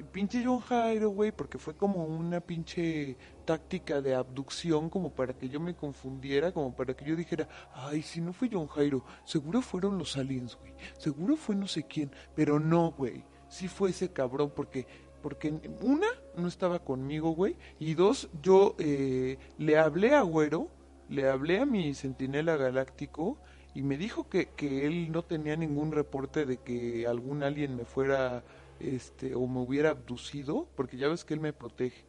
Pinche 0.04 0.42
John 0.44 0.60
Jairo, 0.60 1.10
güey, 1.10 1.32
porque 1.32 1.58
fue 1.58 1.74
como 1.74 2.04
una 2.04 2.40
pinche 2.40 3.16
táctica 3.44 4.00
de 4.00 4.14
abducción, 4.14 4.90
como 4.90 5.14
para 5.14 5.32
que 5.32 5.48
yo 5.48 5.60
me 5.60 5.74
confundiera, 5.74 6.52
como 6.52 6.74
para 6.74 6.94
que 6.94 7.04
yo 7.04 7.16
dijera, 7.16 7.48
ay, 7.72 8.02
si 8.02 8.20
no 8.20 8.32
fue 8.32 8.50
John 8.52 8.66
Jairo, 8.68 9.04
seguro 9.24 9.62
fueron 9.62 9.98
los 9.98 10.16
aliens, 10.16 10.56
güey, 10.56 10.74
seguro 10.98 11.36
fue 11.36 11.54
no 11.54 11.66
sé 11.66 11.84
quién, 11.84 12.10
pero 12.34 12.60
no, 12.60 12.92
güey, 12.92 13.24
sí 13.48 13.68
fue 13.68 13.90
ese 13.90 14.12
cabrón, 14.12 14.52
porque, 14.54 14.86
porque 15.22 15.60
una, 15.80 16.08
no 16.36 16.48
estaba 16.48 16.78
conmigo, 16.78 17.30
güey, 17.30 17.56
y 17.78 17.94
dos, 17.94 18.28
yo 18.42 18.76
eh, 18.78 19.38
le 19.58 19.78
hablé 19.78 20.14
a 20.14 20.22
Güero, 20.22 20.68
le 21.08 21.28
hablé 21.28 21.60
a 21.60 21.66
mi 21.66 21.94
centinela 21.94 22.56
galáctico, 22.56 23.38
y 23.74 23.82
me 23.82 23.96
dijo 23.96 24.28
que, 24.28 24.48
que 24.56 24.86
él 24.86 25.12
no 25.12 25.22
tenía 25.22 25.56
ningún 25.56 25.92
reporte 25.92 26.44
de 26.44 26.56
que 26.56 27.06
algún 27.06 27.42
alien 27.42 27.76
me 27.76 27.84
fuera 27.84 28.42
este 28.80 29.34
o 29.34 29.46
me 29.46 29.60
hubiera 29.60 29.90
abducido, 29.90 30.68
porque 30.76 30.96
ya 30.96 31.08
ves 31.08 31.24
que 31.24 31.34
él 31.34 31.40
me 31.40 31.52
protege. 31.52 32.04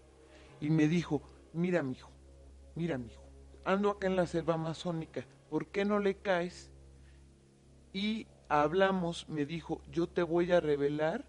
Y 0.62 0.70
me 0.70 0.88
dijo, 0.88 1.22
"Mira, 1.54 1.84
mijo, 1.84 2.10
mira, 2.76 2.98
mijo, 2.98 3.24
ando 3.64 3.90
acá 3.90 4.08
en 4.08 4.16
la 4.16 4.28
selva 4.28 4.56
amazónica, 4.56 5.26
¿por 5.50 5.68
qué 5.68 5.86
no 5.86 6.00
le 6.00 6.16
caes?" 6.16 6.72
Y 7.94 8.28
hablamos, 8.50 9.28
me 9.30 9.46
dijo, 9.46 9.82
"Yo 9.92 10.08
te 10.08 10.24
voy 10.24 10.52
a 10.52 10.60
revelar 10.60 11.26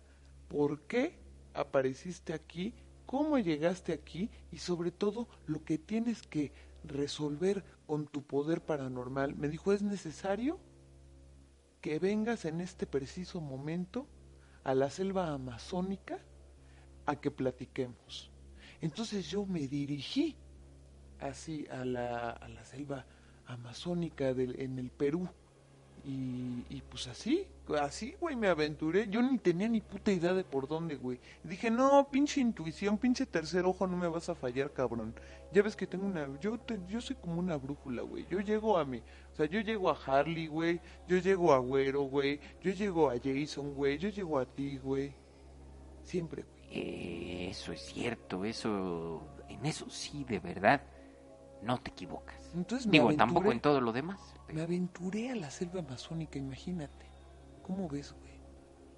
por 0.48 0.81
qué 0.83 1.18
apareciste 1.55 2.33
aquí, 2.33 2.74
cómo 3.07 3.38
llegaste 3.38 3.92
aquí 3.92 4.31
y 4.53 4.59
sobre 4.59 4.90
todo 4.90 5.29
lo 5.46 5.64
que 5.64 5.79
tienes 5.79 6.22
que 6.22 6.53
resolver 6.85 7.64
con 7.87 8.07
tu 8.07 8.22
poder 8.22 8.61
paranormal." 8.62 9.37
Me 9.37 9.48
dijo, 9.48 9.72
"Es 9.72 9.83
necesario 9.83 10.59
que 11.81 11.98
vengas 11.98 12.44
en 12.44 12.61
este 12.61 12.87
preciso 12.87 13.40
momento 13.40 14.07
a 14.64 14.74
la 14.74 14.90
selva 14.90 15.28
amazónica 15.32 16.18
a 17.06 17.16
que 17.16 17.30
platiquemos. 17.30 18.30
Entonces 18.80 19.28
yo 19.28 19.44
me 19.46 19.66
dirigí 19.68 20.36
así 21.20 21.66
a 21.70 21.84
la, 21.84 22.30
a 22.30 22.48
la 22.48 22.64
selva 22.64 23.04
amazónica 23.46 24.28
en 24.30 24.78
el 24.78 24.90
Perú. 24.90 25.28
Y, 26.02 26.80
pues 26.88 27.08
así, 27.08 27.46
así, 27.78 28.16
güey, 28.18 28.34
me 28.34 28.48
aventuré. 28.48 29.06
Yo 29.10 29.20
ni 29.20 29.36
tenía 29.36 29.68
ni 29.68 29.82
puta 29.82 30.10
idea 30.10 30.32
de 30.32 30.44
por 30.44 30.66
dónde, 30.66 30.96
güey. 30.96 31.20
Dije, 31.44 31.70
no, 31.70 32.08
pinche 32.10 32.40
intuición, 32.40 32.96
pinche 32.96 33.26
tercer 33.26 33.66
ojo, 33.66 33.86
no 33.86 33.98
me 33.98 34.08
vas 34.08 34.30
a 34.30 34.34
fallar, 34.34 34.72
cabrón. 34.72 35.14
Ya 35.52 35.62
ves 35.62 35.76
que 35.76 35.86
tengo 35.86 36.06
una... 36.06 36.26
Yo, 36.40 36.58
te- 36.58 36.80
yo 36.88 37.02
soy 37.02 37.16
como 37.16 37.38
una 37.38 37.56
brújula, 37.56 38.00
güey. 38.00 38.26
Yo 38.30 38.40
llego 38.40 38.78
a 38.78 38.84
mi... 38.86 39.02
Sea, 39.40 39.48
yo 39.48 39.61
llego 39.61 39.88
a 39.88 39.94
Harley, 39.94 40.48
güey. 40.48 40.81
Yo 41.09 41.16
llego 41.16 41.55
a 41.55 41.59
Güero, 41.59 42.03
güey. 42.03 42.40
Yo 42.61 42.72
llego 42.72 43.09
a 43.11 43.14
Jason, 43.18 43.72
güey. 43.74 43.96
Yo 43.96 44.11
llego 44.11 44.38
a 44.38 44.44
ti, 44.44 44.76
güey. 44.76 45.14
Siempre, 46.03 46.42
güey. 46.42 46.61
Eh, 46.70 47.48
eso 47.50 47.72
es 47.72 47.81
cierto, 47.83 48.44
eso, 48.44 49.22
en 49.48 49.64
eso 49.66 49.88
sí, 49.90 50.24
de 50.24 50.38
verdad, 50.38 50.83
no 51.62 51.79
te 51.79 51.90
equivocas. 51.90 52.55
Entonces 52.55 52.87
me 52.87 52.92
Digo, 52.92 53.11
aventuré, 53.11 53.16
tampoco 53.16 53.53
en 53.53 53.61
todo 53.61 53.81
lo 53.81 53.92
demás. 53.92 54.38
pero, 54.46 54.59
me 54.59 54.62
aventuré 54.62 55.31
a 55.31 55.37
la 55.37 55.50
selva 55.50 55.81
amazónica, 55.81 56.38
imagínate. 56.38 57.07
¿Cómo 57.62 57.88
ves, 57.88 58.12
güey? 58.12 58.40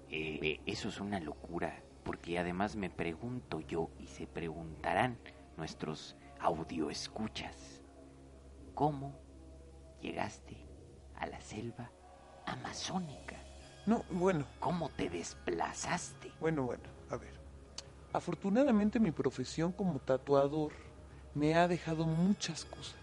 eh, 0.09 0.61
eso 0.65 0.89
es 0.89 0.99
una 0.99 1.19
locura, 1.19 1.83
porque 2.03 2.37
además 2.39 2.75
me 2.75 2.89
pregunto 2.89 3.61
yo 3.61 3.91
y 3.97 4.07
se 4.07 4.27
preguntarán 4.27 5.19
nuestros 5.57 6.15
audioescuchas, 6.39 7.81
¿cómo 8.75 9.22
llegaste 10.03 10.57
a 11.15 11.25
la 11.25 11.41
selva 11.41 11.89
amazónica? 12.45 13.37
No, 13.85 14.03
bueno, 14.11 14.45
¿Cómo 14.59 14.89
te 14.89 15.09
desplazaste? 15.09 16.31
bueno, 16.39 16.63
bueno, 16.63 16.83
a 17.09 17.17
ver. 17.17 17.33
Afortunadamente 18.11 18.99
mi 18.99 19.11
profesión 19.11 19.71
como 19.71 19.99
tatuador 19.99 20.71
me 21.33 21.55
ha 21.55 21.67
dejado 21.67 22.05
muchas 22.05 22.65
cosas. 22.65 22.95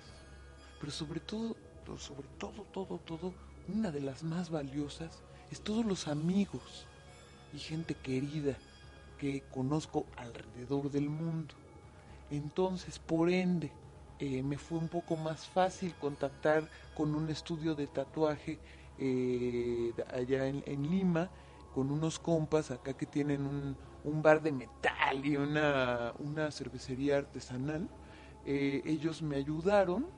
Pero 0.79 0.93
sobre 0.93 1.21
todo, 1.21 1.57
sobre 1.99 2.29
todo, 2.39 2.63
todo, 2.73 2.99
todo, 2.99 3.35
una 3.69 3.91
de 3.91 4.01
las 4.01 4.23
más 4.23 4.51
valiosas 4.51 5.23
es 5.51 5.61
todos 5.61 5.85
los 5.85 6.07
amigos 6.07 6.87
y 7.53 7.59
gente 7.59 7.95
querida 7.95 8.57
que 9.19 9.43
conozco 9.53 10.07
alrededor 10.17 10.91
del 10.91 11.11
mundo. 11.11 11.55
Entonces, 12.31 12.99
por 12.99 13.31
ende, 13.31 13.73
eh, 14.21 14.43
me 14.43 14.59
fue 14.59 14.79
un 14.79 14.89
poco 14.89 15.17
más 15.17 15.49
fácil 15.49 15.97
contactar 15.97 16.71
con 16.95 17.15
un 17.15 17.31
estudio 17.31 17.75
de 17.75 17.89
tatuaje 17.89 18.63
eh, 18.97 19.95
allá 20.09 20.47
en, 20.49 20.63
en 20.67 20.83
Lima, 20.91 21.33
con 21.71 21.91
unos 21.91 22.19
compas 22.19 22.71
acá 22.71 22.95
que 22.95 23.07
tienen 23.07 23.47
un, 23.47 23.79
un 24.03 24.23
bar 24.23 24.43
de 24.43 24.53
metal 24.53 25.25
y 25.25 25.37
una, 25.37 26.13
una 26.19 26.51
cervecería 26.53 27.19
artesanal. 27.19 27.91
Eh, 28.45 28.83
ellos 28.85 29.23
me 29.23 29.37
ayudaron 29.37 30.11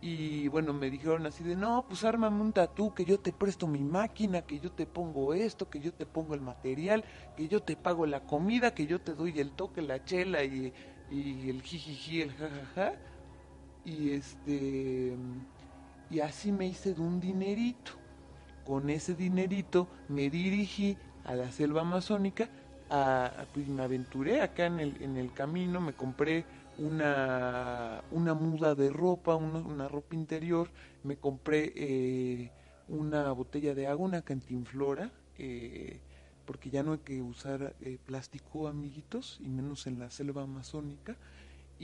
y 0.00 0.48
bueno, 0.48 0.72
me 0.74 0.90
dijeron 0.90 1.26
así 1.26 1.44
de, 1.44 1.54
no, 1.56 1.86
pues 1.88 2.02
ármame 2.04 2.40
un 2.42 2.52
tatú, 2.52 2.92
que 2.94 3.04
yo 3.04 3.20
te 3.20 3.32
presto 3.32 3.68
mi 3.68 3.84
máquina, 3.84 4.42
que 4.42 4.58
yo 4.60 4.72
te 4.72 4.86
pongo 4.86 5.32
esto, 5.34 5.70
que 5.70 5.80
yo 5.80 5.94
te 5.94 6.06
pongo 6.06 6.34
el 6.34 6.40
material, 6.40 7.04
que 7.36 7.46
yo 7.48 7.62
te 7.62 7.76
pago 7.76 8.04
la 8.06 8.24
comida, 8.26 8.74
que 8.74 8.86
yo 8.86 9.00
te 9.00 9.14
doy 9.14 9.38
el 9.40 9.54
toque, 9.54 9.80
la 9.82 10.02
chela 10.04 10.42
y, 10.44 10.74
y 11.08 11.48
el 11.50 11.62
jijiji, 11.62 12.22
el 12.22 12.32
jajaja. 12.34 12.98
Y 13.84 14.10
este, 14.10 15.16
y 16.10 16.20
así 16.20 16.52
me 16.52 16.66
hice 16.66 16.94
de 16.94 17.00
un 17.00 17.20
dinerito. 17.20 17.92
Con 18.64 18.90
ese 18.90 19.14
dinerito 19.14 19.88
me 20.08 20.30
dirigí 20.30 20.96
a 21.24 21.34
la 21.34 21.50
selva 21.50 21.80
amazónica, 21.82 22.48
a, 22.90 23.46
pues 23.52 23.66
me 23.68 23.82
aventuré 23.82 24.40
acá 24.42 24.66
en 24.66 24.78
el, 24.80 25.02
en 25.02 25.16
el 25.16 25.32
camino, 25.32 25.80
me 25.80 25.94
compré 25.94 26.44
una, 26.78 28.02
una 28.10 28.34
muda 28.34 28.74
de 28.74 28.90
ropa, 28.90 29.34
una, 29.36 29.58
una 29.58 29.88
ropa 29.88 30.14
interior, 30.14 30.70
me 31.02 31.16
compré 31.16 31.72
eh, 31.74 32.50
una 32.88 33.32
botella 33.32 33.74
de 33.74 33.86
agua, 33.86 34.06
una 34.06 34.22
cantinflora, 34.22 35.10
eh, 35.38 36.00
porque 36.44 36.70
ya 36.70 36.82
no 36.82 36.92
hay 36.92 36.98
que 36.98 37.22
usar 37.22 37.74
eh, 37.80 37.98
plástico, 38.04 38.68
amiguitos, 38.68 39.38
y 39.42 39.48
menos 39.48 39.86
en 39.86 39.98
la 39.98 40.10
selva 40.10 40.42
amazónica. 40.42 41.16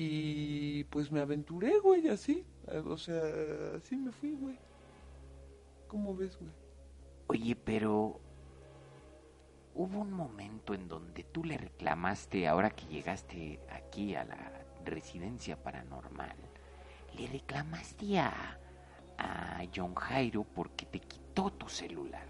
Y 0.01 0.85
pues 0.85 1.11
me 1.11 1.19
aventuré, 1.19 1.81
güey, 1.81 2.07
así. 2.09 2.45
O 2.87 2.97
sea, 2.97 3.21
así 3.77 3.97
me 3.97 4.13
fui, 4.13 4.31
güey. 4.31 4.57
¿Cómo 5.89 6.15
ves, 6.15 6.39
güey? 6.39 6.53
Oye, 7.27 7.57
pero 7.57 8.21
hubo 9.75 9.99
un 9.99 10.13
momento 10.13 10.73
en 10.73 10.87
donde 10.87 11.25
tú 11.25 11.43
le 11.43 11.59
reclamaste, 11.59 12.47
ahora 12.47 12.71
que 12.71 12.87
llegaste 12.87 13.59
aquí 13.73 14.15
a 14.15 14.23
la 14.23 14.65
residencia 14.85 15.61
paranormal, 15.61 16.37
le 17.19 17.27
reclamaste 17.27 18.21
a, 18.21 18.57
a 19.19 19.65
John 19.75 19.97
Jairo 19.97 20.45
porque 20.45 20.87
te 20.87 21.01
quitó 21.01 21.51
tu 21.51 21.69
celular. 21.69 22.29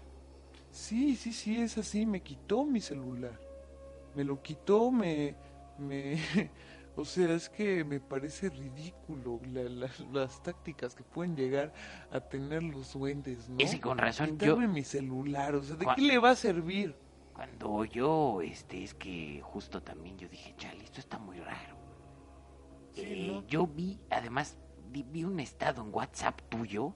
Sí, 0.71 1.15
sí, 1.15 1.33
sí, 1.33 1.61
es 1.61 1.77
así. 1.77 2.07
Me 2.07 2.21
quitó 2.21 2.65
mi 2.65 2.81
celular. 2.81 3.39
Me 4.15 4.23
lo 4.23 4.41
quitó, 4.41 4.89
me, 4.89 5.35
me, 5.77 6.17
o 6.95 7.05
sea, 7.05 7.33
es 7.33 7.49
que 7.49 7.83
me 7.83 7.99
parece 7.99 8.49
ridículo 8.49 9.39
la- 9.51 9.63
la- 9.63 9.89
las 10.11 10.41
tácticas 10.43 10.95
que 10.95 11.03
pueden 11.03 11.35
llegar 11.35 11.71
a 12.11 12.19
tener 12.19 12.63
los 12.63 12.93
duendes, 12.93 13.47
¿no? 13.49 13.55
Ese 13.59 13.79
con 13.79 13.97
razón, 13.97 14.37
yo- 14.37 14.57
mi 14.57 14.83
celular, 14.83 15.55
o 15.55 15.63
sea, 15.63 15.75
¿de 15.75 15.85
qué 15.95 16.01
le 16.01 16.17
va 16.17 16.31
a 16.31 16.35
servir? 16.35 16.95
Cuando 17.33 17.85
yo, 17.85 18.41
este, 18.41 18.83
es 18.83 18.93
que 18.93 19.39
justo 19.43 19.81
también 19.81 20.17
yo 20.17 20.27
dije, 20.27 20.53
chale, 20.57 20.83
esto 20.83 20.99
está 20.99 21.17
muy 21.17 21.39
raro. 21.39 21.77
Sí, 22.93 23.01
Eh, 23.05 23.31
¿no? 23.31 23.47
Yo 23.47 23.65
vi, 23.65 23.97
además, 24.09 24.57
vi, 24.91 25.23
un 25.23 25.39
estado 25.39 25.81
en 25.83 25.93
WhatsApp 25.93 26.41
tuyo 26.49 26.93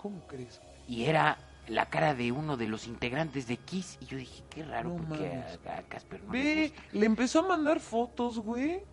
¿Cómo 0.00 0.24
crees? 0.28 0.60
y 0.86 1.04
era 1.04 1.38
la 1.68 1.88
cara 1.90 2.14
de 2.14 2.30
uno 2.32 2.56
de 2.56 2.68
los 2.68 2.86
integrantes 2.86 3.46
de 3.48 3.56
Kiss 3.56 3.96
y 4.00 4.06
yo 4.06 4.18
dije, 4.18 4.44
qué 4.50 4.62
raro, 4.64 4.90
No 4.90 4.96
porque 5.08 5.26
a, 5.66 5.78
a 5.78 5.82
Casper 5.82 6.22
no 6.24 6.32
le 6.32 6.42
Ve, 6.54 6.68
gusta. 6.68 6.82
le 6.98 7.06
empezó 7.06 7.38
a 7.40 7.48
mandar 7.48 7.80
fotos, 7.80 8.38
güey. 8.38 8.84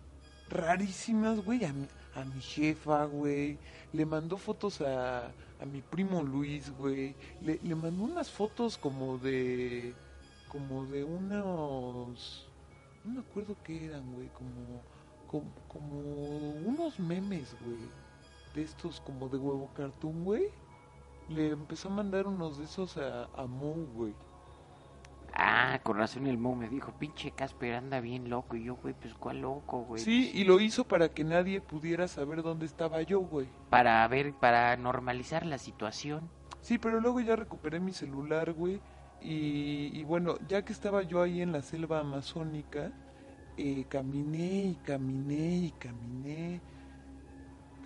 Rarísimas, 0.50 1.44
güey. 1.44 1.64
A 1.64 1.72
mi, 1.72 1.86
a 2.14 2.24
mi 2.24 2.40
jefa, 2.40 3.04
güey. 3.06 3.58
Le 3.92 4.04
mandó 4.04 4.36
fotos 4.36 4.80
a, 4.80 5.28
a 5.28 5.64
mi 5.64 5.80
primo 5.80 6.22
Luis, 6.22 6.70
güey. 6.76 7.14
Le, 7.40 7.58
le 7.62 7.74
mandó 7.74 8.04
unas 8.04 8.30
fotos 8.30 8.76
como 8.76 9.18
de. 9.18 9.94
Como 10.48 10.84
de 10.86 11.04
unos. 11.04 12.46
No 13.04 13.14
me 13.14 13.20
acuerdo 13.20 13.56
qué 13.64 13.86
eran, 13.86 14.12
güey. 14.12 14.28
Como, 14.28 14.82
como. 15.68 15.98
Unos 16.66 16.98
memes, 16.98 17.56
güey. 17.64 17.78
De 18.54 18.62
estos, 18.62 19.00
como 19.00 19.28
de 19.28 19.38
huevo 19.38 19.70
cartoon, 19.74 20.24
güey. 20.24 20.48
Le 21.28 21.50
empezó 21.50 21.88
a 21.88 21.92
mandar 21.92 22.26
unos 22.26 22.58
de 22.58 22.64
esos 22.64 22.96
a, 22.96 23.26
a 23.36 23.46
Mo, 23.46 23.74
güey. 23.94 24.12
Ah, 25.42 25.80
con 25.82 25.96
razón 25.96 26.26
el 26.26 26.36
Mo 26.36 26.54
me 26.54 26.68
dijo, 26.68 26.92
pinche 26.98 27.30
Casper 27.30 27.76
anda 27.76 28.00
bien 28.00 28.28
loco. 28.28 28.56
Y 28.56 28.64
yo, 28.64 28.76
güey, 28.76 28.92
pues 28.92 29.14
cuál 29.14 29.40
loco, 29.40 29.84
güey. 29.84 30.02
Sí, 30.02 30.30
y 30.34 30.44
lo 30.44 30.60
hizo 30.60 30.84
para 30.84 31.08
que 31.08 31.24
nadie 31.24 31.62
pudiera 31.62 32.08
saber 32.08 32.42
dónde 32.42 32.66
estaba 32.66 33.00
yo, 33.00 33.20
güey. 33.20 33.48
Para 33.70 34.06
ver, 34.06 34.34
para 34.34 34.76
normalizar 34.76 35.46
la 35.46 35.56
situación. 35.56 36.28
Sí, 36.60 36.76
pero 36.76 37.00
luego 37.00 37.20
ya 37.20 37.36
recuperé 37.36 37.80
mi 37.80 37.94
celular, 37.94 38.52
güey. 38.52 38.82
Y, 39.22 39.98
y 39.98 40.04
bueno, 40.04 40.36
ya 40.46 40.62
que 40.62 40.74
estaba 40.74 41.04
yo 41.04 41.22
ahí 41.22 41.40
en 41.40 41.52
la 41.52 41.62
selva 41.62 42.00
amazónica, 42.00 42.92
eh, 43.56 43.86
caminé 43.88 44.64
y 44.64 44.74
caminé 44.84 45.56
y 45.56 45.70
caminé. 45.70 46.60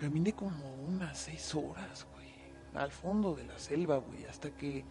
Caminé 0.01 0.33
como 0.33 0.73
unas 0.89 1.17
seis 1.17 1.55
horas, 1.55 2.05
güey. 2.13 2.33
Al 2.73 2.91
fondo 2.91 3.33
de 3.33 3.45
la 3.45 3.57
selva, 3.57 3.95
güey. 3.95 4.25
Hasta 4.25 4.51
que 4.51 4.83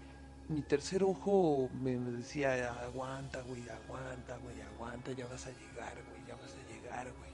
mi 0.48 0.60
tercer 0.60 1.02
ojo 1.02 1.70
me 1.80 1.96
decía, 1.96 2.72
aguanta, 2.82 3.42
güey, 3.42 3.62
aguanta, 3.68 4.36
güey, 4.38 4.60
aguanta, 4.60 5.12
ya 5.12 5.26
vas 5.26 5.46
a 5.46 5.50
llegar, 5.50 5.94
güey, 6.10 6.26
ya 6.26 6.36
vas 6.36 6.54
a 6.54 6.72
llegar, 6.72 7.06
güey. 7.18 7.30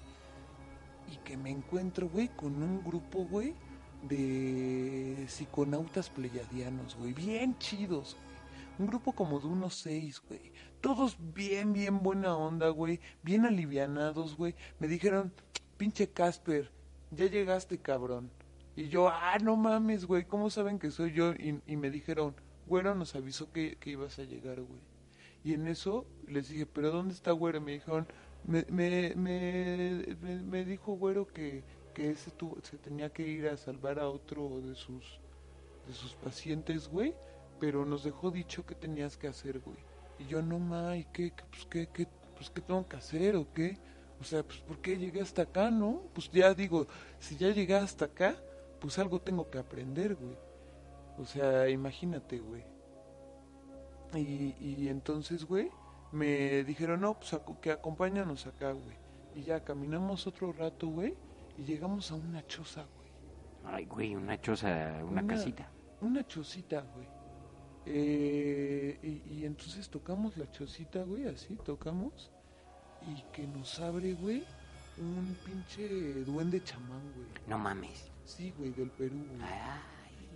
Y 1.13 1.17
que 1.25 1.37
me 1.37 1.51
encuentro, 1.51 2.09
güey, 2.09 2.29
con 2.29 2.63
un 2.63 2.85
grupo, 2.85 3.25
güey, 3.25 3.55
de 4.03 5.27
psiconautas 5.29 6.09
pleyadianos, 6.09 6.97
güey, 6.97 7.13
bien 7.13 7.59
chidos, 7.59 8.17
güey. 8.17 8.31
Un 8.79 8.87
grupo 8.87 9.13
como 9.13 9.41
de 9.41 9.47
unos 9.47 9.75
seis, 9.75 10.23
güey. 10.27 10.53
Todos 10.81 11.17
bien, 11.35 11.75
bien 11.75 12.03
buena 12.03 12.35
onda, 12.35 12.71
güey. 12.71 12.99
Bien 13.23 13.45
alivianados, 13.45 14.39
güey. 14.39 14.55
Me 14.79 14.89
dijeron, 14.89 15.35
pinche 15.77 16.09
Casper, 16.09 16.71
ya 17.11 17.27
llegaste, 17.27 17.77
cabrón. 17.77 18.31
Y 18.77 18.89
yo, 18.89 19.09
ah, 19.09 19.37
no 19.43 19.57
mames, 19.57 20.07
güey, 20.07 20.25
¿cómo 20.25 20.49
saben 20.49 20.79
que 20.79 20.91
soy 20.91 21.13
yo? 21.13 21.33
Y, 21.33 21.61
y 21.67 21.77
me 21.77 21.91
dijeron, 21.91 22.35
güero 22.71 22.95
nos 22.95 23.15
avisó 23.17 23.53
que, 23.53 23.77
que 23.81 23.91
ibas 23.91 24.19
a 24.21 24.25
llegar, 24.25 24.61
güey. 24.63 24.81
Y 25.45 25.55
en 25.55 25.67
eso 25.69 26.07
les 26.29 26.49
dije, 26.51 26.67
¿pero 26.67 26.91
dónde 26.93 27.15
está 27.15 27.33
güero? 27.33 27.59
Y 27.59 27.63
me 27.63 27.73
dijeron, 27.73 28.07
me, 28.45 28.65
me, 28.71 29.15
me, 29.17 30.07
me- 30.53 30.65
dijo 30.65 30.95
güero 30.95 31.27
que, 31.27 31.65
que 31.95 32.11
ese 32.11 32.31
tu- 32.33 32.59
se 32.63 32.79
tenía 32.79 33.11
que 33.13 33.27
ir 33.27 33.49
a 33.49 33.57
salvar 33.57 33.99
a 34.01 34.09
otro 34.09 34.61
de 34.63 34.75
sus, 34.75 35.21
de 35.87 35.93
sus 35.95 36.15
pacientes, 36.15 36.89
güey. 36.89 37.15
Pero 37.61 37.85
nos 37.85 38.05
dejó 38.05 38.31
dicho 38.31 38.65
qué 38.67 38.75
tenías 38.75 39.17
que 39.17 39.29
hacer, 39.29 39.61
güey. 39.61 39.79
Y 40.19 40.27
yo, 40.27 40.43
no 40.43 40.59
ma, 40.59 40.97
¿y 40.97 41.05
qué, 41.13 41.33
qué, 41.33 41.45
pues, 41.51 41.67
qué, 41.67 41.89
qué, 41.93 42.07
pues, 42.37 42.51
qué 42.51 42.61
tengo 42.63 42.87
que 42.89 42.97
hacer 42.97 43.37
o 43.37 43.53
qué? 43.53 43.79
O 44.21 44.25
sea, 44.25 44.43
pues, 44.43 44.61
¿por 44.61 44.79
qué 44.81 44.97
llegué 44.99 45.21
hasta 45.23 45.43
acá, 45.43 45.71
no? 45.71 46.03
Pues 46.15 46.31
ya 46.31 46.55
digo, 46.55 46.87
si 47.19 47.37
ya 47.37 47.51
llegué 47.51 47.75
hasta 47.77 48.07
acá, 48.07 48.37
pues 48.81 48.99
algo 48.99 49.21
tengo 49.21 49.51
que 49.51 49.59
aprender, 49.59 50.15
güey. 50.17 50.37
O 51.21 51.25
sea, 51.27 51.69
imagínate, 51.69 52.39
güey. 52.39 52.65
Y, 54.15 54.55
y 54.59 54.89
entonces, 54.89 55.45
güey, 55.45 55.71
me 56.13 56.65
dijeron, 56.65 57.03
no, 57.03 57.15
pues 57.19 57.37
que 57.61 57.71
acompáñanos 57.71 58.47
acá, 58.47 58.73
güey. 58.73 58.97
Y 59.35 59.43
ya 59.43 59.63
caminamos 59.63 60.27
otro 60.27 60.53
rato, 60.53 60.89
güey, 60.89 61.15
y 61.59 61.63
llegamos 61.65 62.11
a 62.11 62.17
una 62.17 62.45
choza, 62.47 62.85
güey. 62.97 63.11
Ay, 63.75 63.85
güey, 63.87 64.17
una 64.17 64.41
choza, 64.41 64.69
una, 65.05 65.23
Una- 65.23 65.27
casita. 65.27 65.71
Una 66.01 66.27
chocita, 66.27 66.81
güey. 66.95 67.07
Eh, 67.87 68.99
y, 69.03 69.35
y 69.35 69.45
entonces 69.45 69.89
tocamos 69.89 70.37
la 70.37 70.51
chocita, 70.51 71.03
güey, 71.05 71.27
así, 71.29 71.55
tocamos. 71.65 72.31
Y 73.07 73.23
que 73.33 73.47
nos 73.47 73.79
abre, 73.81 74.15
güey, 74.15 74.43
un 74.99 75.37
pinche 75.45 75.89
duende 76.25 76.63
chamán, 76.65 77.03
güey. 77.15 77.27
No 77.47 77.59
mames. 77.59 78.11
Sí, 78.25 78.53
güey, 78.59 78.71
del 78.71 78.91
Perú, 78.91 79.17
güey. 79.29 79.43
Ay, 79.43 79.81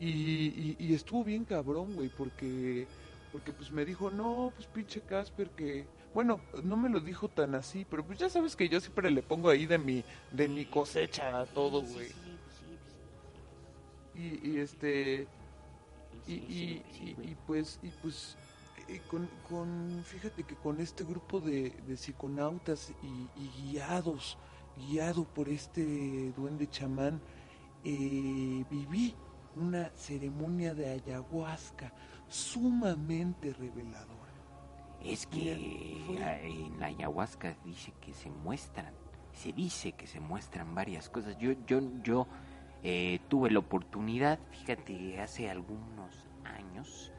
Y, 0.01 0.09
y, 0.11 0.77
y 0.79 0.95
estuvo 0.95 1.25
bien 1.25 1.45
cabrón, 1.45 1.95
güey, 1.95 2.09
porque, 2.11 2.89
porque 3.33 3.53
pues 3.53 3.71
me 3.71 3.85
dijo, 3.85 4.11
no, 4.11 4.53
pues 4.55 4.67
pinche 4.69 5.03
Casper, 5.03 5.51
que... 5.51 5.89
Bueno, 6.13 6.41
no 6.63 6.77
me 6.77 6.89
lo 6.89 7.01
dijo 7.01 7.29
tan 7.29 7.55
así, 7.57 7.85
pero 7.85 8.07
pues 8.07 8.19
ya 8.19 8.29
sabes 8.29 8.55
que 8.57 8.69
yo 8.69 8.81
siempre 8.81 9.11
le 9.11 9.23
pongo 9.23 9.49
ahí 9.51 9.67
de 9.67 9.79
mi, 9.79 10.05
de 10.31 10.49
mi 10.49 10.67
cosecha 10.67 11.41
a 11.41 11.47
todo, 11.47 11.83
güey. 11.83 12.09
sí, 12.09 12.39
sí, 12.49 12.79
Y, 14.15 14.51
y 14.51 14.59
este... 14.61 15.29
Y, 16.27 16.35
y, 16.35 17.17
y 17.23 17.37
pues, 17.47 17.79
y 17.83 17.91
pues 17.91 18.39
eh, 18.89 19.03
con, 19.07 19.29
con, 19.43 20.03
fíjate 20.05 20.45
que 20.45 20.57
con 20.57 20.81
este 20.81 21.05
grupo 21.05 21.41
de, 21.41 21.71
de 21.87 21.97
psiconautas 21.97 22.93
y, 23.03 23.31
y 23.37 23.49
guiados, 23.73 24.39
guiado 24.77 25.25
por 25.25 25.49
este 25.51 26.33
duende 26.33 26.69
chamán, 26.69 27.21
eh, 27.85 28.65
viví 28.71 29.15
una 29.57 29.91
ceremonia 29.95 30.75
de 30.75 30.91
ayahuasca 30.91 31.93
sumamente 32.29 33.53
reveladora. 33.53 34.33
Es 35.03 35.27
que 35.27 35.53
ah, 36.23 36.41
en 36.41 36.81
la 36.81 36.87
ayahuasca 36.87 37.57
dice 37.65 37.93
que 38.01 38.15
se 38.15 38.31
muestran, 38.31 38.95
se 39.33 39.53
dice 39.53 39.93
que 39.93 40.07
se 40.07 40.21
muestran 40.21 40.75
varias 40.75 41.11
cosas. 41.11 41.37
Yo, 41.39 41.53
yo, 41.67 41.81
yo 42.03 42.27
eh, 42.83 43.21
tuve 43.29 43.51
la 43.51 43.59
oportunidad, 43.59 44.39
fíjate, 44.51 45.21
hace 45.21 45.51
algunos 45.51 46.27
años, 46.45 47.13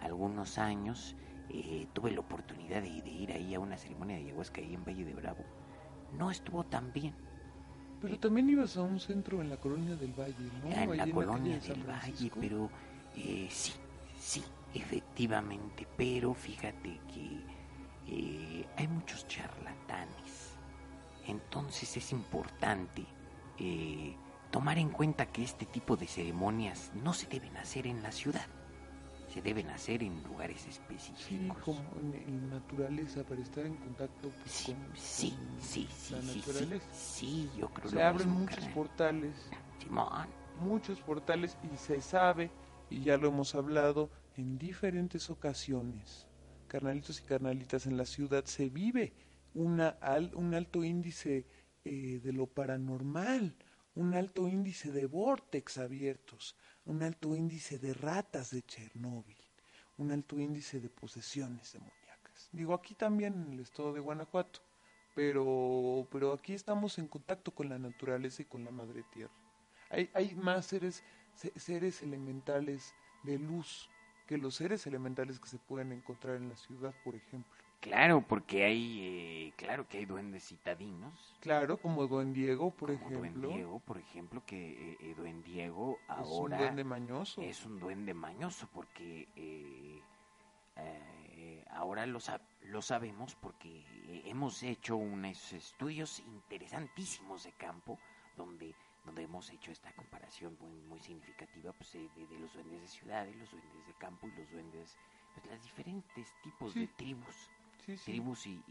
algunos 0.00 0.58
años, 0.58 1.14
eh, 1.50 1.86
tuve 1.92 2.10
la 2.10 2.20
oportunidad 2.20 2.82
de, 2.82 3.02
de 3.02 3.10
ir 3.10 3.32
ahí 3.32 3.54
a 3.54 3.60
una 3.60 3.76
ceremonia 3.76 4.16
de 4.16 4.24
ayahuasca 4.24 4.60
ahí 4.60 4.74
en 4.74 4.84
Valle 4.84 5.04
de 5.04 5.14
Bravo. 5.14 5.44
No 6.16 6.30
estuvo 6.30 6.64
tan 6.64 6.92
bien. 6.92 7.14
Pero 8.00 8.18
también 8.18 8.48
ibas 8.50 8.76
a 8.76 8.82
un 8.82 9.00
centro 9.00 9.40
en 9.40 9.50
la 9.50 9.56
colonia 9.56 9.96
del 9.96 10.12
Valle, 10.12 10.34
¿no? 10.62 10.70
en 10.70 10.90
Ahí 10.90 10.96
la 10.96 11.10
colonia 11.10 11.58
del 11.58 11.82
Valle, 11.82 12.30
pero 12.38 12.70
eh, 13.16 13.48
sí, 13.50 13.72
sí, 14.18 14.44
efectivamente, 14.74 15.86
pero 15.96 16.34
fíjate 16.34 17.00
que 17.12 17.40
eh, 18.08 18.66
hay 18.76 18.88
muchos 18.88 19.26
charlatanes. 19.26 20.56
Entonces 21.26 21.96
es 21.96 22.12
importante 22.12 23.04
eh, 23.58 24.14
tomar 24.50 24.78
en 24.78 24.90
cuenta 24.90 25.26
que 25.26 25.42
este 25.42 25.66
tipo 25.66 25.96
de 25.96 26.06
ceremonias 26.06 26.92
no 26.94 27.12
se 27.12 27.26
deben 27.26 27.56
hacer 27.56 27.86
en 27.86 28.02
la 28.02 28.12
ciudad, 28.12 28.46
se 29.36 29.42
deben 29.42 29.68
hacer 29.68 30.02
en 30.02 30.22
lugares 30.22 30.62
Sí, 30.64 30.70
específicos. 30.70 31.62
como 31.66 32.00
en, 32.00 32.14
en 32.14 32.48
naturaleza, 32.48 33.22
para 33.22 33.42
estar 33.42 33.66
en 33.66 33.76
contacto 33.76 34.30
pues, 34.30 34.54
Sí, 34.54 34.64
con, 34.64 34.96
sí, 34.96 35.30
con 35.30 35.60
sí, 35.60 35.88
sí, 35.92 36.14
la 36.14 36.22
sí, 36.22 36.22
sí, 36.22 36.34
naturaleza. 36.38 36.86
sí, 36.90 37.50
yo 37.54 37.68
creo 37.68 37.90
Se 37.90 37.96
lo 37.96 38.02
abren 38.02 38.28
mismo, 38.28 38.40
muchos 38.40 38.56
carnal. 38.56 38.72
portales, 38.74 39.36
Simón, 39.82 40.28
muchos 40.54 41.00
portales 41.02 41.58
y 41.62 41.76
se 41.76 42.00
sabe, 42.00 42.50
y 42.88 43.02
ya 43.02 43.18
lo 43.18 43.28
hemos 43.28 43.54
hablado 43.54 44.10
en 44.36 44.56
diferentes 44.56 45.28
ocasiones, 45.28 46.26
carnalitos 46.66 47.20
y 47.20 47.24
carnalitas, 47.24 47.86
en 47.86 47.98
la 47.98 48.06
ciudad 48.06 48.44
se 48.46 48.70
vive 48.70 49.12
una 49.52 49.88
al- 50.00 50.34
un 50.34 50.54
alto 50.54 50.82
índice 50.82 51.46
eh, 51.84 52.20
de 52.22 52.32
lo 52.32 52.46
paranormal, 52.46 53.54
un 53.96 54.14
alto 54.14 54.46
índice 54.46 54.92
de 54.92 55.06
vórtex 55.06 55.78
abiertos, 55.78 56.54
un 56.84 57.02
alto 57.02 57.34
índice 57.34 57.78
de 57.78 57.94
ratas 57.94 58.50
de 58.50 58.62
Chernóbil, 58.62 59.36
un 59.96 60.12
alto 60.12 60.38
índice 60.38 60.80
de 60.80 60.88
posesiones 60.90 61.72
demoníacas. 61.72 62.50
Digo, 62.52 62.74
aquí 62.74 62.94
también 62.94 63.34
en 63.34 63.52
el 63.54 63.60
estado 63.60 63.92
de 63.94 64.00
Guanajuato, 64.00 64.60
pero, 65.14 66.06
pero 66.12 66.32
aquí 66.32 66.52
estamos 66.52 66.98
en 66.98 67.08
contacto 67.08 67.50
con 67.52 67.70
la 67.70 67.78
naturaleza 67.78 68.42
y 68.42 68.44
con 68.44 68.64
la 68.64 68.70
madre 68.70 69.02
tierra. 69.12 69.32
Hay, 69.88 70.10
hay 70.12 70.34
más 70.34 70.66
seres, 70.66 71.02
se- 71.34 71.58
seres 71.58 72.02
elementales 72.02 72.94
de 73.22 73.38
luz 73.38 73.88
que 74.26 74.36
los 74.36 74.56
seres 74.56 74.86
elementales 74.86 75.40
que 75.40 75.48
se 75.48 75.58
pueden 75.58 75.92
encontrar 75.92 76.36
en 76.36 76.50
la 76.50 76.56
ciudad, 76.56 76.94
por 77.02 77.14
ejemplo. 77.14 77.55
Claro, 77.80 78.20
porque 78.26 78.64
hay, 78.64 79.00
eh, 79.00 79.52
claro 79.56 79.86
que 79.88 79.98
hay 79.98 80.06
duendes 80.06 80.44
citadinos. 80.48 81.36
Claro, 81.40 81.76
como 81.76 82.06
Don 82.08 82.32
Diego, 82.32 82.70
por 82.72 82.92
como 82.98 83.24
ejemplo. 83.24 83.48
Diego, 83.50 83.78
por 83.80 83.98
ejemplo, 83.98 84.42
que 84.44 84.92
eh, 84.92 84.96
eh, 85.00 85.42
Diego 85.44 85.98
Es 86.04 86.08
un 86.08 86.28
ahora 86.28 86.58
duende 86.58 86.84
mañoso. 86.84 87.40
es 87.42 87.64
un 87.64 87.78
duende 87.78 88.12
mañoso 88.12 88.68
porque 88.72 89.28
eh, 89.36 90.00
eh, 90.76 91.64
ahora 91.70 92.06
lo, 92.06 92.18
lo 92.62 92.82
sabemos 92.82 93.34
porque 93.36 93.84
eh, 94.08 94.22
hemos 94.26 94.62
hecho 94.62 94.96
unos 94.96 95.52
estudios 95.52 96.20
interesantísimos 96.20 97.44
de 97.44 97.52
campo 97.52 97.98
donde 98.36 98.74
donde 99.04 99.22
hemos 99.22 99.48
hecho 99.50 99.70
esta 99.70 99.92
comparación 99.92 100.56
muy 100.60 100.80
muy 100.88 100.98
significativa 100.98 101.72
pues, 101.72 101.92
de, 101.92 102.08
de 102.26 102.38
los 102.40 102.52
duendes 102.52 102.80
de 102.80 102.88
ciudades, 102.88 103.36
los 103.36 103.48
duendes 103.52 103.86
de 103.86 103.94
campo 103.94 104.26
y 104.26 104.32
los 104.32 104.50
duendes, 104.50 104.96
pues 105.32 105.46
las 105.46 105.62
diferentes 105.62 106.34
tipos 106.42 106.72
Sí. 106.72 106.80
de 106.80 106.88
tribus, 106.88 107.48
Sí, 107.86 107.96
sí. 107.96 108.04
tribus 108.12 108.46
y, 108.46 108.50
y- 108.50 108.62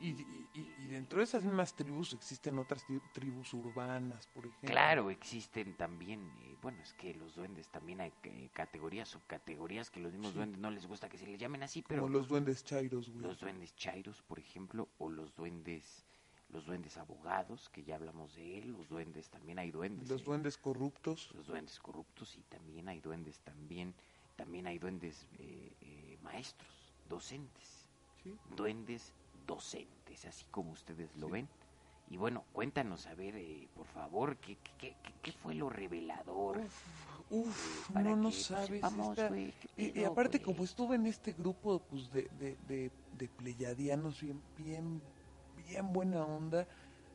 y- 0.00 0.08
y- 0.08 0.40
Y, 0.52 0.86
dentro 0.88 1.18
de 1.18 1.24
esas 1.24 1.44
mismas 1.44 1.74
tribus 1.74 2.12
existen 2.14 2.58
otras 2.58 2.84
tri- 2.86 3.02
tribus 3.12 3.52
urbanas, 3.54 4.26
por 4.28 4.46
ejemplo. 4.46 4.68
Claro, 4.70 5.10
existen 5.10 5.74
también, 5.76 6.20
eh, 6.42 6.56
bueno, 6.62 6.82
es 6.82 6.92
que 6.94 7.14
los 7.14 7.34
duendes 7.36 7.68
también 7.68 8.00
hay 8.00 8.12
eh, 8.24 8.50
categorías, 8.52 9.08
subcategorías 9.08 9.90
que 9.90 10.00
los 10.00 10.12
mismos 10.12 10.30
Sí. 10.32 10.36
duendes 10.38 10.58
no 10.60 10.70
les 10.70 10.86
gusta 10.86 11.08
que 11.08 11.18
se 11.18 11.26
les 11.26 11.38
llamen 11.38 11.62
así, 11.62 11.82
pero 11.82 12.02
Como 12.02 12.12
los 12.14 12.28
duendes 12.28 12.64
chairos, 12.64 13.08
güey. 13.10 13.22
los 13.22 13.38
duendes 13.38 13.76
chairos, 13.76 14.22
por 14.22 14.38
ejemplo, 14.40 14.88
o 14.98 15.08
los 15.08 15.34
duendes, 15.36 16.04
los 16.48 16.64
duendes 16.66 16.96
abogados, 16.96 17.68
que 17.68 17.84
ya 17.84 17.94
hablamos 17.96 18.34
de 18.34 18.58
él, 18.58 18.72
los 18.72 18.88
duendes, 18.88 19.28
también 19.30 19.58
hay 19.60 19.70
duendes, 19.70 20.08
Los 20.08 20.22
eh, 20.22 20.24
duendes 20.24 20.56
corruptos. 20.58 21.30
los 21.34 21.46
duendes 21.46 21.78
corruptos 21.78 22.36
y 22.36 22.42
también 22.44 22.88
hay 22.88 23.00
duendes 23.00 23.38
también, 23.40 23.94
también 24.36 24.66
hay 24.66 24.78
duendes 24.78 25.26
eh, 25.38 25.76
eh, 25.80 26.18
maestros, 26.22 26.92
docentes, 27.08 27.79
Sí. 28.22 28.34
duendes 28.56 29.12
docentes, 29.46 30.24
así 30.26 30.44
como 30.50 30.72
ustedes 30.72 31.14
lo 31.16 31.26
Sí. 31.26 31.32
ven. 31.32 31.48
Y 32.10 32.16
bueno, 32.16 32.44
cuéntanos, 32.52 33.06
a 33.06 33.14
ver, 33.14 33.36
eh, 33.36 33.68
por 33.76 33.86
favor, 33.86 34.36
¿qué, 34.38 34.56
qué, 34.56 34.94
qué, 35.02 35.12
qué 35.22 35.32
fue 35.32 35.54
lo 35.54 35.70
revelador? 35.70 36.60
Uf, 37.30 37.88
eh, 37.90 37.92
para 37.94 38.10
no, 38.10 38.16
no 38.16 38.22
pues, 38.30 38.46
sabes. 38.46 38.82
esta- 38.82 39.30
y, 39.76 40.04
aparte, 40.04 40.42
como 40.42 40.64
estuve 40.64 40.96
en 40.96 41.06
este 41.06 41.32
grupo 41.32 41.78
pues, 41.88 42.10
de, 42.12 42.28
de, 42.40 42.56
de, 42.66 42.90
de 43.16 43.28
pleyadianos 43.28 44.20
bien, 44.20 44.42
bien, 44.58 45.00
bien 45.68 45.92
buena 45.92 46.24
onda, 46.24 46.66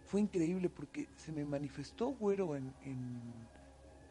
fue 0.06 0.22
increíble 0.22 0.70
porque 0.70 1.10
se 1.18 1.34
me 1.34 1.44
manifestó 1.44 2.08
güero 2.08 2.56
en, 2.56 2.74
en, 2.86 3.22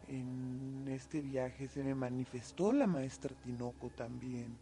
en 0.08 0.88
este 0.88 1.22
viaje, 1.22 1.66
se 1.68 1.82
me 1.82 1.94
manifestó 1.94 2.72
la 2.72 2.86
maestra 2.86 3.34
Tinoco 3.42 3.88
también, 3.88 4.54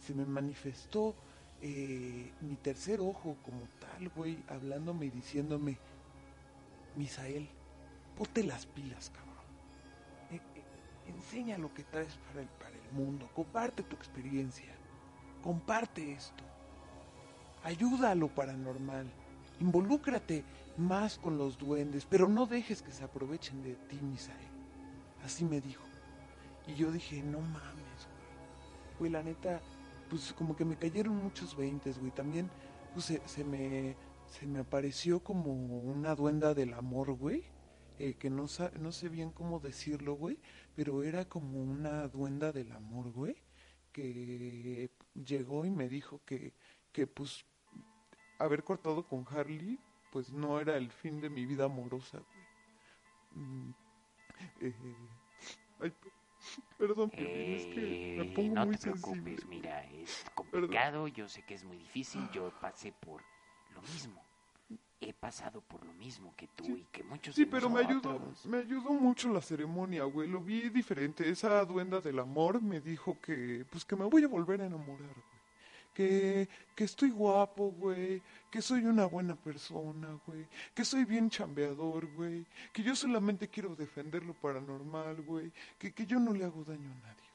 se 0.00 0.12
me 0.14 0.24
manifestó 0.24 1.14
eh, 1.60 2.32
mi 2.40 2.56
tercer 2.56 3.00
ojo 3.00 3.36
como 3.42 3.62
tal, 3.80 4.08
güey, 4.10 4.38
hablándome 4.48 5.06
y 5.06 5.10
diciéndome, 5.10 5.78
Misael, 6.96 7.48
ponte 8.16 8.44
las 8.44 8.66
pilas, 8.66 9.10
cabrón. 9.10 9.44
Eh, 10.30 10.40
eh, 10.54 10.64
enseña 11.06 11.58
lo 11.58 11.72
que 11.74 11.84
traes 11.84 12.14
para 12.28 12.42
el, 12.42 12.48
para 12.48 12.70
el 12.70 12.92
mundo, 12.92 13.28
comparte 13.34 13.82
tu 13.82 13.96
experiencia, 13.96 14.72
comparte 15.42 16.12
esto, 16.12 16.44
ayuda 17.64 18.12
a 18.12 18.14
lo 18.14 18.28
paranormal, 18.28 19.10
involúcrate 19.60 20.44
más 20.76 21.18
con 21.18 21.38
los 21.38 21.58
duendes, 21.58 22.06
pero 22.08 22.28
no 22.28 22.46
dejes 22.46 22.82
que 22.82 22.92
se 22.92 23.04
aprovechen 23.04 23.62
de 23.62 23.74
ti, 23.74 23.98
Misael. 24.00 24.48
Así 25.24 25.44
me 25.44 25.60
dijo. 25.60 25.82
Y 26.68 26.74
yo 26.74 26.92
dije, 26.92 27.22
no 27.22 27.40
mames, 27.40 28.06
güey. 28.06 28.98
Güey, 28.98 29.10
la 29.10 29.22
neta, 29.22 29.60
pues 30.08 30.32
como 30.34 30.56
que 30.56 30.64
me 30.64 30.78
cayeron 30.78 31.16
muchos 31.16 31.56
veintes, 31.56 31.98
güey. 31.98 32.12
También, 32.12 32.52
pues 32.92 33.06
se, 33.06 33.22
se 33.28 33.44
me, 33.44 33.98
se 34.26 34.46
me 34.46 34.60
apareció 34.60 35.22
como 35.22 35.52
una 35.80 36.14
duenda 36.14 36.54
del 36.54 36.72
amor, 36.74 37.12
güey. 37.12 37.44
eh, 37.98 38.14
que 38.16 38.30
no, 38.30 38.46
sa- 38.48 38.70
no 38.78 38.92
sé 38.92 39.08
bien 39.08 39.32
cómo 39.32 39.60
decirlo, 39.60 40.14
güey. 40.14 40.40
Pero 40.74 41.02
era 41.02 41.28
como 41.28 41.60
una 41.62 42.08
duenda 42.08 42.52
del 42.52 42.72
amor, 42.72 43.10
güey. 43.12 43.36
Que 43.92 44.90
llegó 45.14 45.64
y 45.64 45.70
me 45.70 45.88
dijo 45.88 46.22
que, 46.24 46.54
que 46.92 47.06
pues 47.06 47.44
haber 48.38 48.64
cortado 48.64 49.06
con 49.06 49.24
Harley, 49.28 49.78
pues 50.12 50.32
no 50.32 50.60
era 50.60 50.76
el 50.76 50.90
fin 50.92 51.20
de 51.20 51.30
mi 51.30 51.46
vida 51.46 51.64
amorosa, 51.66 52.18
güey. 52.18 52.44
Mm, 53.34 53.74
eh, 54.60 54.74
perdón, 56.76 57.10
Piolín, 57.10 57.54
es 57.54 57.66
que 57.66 58.14
me 58.18 58.24
Eh, 58.24 58.32
pongo 58.34 58.54
no 58.54 58.66
muy 58.66 58.76
te 58.76 58.82
preocupes, 58.90 59.22
sensible. 59.24 59.46
mira, 59.48 59.84
es 59.84 60.24
complicado, 60.34 61.08
yo 61.08 61.28
sé 61.28 61.42
que 61.42 61.54
es 61.54 61.64
muy 61.64 61.76
difícil, 61.78 62.28
yo 62.32 62.52
pasé 62.60 62.92
por 62.92 63.22
lo 63.74 63.82
mismo. 63.82 64.22
He 65.00 65.12
pasado 65.14 65.60
por 65.60 65.84
lo 65.86 65.92
mismo 65.92 66.34
que 66.36 66.48
tú 66.48 66.64
Sí. 66.64 66.72
y 66.72 66.84
que 66.90 67.04
muchos 67.04 67.34
Sí, 67.36 67.44
de 67.44 67.50
pero 67.50 67.70
me 67.70 67.80
ayudó, 67.80 68.20
me 68.44 68.58
ayudó 68.58 68.90
mucho 68.90 69.32
la 69.32 69.40
ceremonia, 69.40 70.02
güey. 70.04 70.28
Lo 70.28 70.40
vi 70.40 70.68
diferente. 70.70 71.28
Esa 71.30 71.64
duenda 71.64 72.00
del 72.00 72.18
amor 72.18 72.60
me 72.60 72.80
dijo 72.80 73.16
que, 73.20 73.64
pues 73.70 73.84
que 73.84 73.94
me 73.94 74.04
voy 74.06 74.24
a 74.24 74.28
volver 74.28 74.60
a 74.60 74.66
enamorar, 74.66 74.98
güey. 75.14 75.37
Que, 75.98 76.48
que 76.76 76.84
estoy 76.84 77.10
guapo, 77.10 77.72
güey. 77.72 78.22
Que 78.52 78.62
soy 78.62 78.84
una 78.84 79.06
buena 79.06 79.34
persona, 79.34 80.16
güey. 80.24 80.46
Que 80.72 80.84
soy 80.84 81.04
bien 81.04 81.28
chambeador, 81.28 82.06
güey. 82.14 82.46
Que 82.72 82.84
yo 82.84 82.94
solamente 82.94 83.48
quiero 83.48 83.74
defender 83.74 84.22
lo 84.22 84.32
paranormal, 84.32 85.22
güey. 85.22 85.50
Que, 85.76 85.92
que 85.92 86.06
yo 86.06 86.20
no 86.20 86.32
le 86.32 86.44
hago 86.44 86.62
daño 86.62 86.88
a 86.88 87.06
nadie. 87.08 87.28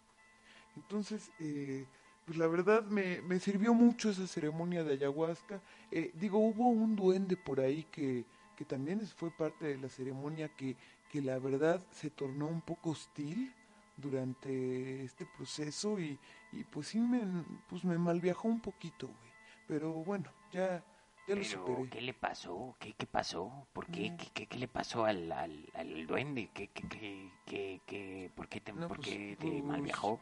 Entonces, 0.78 1.30
eh, 1.42 1.86
pues 2.26 2.38
la 2.38 2.48
verdad 2.48 2.86
me, 2.86 3.22
me 3.24 3.38
sirvió 3.38 3.74
mucho 3.74 4.10
esa 4.10 4.28
ceremonia 4.28 4.86
de 4.86 4.94
ayahuasca. 4.94 5.60
Eh, 5.92 6.12
digo, 6.14 6.40
hubo 6.40 6.70
un 6.70 6.96
duende 6.96 7.36
por 7.36 7.60
ahí 7.60 7.86
que, 7.92 8.24
que 8.56 8.64
también 8.64 9.02
fue 9.02 9.30
parte 9.30 9.66
de 9.66 9.78
la 9.78 9.90
ceremonia 9.90 10.48
que, 10.56 10.78
que 11.12 11.22
la 11.22 11.38
verdad 11.38 11.86
se 11.92 12.10
tornó 12.10 12.48
un 12.48 12.62
poco 12.62 12.92
hostil 12.92 13.54
durante 13.98 15.04
este 15.04 15.26
proceso 15.26 16.00
y, 16.00 16.20
y 16.52 16.64
pues 16.64 16.88
sí 16.88 17.00
me, 17.00 17.22
pues 17.70 17.84
me 17.86 17.98
malviajó 17.98 18.48
un 18.48 18.60
poquito, 18.62 19.08
güey. 19.08 19.34
Pero 19.68 19.92
bueno, 19.94 20.30
ya, 20.52 20.84
ya 21.28 21.36
lo 21.36 21.44
superé. 21.44 21.90
¿qué 21.90 22.02
le 22.02 22.14
pasó? 22.14 22.76
¿Qué, 22.80 22.94
qué 22.94 23.06
pasó? 23.08 23.68
¿Por 23.74 23.88
qué? 23.88 24.12
Mm. 24.12 24.18
¿Qué, 24.18 24.28
qué, 24.34 24.48
qué 24.48 24.58
le 24.60 24.68
pasó 24.68 25.06
al, 25.06 25.32
al, 25.32 25.70
al 25.74 26.06
duende? 26.08 26.50
¿Qué, 26.54 26.68
qué, 26.70 26.88
qué, 26.90 27.32
qué, 27.46 27.82
qué- 27.86 28.32
por 28.36 28.48
qué 28.50 28.60
te, 28.62 28.74
No, 28.74 28.88
por 28.88 28.98
pues, 28.98 29.10
qué 29.10 29.38
te 29.40 29.48
pues, 29.48 29.64
malviajó? 29.64 30.20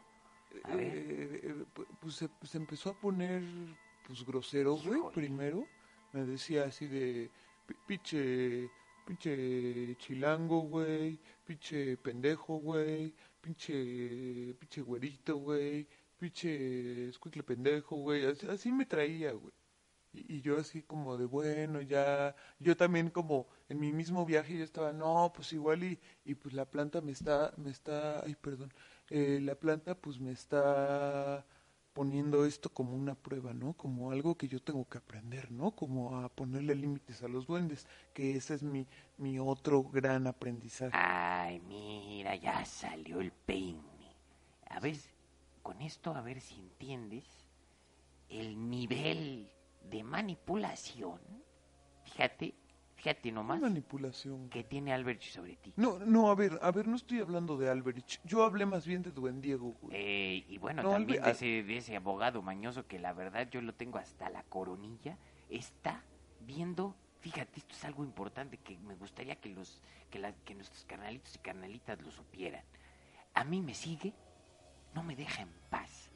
A 0.64 0.74
ver. 0.76 0.86
Eh, 0.96 1.40
eh, 1.44 1.64
pu- 1.74 1.86
pues 2.00 2.14
se, 2.16 2.28
se 2.42 2.58
empezó 2.58 2.90
a 2.90 2.94
poner 3.00 3.42
pues 4.06 4.24
grosero, 4.24 4.74
güey, 4.76 5.00
primero. 5.12 5.66
Me 6.12 6.24
decía 6.24 6.64
así 6.64 6.86
de 6.86 7.30
"Pi- 7.66 7.74
pinche 7.86 8.68
pinche 9.06 9.96
chilango, 9.96 10.60
güey, 10.60 11.18
pinche 11.44 11.96
pendejo, 11.96 12.58
güey, 12.58 13.12
pinche 13.42 14.54
pinche 14.60 14.80
güerito, 14.82 15.36
güey, 15.38 15.88
pinche 16.18 17.08
escuicle 17.10 17.42
pendejo, 17.44 17.96
güey, 17.96 18.26
así, 18.26 18.46
así 18.48 18.72
me 18.72 18.86
traía, 18.86 19.32
güey. 19.32 19.54
Y, 20.12 20.36
y 20.38 20.40
yo 20.42 20.58
así 20.58 20.82
como 20.82 21.16
de 21.18 21.26
bueno, 21.26 21.80
ya, 21.82 22.34
yo 22.58 22.76
también 22.76 23.10
como 23.10 23.48
en 23.68 23.80
mi 23.80 23.92
mismo 23.92 24.26
viaje 24.26 24.58
yo 24.58 24.64
estaba, 24.64 24.92
no, 24.92 25.32
pues 25.34 25.52
igual 25.52 25.84
y, 25.84 26.00
y 26.24 26.34
pues 26.34 26.54
la 26.54 26.66
planta 26.70 27.00
me 27.00 27.12
está, 27.12 27.52
me 27.56 27.70
está, 27.70 28.24
ay, 28.24 28.34
perdón, 28.36 28.72
eh, 29.10 29.40
la 29.42 29.54
planta 29.56 29.94
pues 30.00 30.20
me 30.20 30.32
está 30.32 31.46
poniendo 31.92 32.44
esto 32.44 32.70
como 32.70 32.94
una 32.94 33.14
prueba, 33.14 33.52
¿no? 33.52 33.74
Como 33.74 34.10
algo 34.10 34.36
que 34.36 34.48
yo 34.48 34.62
tengo 34.62 34.88
que 34.88 34.98
aprender, 34.98 35.50
¿no? 35.50 35.72
Como 35.72 36.18
a 36.18 36.28
ponerle 36.28 36.74
límites 36.74 37.22
a 37.22 37.28
los 37.28 37.46
duendes, 37.46 37.86
que 38.14 38.36
ese 38.36 38.54
es 38.54 38.62
mi, 38.62 38.86
mi 39.18 39.38
otro 39.38 39.82
gran 39.82 40.26
aprendizaje. 40.26 40.92
Ay, 40.94 41.60
mira, 41.60 42.34
ya 42.36 42.64
salió 42.64 43.20
el 43.20 43.32
peine. 43.32 44.16
A 44.70 44.80
ver, 44.80 44.96
con 45.62 45.82
esto 45.82 46.14
a 46.14 46.22
ver 46.22 46.40
si 46.40 46.54
entiendes 46.54 47.24
el 48.28 48.70
nivel 48.70 49.50
de 49.90 50.02
manipulación. 50.02 51.20
Fíjate, 52.04 52.54
fíjate 53.02 53.20
¿Qué 53.22 53.32
nomás 53.32 53.60
manipulación. 53.60 54.48
que 54.48 54.62
tiene 54.62 54.92
Albert 54.92 55.22
sobre 55.22 55.56
ti. 55.56 55.72
No, 55.76 55.98
no, 55.98 56.30
a 56.30 56.36
ver, 56.36 56.56
a 56.62 56.70
ver, 56.70 56.86
no 56.86 56.94
estoy 56.94 57.18
hablando 57.18 57.56
de 57.56 57.68
Alberich, 57.68 58.20
yo 58.24 58.44
hablé 58.44 58.64
más 58.64 58.86
bien 58.86 59.02
de 59.02 59.10
Duendiego, 59.10 59.74
güey. 59.82 59.96
Eh, 59.96 60.44
y 60.48 60.58
bueno, 60.58 60.82
No, 60.84 60.90
también 60.92 61.20
Albe- 61.20 61.24
de 61.26 61.30
ese, 61.32 61.46
de 61.64 61.76
ese 61.78 61.96
abogado 61.96 62.42
mañoso 62.42 62.86
que 62.86 63.00
la 63.00 63.12
verdad 63.12 63.48
yo 63.50 63.60
lo 63.60 63.74
tengo 63.74 63.98
hasta 63.98 64.30
la 64.30 64.44
coronilla, 64.44 65.18
está 65.50 66.04
viendo, 66.46 66.94
fíjate, 67.20 67.58
esto 67.58 67.74
es 67.74 67.84
algo 67.84 68.04
importante 68.04 68.56
que 68.58 68.78
me 68.78 68.94
gustaría 68.94 69.34
que 69.34 69.48
los, 69.48 69.80
que, 70.08 70.20
la- 70.20 70.32
que 70.32 70.54
nuestros 70.54 70.84
carnalitos 70.84 71.34
y 71.34 71.38
carnalitas 71.40 72.00
lo 72.00 72.10
supieran. 72.12 72.62
A 73.34 73.42
mí 73.42 73.60
me 73.60 73.74
sigue, 73.74 74.12
no 74.94 75.02
me 75.02 75.16
deja 75.16 75.42
en 75.42 75.50
paz. 75.70 76.08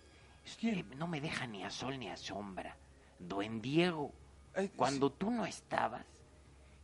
Eh, 0.63 0.85
no 0.97 1.09
me 1.09 1.21
deja 1.21 1.49
ni 1.49 1.65
a 1.65 1.71
sol 1.71 1.99
ni 1.99 2.09
a 2.09 2.17
sombra. 2.17 2.77
Duen 3.19 3.61
Diego, 3.61 4.13
Ay, 4.55 4.69
cuando 4.77 5.11
tú 5.11 5.33
no 5.33 5.45
estabas, 5.47 6.07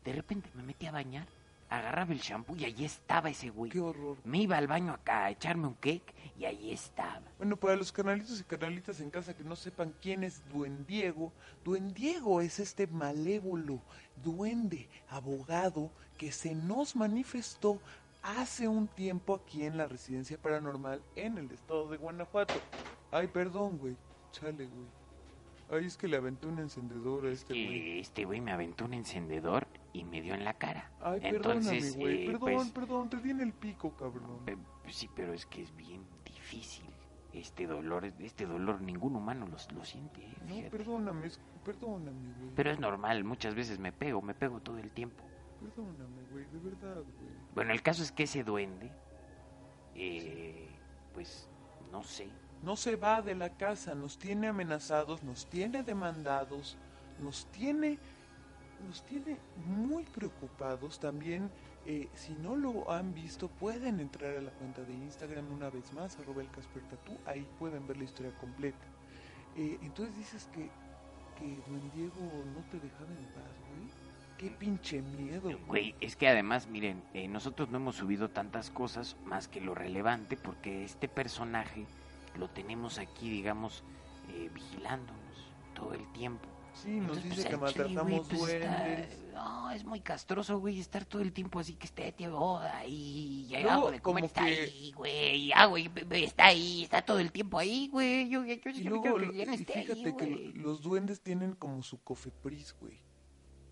de 0.05 0.12
repente 0.12 0.50
me 0.55 0.62
metí 0.62 0.86
a 0.86 0.92
bañar, 0.92 1.26
agarraba 1.68 2.12
el 2.12 2.20
shampoo 2.20 2.57
y 2.57 2.64
ahí 2.64 2.84
estaba 2.84 3.30
ese 3.30 3.50
güey. 3.50 3.70
Qué 3.70 3.80
horror. 3.80 4.18
Me 4.24 4.38
iba 4.38 4.57
al 4.57 4.66
baño 4.66 4.92
acá 4.92 5.24
a 5.24 5.30
echarme 5.30 5.66
un 5.66 5.74
cake 5.74 6.14
y 6.38 6.44
ahí 6.44 6.72
estaba. 6.72 7.22
Bueno, 7.38 7.57
para 7.57 7.76
los 7.76 7.92
canalitos 7.92 8.40
y 8.40 8.44
canalitas 8.44 9.00
en 9.00 9.11
casa 9.11 9.34
que 9.34 9.44
no 9.44 9.57
sepan 9.57 9.94
quién 10.00 10.22
es 10.24 10.42
Duen 10.53 10.84
Diego, 10.86 11.32
Duen 11.64 11.94
Diego 11.94 12.40
es 12.40 12.59
este 12.61 12.86
malévolo 12.86 13.80
duende, 14.22 14.88
abogado, 15.09 15.90
que 16.18 16.32
se 16.32 16.55
nos 16.55 16.96
manifestó 16.96 17.80
hace 18.22 18.68
un 18.68 18.86
tiempo 18.86 19.34
aquí 19.34 19.64
en 19.64 19.76
la 19.76 19.86
residencia 19.86 20.38
paranormal 20.38 21.03
en 21.16 21.38
el 21.38 21.50
estado 21.50 21.88
de 21.88 21.96
Guanajuato. 21.96 22.55
Ay, 23.11 23.26
perdón, 23.26 23.78
güey. 23.78 23.96
Chale, 24.30 24.66
güey. 24.66 24.86
Ay, 25.70 25.86
es 25.86 25.96
que 25.96 26.07
le 26.07 26.16
aventé 26.16 26.46
un 26.46 26.59
encendedor 26.59 27.26
a 27.26 27.30
este 27.30 27.55
güey. 27.55 28.00
Este 28.00 28.24
güey 28.24 28.40
me 28.40 28.53
aventó 28.53 28.84
un 28.84 28.94
encendedor 28.94 29.66
y 29.93 30.05
me 30.05 30.20
dio 30.22 30.34
en 30.34 30.45
la 30.45 30.55
cara. 30.55 30.90
Ay, 31.01 31.20
Entonces, 31.22 31.97
güey. 31.97 32.22
eh, 32.22 32.26
perdón, 32.26 32.40
pues, 32.55 32.70
perdón, 32.70 33.11
te 33.11 33.16
di 33.18 33.30
en 33.30 33.40
el 33.40 33.53
pico, 33.53 33.90
cabrón. 33.97 34.40
eh, 34.47 34.57
pues 34.82 34.97
sí, 34.97 35.09
pero 35.14 35.32
es 35.32 35.47
que 35.47 35.62
es 35.62 35.74
bien 35.76 36.05
difícil. 36.24 36.86
Este 37.32 37.66
dolor, 37.66 38.05
este 38.20 38.45
dolor 38.47 38.80
ningún 38.82 39.16
humano 39.16 39.47
lo, 39.47 39.57
lo 39.76 39.84
siente. 39.84 40.20
eh, 40.22 40.36
No, 40.64 40.70
perdóname, 40.70 41.30
perdóname, 41.64 42.32
güey. 42.38 42.51
Pero 42.55 42.70
es 42.70 42.78
normal, 42.78 43.24
muchas 43.24 43.55
veces 43.55 43.78
me 43.78 43.90
pego, 43.93 44.20
me 44.22 44.34
pego 44.34 44.61
todo 44.61 44.78
el 44.78 44.90
tiempo. 44.90 45.24
Perdóname, 45.61 46.22
güey, 46.30 46.45
de 46.47 46.59
verdad, 46.59 46.97
güey. 46.97 47.32
Bueno, 47.55 47.72
el 47.72 47.82
caso 47.82 48.03
es 48.03 48.12
que 48.12 48.24
ese 48.24 48.45
duende, 48.45 48.90
eh, 49.95 50.68
pues, 51.14 51.49
no 51.90 52.03
sé, 52.03 52.28
No 52.62 52.76
se 52.76 52.95
va 52.97 53.22
de 53.22 53.34
la 53.34 53.51
casa, 53.51 53.95
nos 53.95 54.18
tiene 54.18 54.47
amenazados, 54.49 55.22
nos 55.24 55.47
tiene 55.51 55.82
demandados, 55.82 56.76
nos 57.18 57.47
tiene, 57.51 57.99
nos 58.83 59.03
tiene 59.05 59.39
muy 59.66 60.05
preocupados. 60.05 60.99
También, 60.99 61.51
eh, 61.87 62.09
si 62.14 62.33
no 62.35 62.57
lo 62.57 62.91
han 62.91 63.14
visto, 63.14 63.49
pueden 63.49 64.01
entrar 64.01 64.37
a 64.37 64.43
la 64.43 64.51
cuenta 64.53 64.83
de 64.83 64.93
Instagram 64.93 65.53
una 65.53 65.70
vez 65.70 65.93
más, 65.93 66.18
arroba 66.18 66.43
el 66.43 66.51
Casper 66.51 66.83
Tatú, 66.85 67.16
ahí 67.26 67.47
pueden 67.59 67.87
ver 67.87 67.97
la 67.97 68.05
historia 68.05 68.33
completa. 68.39 68.87
Eh, 69.57 69.78
entonces 69.83 70.16
dices 70.16 70.49
que, 70.53 70.70
que 71.39 71.57
Don 71.70 71.91
Diego 71.95 72.14
no 72.55 72.62
te 72.70 72.78
dejaba 72.78 73.11
en 73.11 73.26
paz, 73.26 73.53
güey. 73.68 74.03
Qué 74.39 74.51
pinche 74.51 75.01
miedo, 75.03 75.51
Güey, 75.68 75.95
es 76.01 76.16
que 76.16 76.26
además, 76.26 76.66
miren, 76.66 77.01
eh, 77.14 77.28
nosotros 77.28 77.70
no 77.70 77.76
hemos 77.76 77.95
subido 77.95 78.28
tantas 78.28 78.70
cosas 78.70 79.16
más 79.24 79.47
que 79.47 79.61
lo 79.61 79.72
relevante 79.72 80.37
porque 80.37 80.83
este 80.83 81.07
personaje 81.07 81.87
lo 82.37 82.49
tenemos 82.49 82.99
aquí, 82.99 83.30
digamos, 83.30 83.85
eh, 84.30 84.51
vigilándonos 84.53 85.53
todo 85.74 85.95
el 85.95 86.05
tiempo. 86.12 86.49
Sí, 86.74 86.88
nos 86.88 87.18
Entonces, 87.18 87.24
dice 87.24 87.34
pues, 87.34 87.46
que 87.46 87.56
güey, 87.56 87.60
maltratamos 87.60 88.28
pues, 88.28 88.52
está- 88.54 88.84
duendes. 88.84 89.18
no, 89.34 89.70
es 89.70 89.84
muy 89.84 90.00
castroso, 90.00 90.58
güey, 90.58 90.80
estar 90.80 91.04
todo 91.04 91.20
el 91.22 91.32
tiempo 91.32 91.60
así 91.60 91.74
que 91.74 91.86
esté, 91.86 92.10
tío, 92.12 92.36
oh, 92.36 92.58
ahí, 92.58 93.46
y 93.48 93.52
Luego, 93.52 93.70
hago 93.70 93.90
de 93.90 94.00
comer, 94.00 94.24
está 94.24 94.44
que- 94.46 94.52
ahí, 94.62 94.92
güey, 94.92 95.36
y 95.46 95.52
hago, 95.52 95.76
y 95.78 95.88
be- 95.88 96.04
be- 96.04 96.24
está 96.24 96.46
ahí, 96.46 96.82
está 96.84 97.02
todo 97.02 97.18
el 97.18 97.30
tiempo 97.30 97.58
ahí, 97.58 97.88
güey, 97.92 98.28
yo, 98.28 98.44
yo, 98.44 98.54
yo, 98.54 98.70
Y 98.70 98.84
luego, 98.84 99.02
que 99.16 99.36
ya 99.36 99.44
no 99.46 99.52
y 99.52 99.56
esté 99.56 99.72
fíjate 99.82 99.92
ahí, 99.92 100.02
que 100.04 100.10
güey. 100.12 100.52
lo- 100.54 100.62
los 100.62 100.80
duendes 100.82 101.20
tienen 101.20 101.54
como 101.54 101.82
su 101.82 102.02
cofepris, 102.02 102.74
güey. 102.80 102.98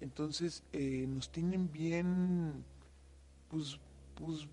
Entonces, 0.01 0.63
eh, 0.73 1.07
nos 1.09 1.31
tienen 1.33 1.73
bien, 1.73 2.65
pues, 3.49 3.79
pues, 4.15 4.47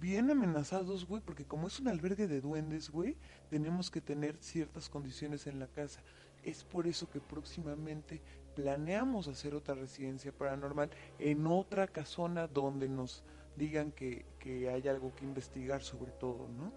bien 0.00 0.30
amenazados, 0.30 1.06
güey, 1.06 1.22
porque 1.24 1.44
como 1.46 1.66
es 1.68 1.80
un 1.80 1.88
albergue 1.88 2.26
de 2.26 2.40
duendes, 2.42 2.90
güey, 2.90 3.16
tenemos 3.48 3.90
que 3.90 4.00
tener 4.02 4.36
ciertas 4.40 4.88
condiciones 4.90 5.46
en 5.46 5.58
la 5.58 5.66
casa. 5.68 6.02
Es 6.44 6.64
por 6.64 6.86
eso 6.86 7.08
que 7.10 7.20
próximamente 7.20 8.20
planeamos 8.54 9.28
hacer 9.28 9.54
otra 9.54 9.74
residencia 9.74 10.30
paranormal 10.32 10.90
en 11.18 11.46
otra 11.46 11.86
casona 11.86 12.46
donde 12.46 12.88
nos 12.88 13.24
digan 13.56 13.92
que, 13.92 14.26
que 14.38 14.68
hay 14.68 14.86
algo 14.88 15.14
que 15.14 15.24
investigar 15.24 15.82
sobre 15.82 16.12
todo, 16.12 16.48
¿no? 16.48 16.72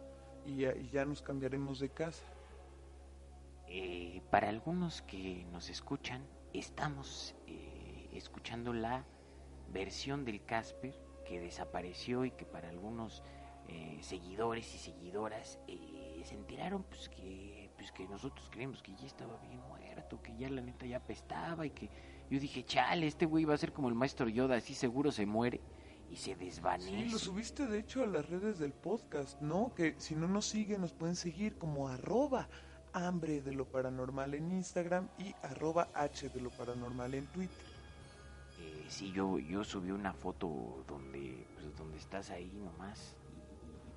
Y 0.45 0.65
ya, 0.91 1.05
nos 1.05 1.21
cambiaremos 1.21 1.79
de 1.79 1.89
casa. 1.89 2.23
Eh, 3.67 4.21
para 4.31 4.47
algunos 4.47 5.01
que 5.01 5.45
nos 5.51 5.69
escuchan, 5.69 6.25
estamos 6.53 7.35
eh, 7.47 8.09
escuchando 8.13 8.71
la 8.71 9.05
versión 9.73 10.23
del 10.23 10.43
Casper 10.45 10.95
que 11.25 11.41
desapareció 11.41 12.23
y 12.23 12.31
que 12.31 12.45
para 12.45 12.69
algunos 12.69 13.21
eh, 13.67 13.97
seguidores 14.01 14.73
y 14.73 14.77
seguidoras 14.77 15.59
eh, 15.67 16.21
se 16.23 16.35
enteraron 16.35 16.83
pues 16.83 17.09
que 17.09 17.56
pues 17.77 17.91
que 17.91 18.07
nosotros 18.07 18.49
creemos 18.51 18.81
que 18.81 18.93
ya 18.95 19.05
estaba 19.05 19.37
bien 19.37 19.61
muerto, 19.67 20.21
que 20.21 20.35
ya 20.35 20.49
la 20.49 20.61
neta 20.61 20.85
ya 20.85 20.97
apestaba 20.97 21.65
y 21.65 21.69
que 21.69 21.89
yo 22.29 22.39
dije, 22.39 22.65
chale, 22.65 23.07
este 23.07 23.25
güey 23.25 23.45
va 23.45 23.53
a 23.53 23.57
ser 23.57 23.71
como 23.71 23.87
el 23.87 23.95
maestro 23.95 24.27
Yoda, 24.27 24.57
así 24.57 24.73
seguro 24.73 25.11
se 25.11 25.25
muere 25.25 25.61
y 26.11 26.15
se 26.15 26.35
desvanece. 26.35 26.89
Sí, 26.89 27.09
lo 27.09 27.19
subiste 27.19 27.67
de 27.67 27.79
hecho 27.79 28.03
a 28.03 28.07
las 28.07 28.27
redes 28.27 28.59
del 28.59 28.73
podcast, 28.73 29.39
¿no? 29.41 29.73
Que 29.75 29.95
si 29.99 30.15
no 30.15 30.27
nos 30.27 30.45
siguen 30.45 30.81
nos 30.81 30.93
pueden 30.93 31.15
seguir 31.15 31.57
como 31.57 31.87
arroba 31.87 32.49
hambre 32.93 33.41
de 33.41 33.53
lo 33.53 33.65
paranormal 33.65 34.33
en 34.33 34.51
Instagram 34.51 35.07
y 35.19 35.35
arroba 35.43 35.89
h 35.93 36.29
de 36.29 36.41
lo 36.41 36.49
paranormal 36.49 37.13
en 37.13 37.27
Twitter. 37.27 37.65
Eh, 38.59 38.85
sí, 38.89 39.11
yo, 39.11 39.37
yo 39.37 39.63
subí 39.63 39.91
una 39.91 40.13
foto 40.13 40.83
donde, 40.87 41.45
pues, 41.53 41.75
donde 41.77 41.97
estás 41.97 42.31
ahí 42.31 42.51
nomás. 42.63 43.16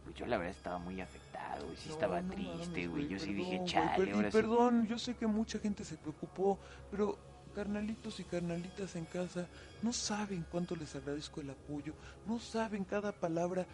Pues 0.04 0.14
yo 0.16 0.26
la 0.26 0.38
verdad 0.38 0.56
estaba 0.56 0.78
muy 0.78 1.00
afectado, 1.00 1.72
y 1.72 1.76
sí 1.76 1.88
No, 1.88 1.94
estaba 1.94 2.20
no 2.22 2.34
triste, 2.34 2.86
güey. 2.86 3.08
Yo 3.08 3.18
sí 3.18 3.32
dije, 3.32 3.56
güey, 3.56 3.68
chale, 3.68 3.96
per- 3.96 4.08
y 4.08 4.10
ahora 4.12 4.30
sí. 4.30 4.36
perdón, 4.38 4.86
yo 4.86 4.98
sé 4.98 5.14
que 5.14 5.26
mucha 5.26 5.58
gente 5.58 5.84
se 5.84 5.96
preocupó, 5.96 6.58
pero 6.90 7.18
carnalitos 7.54 8.20
y 8.20 8.24
carnalitas 8.24 8.94
en 8.96 9.06
casa 9.06 9.48
no 9.82 9.92
saben 9.92 10.44
cuánto 10.50 10.76
les 10.76 10.94
agradezco 10.94 11.40
el 11.40 11.50
apoyo, 11.50 11.94
no 12.24 12.38
saben 12.38 12.84
cada 12.84 13.12
palabra 13.12 13.66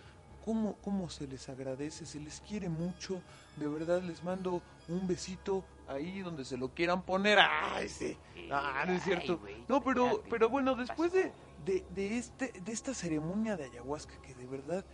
cómo, 0.45 0.77
cómo 0.81 1.11
se 1.11 1.27
les 1.27 1.49
agradece, 1.49 2.07
se 2.07 2.21
les 2.21 2.41
quiere 2.41 2.69
mucho, 2.69 3.23
de 3.57 3.69
verdad 3.69 4.03
les 4.03 4.23
mando 4.23 4.63
un 4.89 5.07
besito 5.07 5.65
ahí 5.89 6.21
donde 6.21 6.45
se 6.45 6.57
lo 6.57 6.69
quieran 6.71 7.03
poner, 7.03 7.39
ay 7.41 7.89
sí, 7.89 8.17
ah, 8.51 8.85
no 8.87 8.95
es 8.95 9.03
cierto, 9.03 9.39
güey, 9.39 9.55
no, 9.69 9.83
pero, 9.83 10.23
pero 10.31 10.49
bueno, 10.49 10.75
¿qué 10.75 10.83
después 10.83 11.13
de, 11.13 11.33
de, 11.65 11.85
de 11.91 12.19
este, 12.19 12.53
de 12.61 12.73
esta 12.73 12.95
ceremonia 12.95 13.57
de 13.57 13.65
ayahuasca 13.65 14.15
que 14.23 14.35
de 14.35 14.47
verdad 14.47 14.85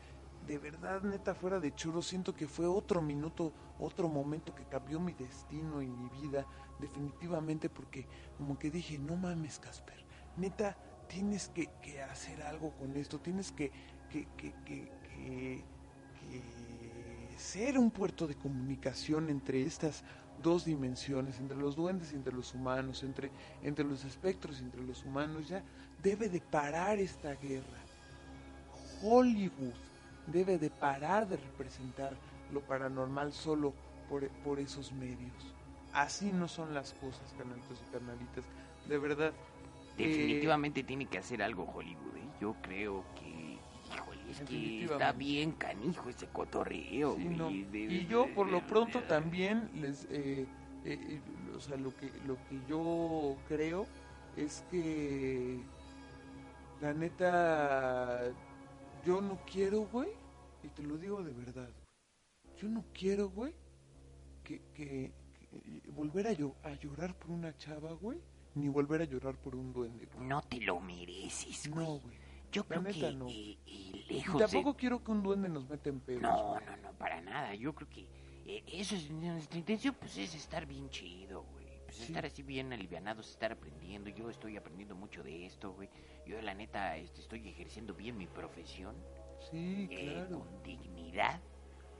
de 0.46 0.58
verdad, 0.58 1.02
neta, 1.02 1.34
fuera 1.34 1.60
de 1.60 1.74
churro, 1.74 2.02
siento 2.02 2.34
que 2.34 2.46
fue 2.48 2.66
otro 2.66 3.00
minuto, 3.02 3.54
otro 3.78 4.08
momento 4.08 4.54
que 4.54 4.66
cambió 4.66 5.00
mi 5.00 5.12
destino 5.14 5.82
y 5.82 5.88
mi 5.88 6.08
vida, 6.08 6.46
definitivamente, 6.78 7.68
porque 7.70 8.08
como 8.36 8.58
que 8.58 8.70
dije, 8.70 8.98
no 8.98 9.16
mames, 9.16 9.58
Casper, 9.58 10.04
neta, 10.36 10.76
tienes 11.06 11.48
que, 11.48 11.70
hacer 12.02 12.42
algo 12.42 12.74
con 12.76 12.96
esto, 12.96 13.20
tienes 13.20 13.52
que, 13.52 13.72
que, 14.08 14.28
que- 14.36 14.54
que 14.64 15.66
ser 17.38 17.78
un 17.78 17.90
puerto 17.90 18.26
de 18.26 18.36
comunicación 18.36 19.28
entre 19.30 19.62
estas 19.62 20.04
dos 20.36 20.64
dimensiones, 20.64 21.38
entre 21.38 21.56
los 21.56 21.76
duendes 21.76 22.12
y 22.12 22.16
entre 22.16 22.32
los 22.34 22.54
humanos, 22.54 23.02
entre, 23.02 23.32
entre 23.62 23.84
los 23.84 24.04
espectros 24.04 24.60
y 24.60 24.64
entre 24.64 24.82
los 24.82 25.04
humanos, 25.04 25.48
ya 25.48 25.64
debe 26.02 26.28
de 26.28 26.40
parar 26.40 26.98
esta 26.98 27.34
guerra. 27.34 27.88
Hollywood 29.00 29.78
debe 30.26 30.58
de 30.58 30.70
parar 30.70 31.28
de 31.28 31.36
representar 31.36 32.16
lo 32.52 32.60
paranormal 32.60 33.32
solo 33.32 33.72
por, 34.08 34.28
por 34.44 34.58
esos 34.60 34.92
medios. 34.92 35.32
Así 35.92 36.32
no 36.32 36.48
son 36.48 36.74
las 36.74 36.92
cosas, 36.94 37.34
canalitos 37.36 37.78
y 37.86 37.92
carnalitas. 37.92 38.44
De 38.86 38.98
verdad. 38.98 39.32
eh, 39.98 40.06
Definitivamente 40.08 40.82
tiene 40.84 41.06
que 41.06 41.18
hacer 41.18 41.42
algo 41.42 41.64
Hollywood, 41.64 42.16
¿eh? 42.16 42.28
Yo 42.40 42.54
creo 42.62 43.04
que, 43.18 43.58
híjole, 43.94 44.30
es 44.30 44.40
que 44.40 44.84
está 44.84 45.12
bien 45.12 45.52
canijo 45.52 46.08
ese 46.08 46.26
cotorreo, 46.28 47.14
sí, 47.16 47.24
güey. 47.24 47.36
no. 47.36 47.48
de- 47.50 47.78
Y 47.90 48.06
yo 48.06 48.26
por 48.34 48.48
lo 48.48 48.66
pronto 48.66 49.00
también 49.02 49.70
les... 49.74 50.06
eh, 50.10 50.46
o 51.54 51.60
sea, 51.60 51.76
lo 51.76 51.94
que, 51.96 52.10
lo 52.26 52.36
que 52.48 52.60
yo 52.66 53.36
creo 53.48 53.86
es 54.36 54.64
que... 54.70 55.60
La 56.80 56.92
neta... 56.92 58.32
Yo 59.04 59.20
no 59.20 59.38
quiero, 59.50 59.86
güey. 59.86 60.10
Y 60.62 60.68
te 60.68 60.82
lo 60.82 60.96
digo 60.96 61.22
de 61.22 61.32
verdad. 61.32 61.68
güey, 61.68 62.56
Yo 62.56 62.68
no 62.68 62.84
quiero, 62.92 63.30
güey. 63.30 63.52
Que, 64.44 64.60
que, 64.74 65.12
que 65.50 65.90
volver 65.90 66.26
a, 66.28 66.32
llo- 66.32 66.54
a 66.62 66.72
llorar 66.74 67.14
por 67.18 67.30
una 67.30 67.56
chava, 67.56 67.92
güey. 67.92 68.18
Ni 68.54 68.68
volver 68.68 69.02
a 69.02 69.04
llorar 69.04 69.36
por 69.36 69.56
un 69.56 69.72
duende, 69.72 70.06
güey. 70.14 70.26
No 70.28 70.42
te 70.42 70.60
lo 70.60 70.78
mereces, 70.80 71.68
güey. 71.70 71.86
No, 71.86 71.98
güey. 71.98 72.16
Yo 72.52 72.62
la 72.62 72.68
creo 72.68 72.82
neta 72.82 73.08
que 73.10 73.14
no. 73.14 73.28
eh, 73.28 73.32
eh, 73.32 73.58
Y 73.66 74.04
lejos 74.12 74.38
de... 74.38 74.44
tampoco 74.46 74.76
quiero 74.76 75.02
que 75.02 75.10
un 75.10 75.22
duende 75.22 75.48
nos 75.48 75.68
meta 75.68 75.88
en 75.88 76.00
pedos. 76.00 76.22
No, 76.22 76.60
no, 76.60 76.76
no, 76.76 76.92
para 76.98 77.20
nada. 77.22 77.54
Yo 77.54 77.74
creo 77.74 77.88
que 77.88 78.06
eh, 78.46 78.62
eso 78.66 78.94
es 78.94 79.10
nuestra 79.10 79.58
intención, 79.58 79.96
pues 79.98 80.16
es 80.18 80.34
estar 80.34 80.66
bien 80.66 80.88
chido, 80.90 81.42
güey. 81.44 81.61
Pues 81.92 82.06
Sí. 82.06 82.12
estar 82.12 82.24
así 82.24 82.42
bien 82.42 82.72
alivianados, 82.72 83.28
estar 83.30 83.52
aprendiendo. 83.52 84.08
Yo 84.08 84.30
estoy 84.30 84.56
aprendiendo 84.56 84.94
mucho 84.94 85.22
de 85.22 85.44
esto, 85.44 85.72
güey. 85.74 85.90
Yo, 86.26 86.40
la 86.40 86.54
neta, 86.54 86.96
este, 86.96 87.20
estoy 87.20 87.46
ejerciendo 87.48 87.92
bien 87.92 88.16
mi 88.16 88.26
profesión. 88.26 88.96
Sí, 89.50 89.88
eh, 89.90 90.12
claro. 90.14 90.38
con 90.38 90.62
dignidad, 90.62 91.40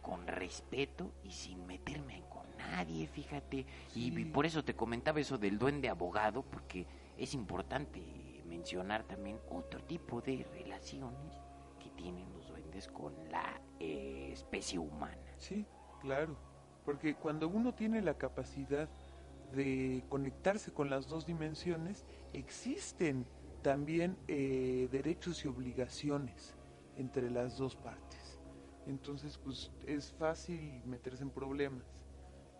con 0.01 0.27
respeto 0.27 1.13
y 1.25 1.33
sin 1.33 1.67
meterme 1.67 2.23
con 2.31 2.47
nadie, 2.57 3.07
fíjate. 3.07 3.67
Y, 3.95 4.11
Sí. 4.11 4.15
y 4.17 4.25
por 4.25 4.47
eso 4.47 4.65
te 4.65 4.75
comentaba 4.75 5.21
eso 5.21 5.37
del 5.37 5.59
duende 5.59 5.91
abogado, 5.91 6.43
porque 6.43 6.87
es 7.19 7.35
importante 7.35 8.01
mencionar 8.47 9.05
también 9.05 9.39
otro 9.51 9.83
tipo 9.85 10.21
de 10.23 10.47
relaciones 10.55 11.39
tienen 11.97 12.33
los 12.33 12.49
duendes 12.49 12.89
con 12.89 13.15
la 13.31 13.61
eh, 13.79 14.31
especie 14.33 14.79
humana. 14.79 15.23
Sí, 15.37 15.67
claro. 16.01 16.37
Porque 16.85 17.15
cuando 17.15 17.47
uno 17.47 17.75
tiene 17.75 18.01
la 18.01 18.15
capacidad 18.15 18.89
de 19.55 20.05
conectarse 20.09 20.73
con 20.73 20.91
las 20.91 21.09
dos 21.09 21.27
dimensiones, 21.27 22.05
existen 22.33 23.27
también 23.63 24.17
eh, 24.29 24.89
derechos 24.91 25.45
y 25.45 25.49
obligaciones 25.49 26.55
entre 26.97 27.31
las 27.31 27.57
dos 27.57 27.77
partes. 27.77 28.39
Entonces, 28.87 29.39
pues 29.43 29.71
es 29.87 30.13
fácil 30.13 30.83
meterse 30.85 31.23
en 31.23 31.31
problemas. 31.31 31.85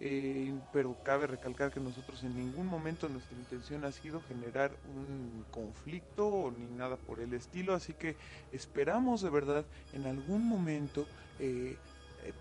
Eh, 0.05 0.53
pero 0.73 0.97
cabe 1.05 1.29
recalcar 1.29 1.71
que 1.71 1.79
nosotros 1.79 2.25
en 2.25 2.35
ningún 2.35 2.67
momento 2.67 3.09
nuestra 3.09 3.39
intención 3.39 3.85
ha 3.85 3.93
sido 3.93 4.21
generar 4.23 4.73
un 4.97 5.45
conflicto 5.53 6.53
ni 6.59 6.67
nada 6.77 6.97
por 6.97 7.21
el 7.21 7.33
estilo, 7.35 7.73
así 7.73 7.93
que 7.93 8.17
esperamos 8.51 9.23
de 9.23 9.31
verdad 9.31 9.65
en 9.93 10.07
algún 10.07 10.45
momento 10.45 11.07
eh, 11.39 11.77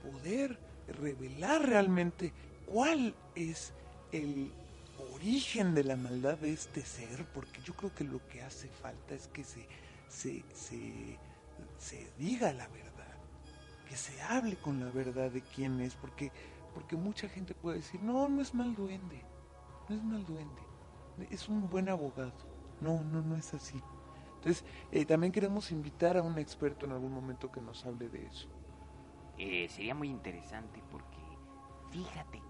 poder 0.01 0.57
revelar 0.87 1.67
realmente 1.67 2.33
cuál 2.65 3.13
es 3.35 3.73
el 4.11 4.51
origen 5.13 5.73
de 5.73 5.83
la 5.83 5.95
maldad 5.95 6.37
de 6.37 6.51
este 6.53 6.81
ser, 6.81 7.25
porque 7.33 7.61
yo 7.63 7.73
creo 7.75 7.93
que 7.93 8.03
lo 8.03 8.25
que 8.27 8.41
hace 8.41 8.69
falta 8.69 9.15
es 9.15 9.27
que 9.27 9.43
se, 9.43 9.67
se, 10.07 10.43
se, 10.53 11.17
se 11.77 12.11
diga 12.17 12.53
la 12.53 12.67
verdad, 12.67 13.17
que 13.89 13.95
se 13.95 14.21
hable 14.21 14.55
con 14.57 14.79
la 14.79 14.89
verdad 14.91 15.31
de 15.31 15.41
quién 15.41 15.79
es, 15.81 15.95
porque 15.95 16.31
porque 16.73 16.95
mucha 16.95 17.27
gente 17.27 17.53
puede 17.53 17.77
decir, 17.77 18.01
no, 18.01 18.29
no 18.29 18.41
es 18.41 18.53
mal 18.53 18.73
duende, 18.75 19.21
no 19.89 19.95
es 19.95 20.03
mal 20.03 20.25
duende, 20.25 20.61
es 21.29 21.49
un 21.49 21.69
buen 21.69 21.89
abogado. 21.89 22.33
No, 22.79 23.03
no, 23.03 23.21
no 23.21 23.35
es 23.35 23.53
así. 23.53 23.79
Entonces, 24.35 24.65
eh, 24.91 25.05
también 25.05 25.31
queremos 25.31 25.71
invitar 25.71 26.17
a 26.17 26.23
un 26.23 26.39
experto 26.39 26.85
en 26.85 26.93
algún 26.93 27.13
momento 27.13 27.51
que 27.51 27.61
nos 27.61 27.85
hable 27.85 28.09
de 28.09 28.25
eso. 28.25 28.47
Eh, 29.37 29.67
sería 29.69 29.93
muy 29.93 30.09
interesante 30.09 30.81
porque 30.89 31.17
fíjate 31.91 32.41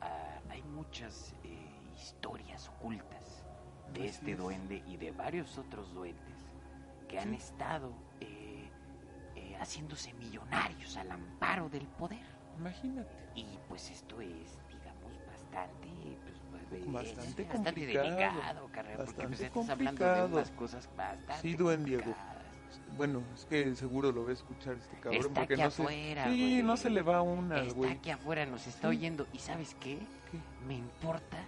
ah, 0.00 0.40
hay 0.48 0.62
muchas 0.62 1.34
eh, 1.44 1.80
historias 1.94 2.68
ocultas 2.68 3.44
de 3.92 4.00
Así 4.00 4.08
este 4.10 4.32
es. 4.32 4.38
duende 4.38 4.82
y 4.86 4.96
de 4.96 5.10
varios 5.12 5.58
otros 5.58 5.92
duendes 5.94 6.38
que 7.08 7.18
han 7.18 7.30
Sí. 7.30 7.36
estado 7.36 7.92
eh, 8.20 8.70
eh, 9.36 9.56
haciéndose 9.60 10.12
millonarios 10.14 10.96
al 10.96 11.10
amparo 11.10 11.68
del 11.68 11.86
poder. 11.88 12.24
Imagínate. 12.56 13.10
Y 13.34 13.58
pues 13.68 13.90
esto 13.90 14.20
es, 14.20 14.58
digamos, 14.68 15.24
bastante, 15.26 15.88
pues, 16.24 16.40
Bastante 16.86 17.44
bastante 17.44 17.70
complicado, 17.72 18.04
delicado, 18.04 18.68
carnal, 18.68 18.96
porque 19.04 19.26
pues 19.26 19.40
bastante 19.40 19.46
estás 19.46 19.68
hablando 19.70 20.04
de 20.04 20.22
unas 20.24 20.50
cosas 20.52 20.88
bastante 20.96 21.42
Sí, 21.42 21.56
complicadas. 21.56 22.29
Bueno, 22.96 23.22
es 23.34 23.44
que 23.46 23.74
seguro 23.76 24.12
lo 24.12 24.24
va 24.24 24.30
a 24.30 24.34
escuchar 24.34 24.74
este 24.74 24.96
cabrón 25.00 25.20
Está 25.22 25.40
porque 25.40 25.54
aquí 25.54 25.62
no 25.62 25.70
se... 25.70 25.82
afuera, 25.82 26.24
sí, 26.24 26.50
güey. 26.50 26.62
no 26.62 26.76
se 26.76 26.90
le 26.90 27.02
va 27.02 27.22
una, 27.22 27.60
Está 27.62 27.74
güey. 27.74 27.90
aquí 27.92 28.10
afuera, 28.10 28.46
nos 28.46 28.66
está 28.66 28.88
Sí. 28.90 28.96
oyendo. 28.96 29.26
¿Y 29.32 29.38
sabes 29.38 29.74
qué? 29.80 29.98
¿Qué? 30.30 30.38
Me 30.66 30.74
importa 30.74 31.38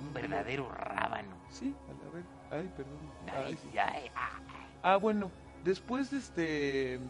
un 0.00 0.12
verdadero 0.12 0.68
rábano. 0.70 1.34
Sí, 1.50 1.74
a 1.88 2.04
la 2.04 2.10
ver. 2.12 2.24
Ay, 2.50 2.70
perdón. 2.76 2.98
Ay, 3.26 3.44
Ay, 3.46 3.58
sí. 3.62 3.78
ay, 3.78 4.10
ah, 4.16 4.40
Ah, 4.82 4.96
bueno, 4.96 5.30
después 5.64 6.10
de 6.10 6.18
este 6.18 7.00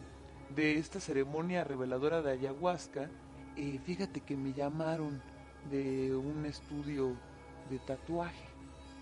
de 0.55 0.78
esta 0.78 1.00
ceremonia 1.00 1.64
reveladora 1.64 2.20
de 2.20 2.32
ayahuasca, 2.32 3.09
eh, 3.57 3.80
fíjate 3.84 4.20
que 4.20 4.36
me 4.36 4.53
llamaron 4.53 5.22
de 5.70 6.14
un 6.14 6.44
estudio 6.44 7.16
de 7.70 7.78
tatuaje 7.78 8.44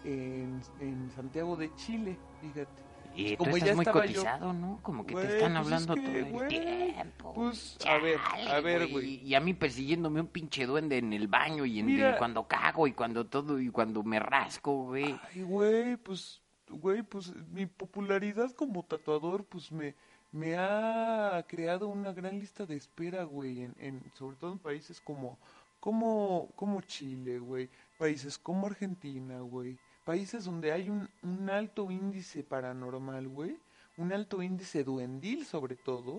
en, 0.05 0.61
en 0.81 1.11
Santiago 1.17 1.57
de 1.57 1.75
Chile, 1.75 2.17
fíjate. 2.41 2.71
Y 3.15 3.37
Como 3.37 3.51
tú 3.51 3.57
ya 3.59 3.63
estás 3.65 3.77
muy 3.77 3.83
estaba 3.85 4.07
yo- 4.07 4.13
cotizado, 4.23 4.53
¿no? 4.53 4.79
Como 4.83 5.05
que 5.05 5.15
Güey, 5.15 5.27
te 5.27 5.35
están 5.37 5.53
pues 5.53 5.67
es 5.67 5.73
hablando 5.73 5.95
que, 5.95 6.23
todo 6.31 6.43
el 6.43 6.49
tiempo. 6.49 7.33
pues, 7.35 7.79
a 7.87 7.99
ver, 7.99 8.19
Chale, 8.23 8.51
a 8.51 8.61
ver, 8.61 8.87
güey. 8.89 9.17
Y 9.27 9.35
a 9.35 9.41
mí 9.41 9.53
persiguiéndome 9.55 10.21
un 10.21 10.29
pinche 10.29 10.65
duende 10.67 10.99
en 10.99 11.13
el 11.13 11.27
baño 11.29 11.65
y 11.67 11.81
en 11.81 11.87
Mira. 11.87 12.15
y 12.15 12.19
cuando 12.19 12.47
cago 12.47 12.87
y 12.87 12.93
cuando 12.93 13.27
todo 13.27 13.61
y 13.61 13.69
cuando 13.71 14.03
me 14.03 14.21
rasco, 14.21 14.85
güey. 14.85 15.19
Ay, 15.35 15.43
güey, 15.43 15.97
pues, 15.97 16.41
güey, 16.69 17.03
pues 17.03 17.35
mi 17.49 17.67
popularidad 17.67 18.53
como 18.53 18.85
tatuador, 18.85 19.45
pues 19.45 19.73
me, 19.73 19.95
me 20.33 20.57
ha 20.57 21.45
creado 21.49 21.89
una 21.89 22.13
gran 22.13 22.39
lista 22.39 22.65
de 22.65 22.77
espera, 22.77 23.25
güey, 23.25 23.63
en, 23.63 23.75
en, 23.81 24.03
sobre 24.15 24.37
todo 24.37 24.53
en 24.53 24.59
países 24.61 25.01
como, 25.01 25.37
como, 25.81 26.49
como 26.55 26.81
Chile, 26.83 27.39
güey, 27.41 27.69
países 27.99 28.39
como 28.39 28.67
Argentina, 28.69 29.41
güey, 29.41 29.77
países 30.11 30.45
donde 30.45 30.73
hay 30.73 30.91
un, 30.91 31.09
un 31.23 31.49
alto 31.51 31.83
índice 31.91 32.43
paranormal, 32.43 33.29
güey, 33.29 33.55
un 33.97 34.13
alto 34.13 34.43
índice 34.43 34.83
duendil 34.85 35.41
sobre 35.47 35.77
todo, 35.77 36.13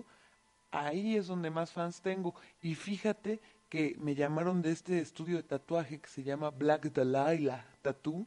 ahí 0.70 1.16
es 1.16 1.26
donde 1.26 1.50
más 1.50 1.72
fans 1.72 2.00
tengo. 2.00 2.34
Y 2.62 2.74
fíjate 2.74 3.40
que 3.68 3.96
me 4.00 4.14
llamaron 4.14 4.62
de 4.62 4.70
este 4.72 4.94
estudio 5.00 5.36
de 5.36 5.42
tatuaje 5.54 6.00
que 6.00 6.08
se 6.08 6.22
llama 6.22 6.50
Black 6.50 6.82
Delilah 6.92 7.62
Tattoo. 7.82 8.26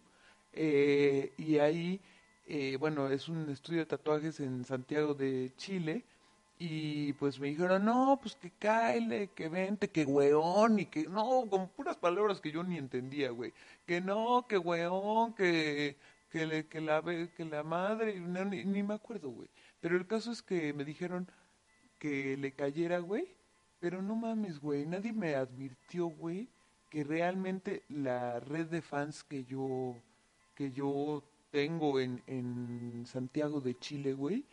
eh, 0.54 1.34
y 1.38 1.58
ahí, 1.66 2.02
eh, 2.46 2.78
bueno, 2.80 3.10
es 3.10 3.28
un 3.30 3.50
estudio 3.50 3.80
de 3.80 3.86
tatuajes 3.88 4.40
en 4.40 4.64
Santiago 4.66 5.14
de 5.14 5.52
Chile. 5.58 6.06
Y 6.58 7.14
pues 7.14 7.40
me 7.40 7.50
dijeron, 7.50 7.84
no, 7.86 8.18
pues 8.22 8.36
que 8.36 8.50
cáele, 8.52 9.30
que 9.36 9.50
vente, 9.50 9.90
que 9.90 10.06
weón, 10.06 10.80
y 10.80 10.86
que 10.86 11.04
no, 11.04 11.46
con 11.50 11.68
puras 11.70 11.98
palabras 11.98 12.40
que 12.40 12.52
yo 12.52 12.64
ni 12.64 12.78
entendía, 12.78 13.30
güey. 13.32 13.54
Que 13.86 14.00
no, 14.02 14.46
que 14.48 14.58
weón, 14.58 15.34
que, 15.34 15.98
que, 16.32 16.46
le- 16.46 16.66
que, 16.68 16.80
la, 16.82 17.02
que 17.04 17.46
la 17.46 17.64
madre, 17.64 18.20
no, 18.22 18.46
ni, 18.46 18.64
ni 18.66 18.84
me 18.84 18.94
acuerdo, 18.94 19.30
güey. 19.32 19.50
Pero 19.82 19.98
el 19.98 20.08
caso 20.08 20.32
es 20.32 20.42
que 20.42 20.72
me 20.74 20.86
dijeron 20.86 21.28
que 22.00 22.38
le 22.38 22.52
cayera, 22.54 23.00
güey. 23.00 23.28
Pero 23.80 24.02
no 24.02 24.16
mames, 24.16 24.60
güey, 24.60 24.86
nadie 24.86 25.14
me 25.14 25.36
advirtió, 25.36 26.08
güey, 26.08 26.48
que 26.90 27.04
realmente 27.04 27.84
la 27.90 28.40
red 28.40 28.68
de 28.68 28.82
fans 28.82 29.24
que 29.24 29.44
yo, 29.44 29.96
que 30.56 30.72
yo 30.72 31.24
tengo 31.52 32.00
en, 32.00 32.24
en 32.28 33.06
Santiago 33.06 33.62
de 33.62 33.78
Chile, 33.78 34.14
güey, 34.14 34.46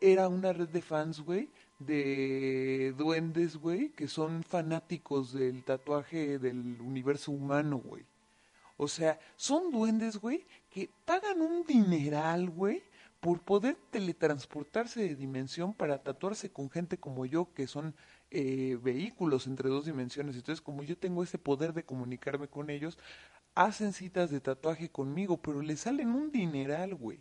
era 0.00 0.28
una 0.28 0.52
red 0.52 0.68
de 0.68 0.82
fans, 0.82 1.20
güey, 1.20 1.48
de 1.78 2.94
duendes, 2.96 3.56
güey, 3.56 3.90
que 3.90 4.08
son 4.08 4.42
fanáticos 4.42 5.32
del 5.32 5.64
tatuaje 5.64 6.38
del 6.38 6.80
universo 6.80 7.32
humano, 7.32 7.78
güey. 7.78 8.04
O 8.76 8.88
sea, 8.88 9.18
son 9.36 9.70
duendes, 9.70 10.18
güey, 10.18 10.46
que 10.70 10.90
pagan 11.04 11.40
un 11.40 11.64
dineral, 11.64 12.50
güey, 12.50 12.82
por 13.20 13.40
poder 13.40 13.76
teletransportarse 13.90 15.00
de 15.00 15.16
dimensión 15.16 15.72
para 15.72 16.02
tatuarse 16.02 16.50
con 16.50 16.70
gente 16.70 16.98
como 16.98 17.24
yo, 17.24 17.52
que 17.54 17.66
son 17.66 17.94
eh, 18.30 18.78
vehículos 18.82 19.46
entre 19.46 19.70
dos 19.70 19.86
dimensiones. 19.86 20.36
Entonces, 20.36 20.60
como 20.60 20.82
yo 20.82 20.96
tengo 20.98 21.22
ese 21.22 21.38
poder 21.38 21.72
de 21.72 21.84
comunicarme 21.84 22.48
con 22.48 22.68
ellos, 22.68 22.98
hacen 23.54 23.92
citas 23.94 24.30
de 24.30 24.40
tatuaje 24.40 24.90
conmigo, 24.90 25.38
pero 25.38 25.62
le 25.62 25.76
salen 25.76 26.10
un 26.10 26.30
dineral, 26.30 26.94
güey. 26.94 27.20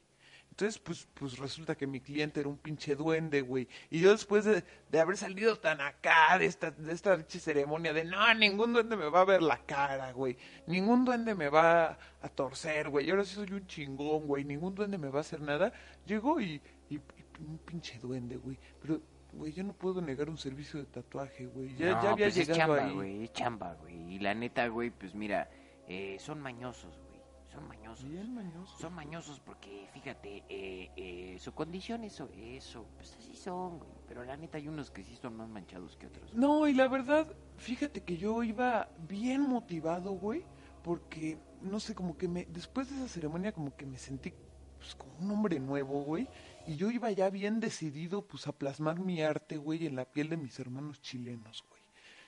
Entonces, 0.55 0.79
pues, 0.79 1.05
pues 1.13 1.37
resulta 1.37 1.75
que 1.75 1.85
mi 1.85 1.99
cliente 1.99 2.39
era 2.39 2.47
un 2.47 2.55
pinche 2.57 2.95
duende, 2.95 3.41
güey. 3.41 3.67
Y 3.89 3.99
yo 3.99 4.11
después 4.11 4.45
de, 4.45 4.63
de 4.89 4.99
haber 5.01 5.17
salido 5.17 5.57
tan 5.57 5.81
acá 5.81 6.37
de 6.39 6.45
esta, 6.45 6.71
de 6.71 6.93
esta 6.93 7.21
ceremonia 7.27 7.91
de 7.91 8.05
no, 8.05 8.33
ningún 8.35 8.71
duende 8.71 8.95
me 8.95 9.09
va 9.09 9.19
a 9.19 9.25
ver 9.25 9.41
la 9.41 9.57
cara, 9.65 10.13
güey. 10.13 10.37
Ningún 10.65 11.03
duende 11.03 11.35
me 11.35 11.49
va 11.49 11.97
a 12.21 12.29
torcer, 12.29 12.87
güey. 12.89 13.05
Yo 13.05 13.15
ahora 13.15 13.25
sí 13.25 13.35
soy 13.35 13.51
un 13.51 13.67
chingón, 13.67 14.27
güey. 14.27 14.45
Ningún 14.45 14.73
duende 14.73 14.97
me 14.97 15.09
va 15.09 15.17
a 15.17 15.21
hacer 15.21 15.41
nada. 15.41 15.73
Llegó 16.05 16.39
y, 16.39 16.61
y, 16.89 16.95
y 16.95 17.01
un 17.45 17.57
pinche 17.57 17.99
duende, 17.99 18.37
güey. 18.37 18.57
Pero, 18.81 19.01
güey, 19.33 19.51
yo 19.51 19.61
no 19.65 19.73
puedo 19.73 20.01
negar 20.01 20.29
un 20.29 20.37
servicio 20.37 20.79
de 20.79 20.85
tatuaje, 20.85 21.47
güey. 21.47 21.75
Ya, 21.75 21.95
no, 21.95 22.01
ya 22.01 22.11
había 22.11 22.27
pues 22.27 22.37
es 22.37 22.47
llegado 22.47 22.77
chamba, 22.77 22.85
ahí. 22.85 22.93
güey, 22.93 23.23
es 23.25 23.33
chamba, 23.33 23.73
güey. 23.73 24.13
Y 24.13 24.19
la 24.19 24.33
neta, 24.33 24.67
güey, 24.69 24.89
pues 24.89 25.13
mira, 25.15 25.49
eh, 25.85 26.15
son 26.21 26.39
mañosos, 26.39 26.95
güey. 26.95 27.04
Son 27.55 27.67
mañosos. 27.67 28.09
Bien 28.09 28.33
mañoso. 28.33 28.77
Son 28.77 28.93
mañosos 28.93 29.39
porque, 29.39 29.87
fíjate, 29.93 30.43
eh, 30.49 30.91
eh, 30.95 31.37
su 31.39 31.53
condición 31.53 32.03
es 32.03 32.13
eso, 32.13 32.29
eso, 32.35 32.85
pues 32.95 33.15
así 33.17 33.35
son, 33.35 33.79
güey. 33.79 33.89
Pero 34.07 34.23
la 34.23 34.35
neta 34.35 34.57
hay 34.57 34.67
unos 34.67 34.91
que 34.91 35.03
sí 35.03 35.15
son 35.15 35.37
más 35.37 35.47
manchados 35.47 35.95
que 35.95 36.07
otros. 36.07 36.33
No, 36.33 36.67
y 36.67 36.73
la 36.73 36.87
verdad, 36.87 37.27
fíjate 37.57 38.01
que 38.03 38.17
yo 38.17 38.43
iba 38.43 38.89
bien 39.07 39.41
motivado, 39.41 40.11
güey, 40.11 40.43
porque, 40.83 41.37
no 41.61 41.79
sé, 41.79 41.95
como 41.95 42.17
que 42.17 42.27
me, 42.27 42.45
después 42.45 42.89
de 42.89 42.97
esa 42.97 43.07
ceremonia 43.07 43.51
como 43.51 43.75
que 43.75 43.85
me 43.85 43.97
sentí 43.97 44.33
pues, 44.77 44.93
como 44.95 45.17
un 45.17 45.31
hombre 45.31 45.59
nuevo, 45.59 46.03
güey, 46.03 46.27
y 46.67 46.75
yo 46.75 46.91
iba 46.91 47.09
ya 47.11 47.29
bien 47.29 47.59
decidido, 47.59 48.21
pues, 48.21 48.47
a 48.47 48.51
plasmar 48.51 48.99
mi 48.99 49.21
arte, 49.21 49.57
güey, 49.57 49.87
en 49.87 49.95
la 49.95 50.05
piel 50.05 50.29
de 50.29 50.37
mis 50.37 50.59
hermanos 50.59 51.01
chilenos, 51.01 51.63
güey. 51.69 51.81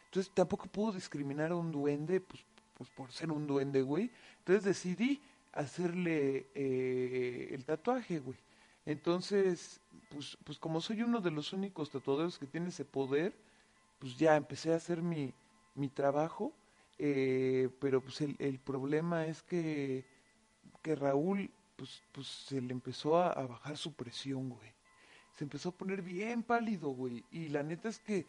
Entonces 0.05 0.33
tampoco 0.33 0.67
puedo 0.67 0.93
discriminar 0.93 1.51
a 1.51 1.55
un 1.55 1.71
duende, 1.71 2.21
pues, 2.21 2.43
pues 2.77 2.89
por 2.91 3.11
ser 3.11 3.31
un 3.31 3.47
duende, 3.47 3.81
güey. 3.81 4.11
Entonces 4.39 4.63
decidí 4.63 5.21
hacerle 5.53 6.51
eh, 6.55 7.49
el 7.53 7.65
tatuaje, 7.65 8.19
güey. 8.19 8.37
Entonces, 8.85 9.81
pues, 10.09 10.37
pues 10.43 10.59
como 10.59 10.81
soy 10.81 11.01
uno 11.03 11.19
de 11.21 11.31
los 11.31 11.53
únicos 11.53 11.89
tatuadores 11.91 12.37
que 12.39 12.47
tiene 12.47 12.69
ese 12.69 12.85
poder, 12.85 13.37
pues 13.99 14.17
ya 14.17 14.35
empecé 14.35 14.73
a 14.73 14.77
hacer 14.77 15.01
mi, 15.01 15.33
mi 15.75 15.89
trabajo, 15.89 16.53
eh, 16.97 17.69
pero 17.79 18.01
pues 18.01 18.21
el, 18.21 18.35
el 18.39 18.59
problema 18.59 19.25
es 19.27 19.43
que, 19.43 20.05
que 20.81 20.95
Raúl, 20.95 21.51
pues, 21.75 22.03
pues 22.11 22.27
se 22.27 22.61
le 22.61 22.73
empezó 22.73 23.17
a, 23.17 23.31
a 23.31 23.47
bajar 23.47 23.77
su 23.77 23.93
presión, 23.93 24.49
güey. 24.49 24.73
se 25.33 25.43
empezó 25.45 25.69
a 25.69 25.77
poner 25.77 26.01
bien 26.01 26.43
pálido, 26.43 26.89
güey. 26.89 27.25
Y 27.31 27.49
la 27.49 27.63
neta 27.63 27.89
es 27.89 27.99
que, 27.99 28.27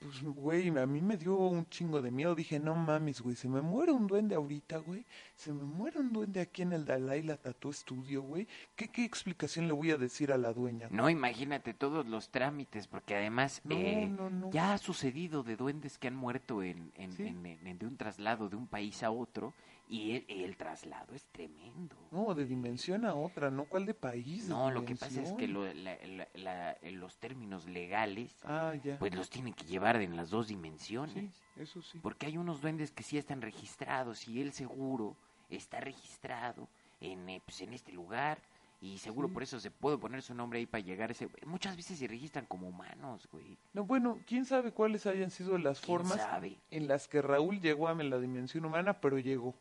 pues, 0.00 0.22
güey, 0.22 0.68
a 0.78 0.86
mí 0.86 1.00
me 1.00 1.16
dio 1.16 1.36
un 1.36 1.68
chingo 1.68 2.00
de 2.00 2.10
miedo. 2.10 2.34
Dije, 2.34 2.58
no 2.58 2.74
mames, 2.74 3.20
güey, 3.20 3.36
se 3.36 3.48
me 3.48 3.60
muere 3.60 3.92
un 3.92 4.06
duende 4.06 4.34
ahorita, 4.34 4.78
güey. 4.78 5.04
Se 5.36 5.52
me 5.52 5.62
muere 5.62 6.00
un 6.00 6.12
duende 6.12 6.40
aquí 6.40 6.62
en 6.62 6.72
el 6.72 6.84
Dalai 6.86 7.22
La 7.22 7.36
Tattoo 7.36 7.72
Studio, 7.72 8.22
güey. 8.22 8.48
¿Qué, 8.76 8.88
¿Qué 8.88 9.04
explicación 9.04 9.66
le 9.66 9.72
voy 9.74 9.90
a 9.90 9.96
decir 9.98 10.32
a 10.32 10.38
la 10.38 10.52
dueña? 10.52 10.88
No, 10.90 11.08
imagínate 11.10 11.74
todos 11.74 12.06
los 12.06 12.30
trámites, 12.30 12.86
porque 12.86 13.14
además 13.14 13.60
No, 13.64 13.76
eh, 13.76 14.08
no, 14.08 14.30
no. 14.30 14.50
ya 14.50 14.72
ha 14.72 14.78
sucedido 14.78 15.42
de 15.42 15.56
duendes 15.56 15.98
que 15.98 16.08
han 16.08 16.16
muerto 16.16 16.62
en, 16.62 16.90
en- 16.96 17.12
Sí. 17.12 17.26
en- 17.26 17.44
en- 17.46 17.78
de 17.78 17.86
un 17.86 17.96
traslado 17.96 18.48
de 18.48 18.56
un 18.56 18.66
país 18.66 19.02
a 19.02 19.10
otro 19.10 19.52
y 19.92 20.12
el, 20.12 20.24
el 20.44 20.56
traslado 20.56 21.14
es 21.14 21.24
tremendo. 21.32 21.96
No, 22.12 22.32
de 22.34 22.46
dimensión 22.46 23.04
a 23.04 23.14
otra, 23.14 23.50
¿no? 23.50 23.64
¿Cuál 23.64 23.86
de 23.86 23.94
país? 23.94 24.44
de 24.46 24.54
No, 24.54 24.70
lo 24.70 24.84
que 24.84 24.94
pasa 24.94 25.20
es 25.20 25.32
que 25.32 25.48
lo- 25.48 25.64
la- 25.74 25.96
la- 26.06 26.28
la- 26.34 26.76
los 26.92 27.16
términos 27.18 27.66
legales 27.68 28.32
Ah, 28.44 28.72
ya. 28.82 28.98
pues 29.00 29.12
los 29.14 29.28
tienen 29.28 29.52
que 29.52 29.64
llevar 29.64 29.96
en 29.96 30.16
las 30.16 30.30
dos 30.30 30.46
dimensiones. 30.48 31.34
sí, 31.34 31.60
eso 31.60 31.82
sí. 31.82 31.98
Porque 32.00 32.26
hay 32.26 32.38
unos 32.38 32.60
duendes 32.60 32.92
que 32.92 33.02
sí 33.02 33.18
están 33.18 33.42
registrados 33.42 34.28
y 34.28 34.40
él 34.40 34.52
seguro 34.52 35.16
está 35.48 35.80
registrado 35.80 36.68
en, 37.00 37.28
eh, 37.28 37.42
pues, 37.44 37.60
en 37.60 37.72
este 37.72 37.90
lugar 37.92 38.40
y 38.80 38.98
seguro 38.98 39.26
Sí. 39.28 39.34
por 39.34 39.42
eso 39.42 39.58
se 39.58 39.70
puede 39.72 39.98
poner 39.98 40.22
su 40.22 40.34
nombre 40.34 40.60
ahí 40.60 40.66
para 40.66 40.84
llegar 40.84 41.10
a 41.10 41.12
ese... 41.12 41.28
Muchas 41.44 41.76
veces 41.76 41.98
se 41.98 42.06
registran 42.06 42.46
como 42.46 42.68
humanos, 42.68 43.28
güey. 43.32 43.58
No, 43.74 43.84
bueno, 43.84 44.20
quién 44.24 44.44
sabe 44.44 44.72
cuáles 44.72 45.04
hayan 45.06 45.30
sido 45.30 45.58
las 45.58 45.80
¿Quién 45.80 45.98
formas 45.98 46.18
sabe? 46.18 46.58
en 46.70 46.86
las 46.86 47.08
que 47.08 47.20
Raúl 47.20 47.60
llegó 47.60 47.88
a 47.88 47.94
la 47.94 48.18
dimensión 48.20 48.64
humana, 48.64 49.00
pero 49.00 49.18
llegó. 49.18 49.54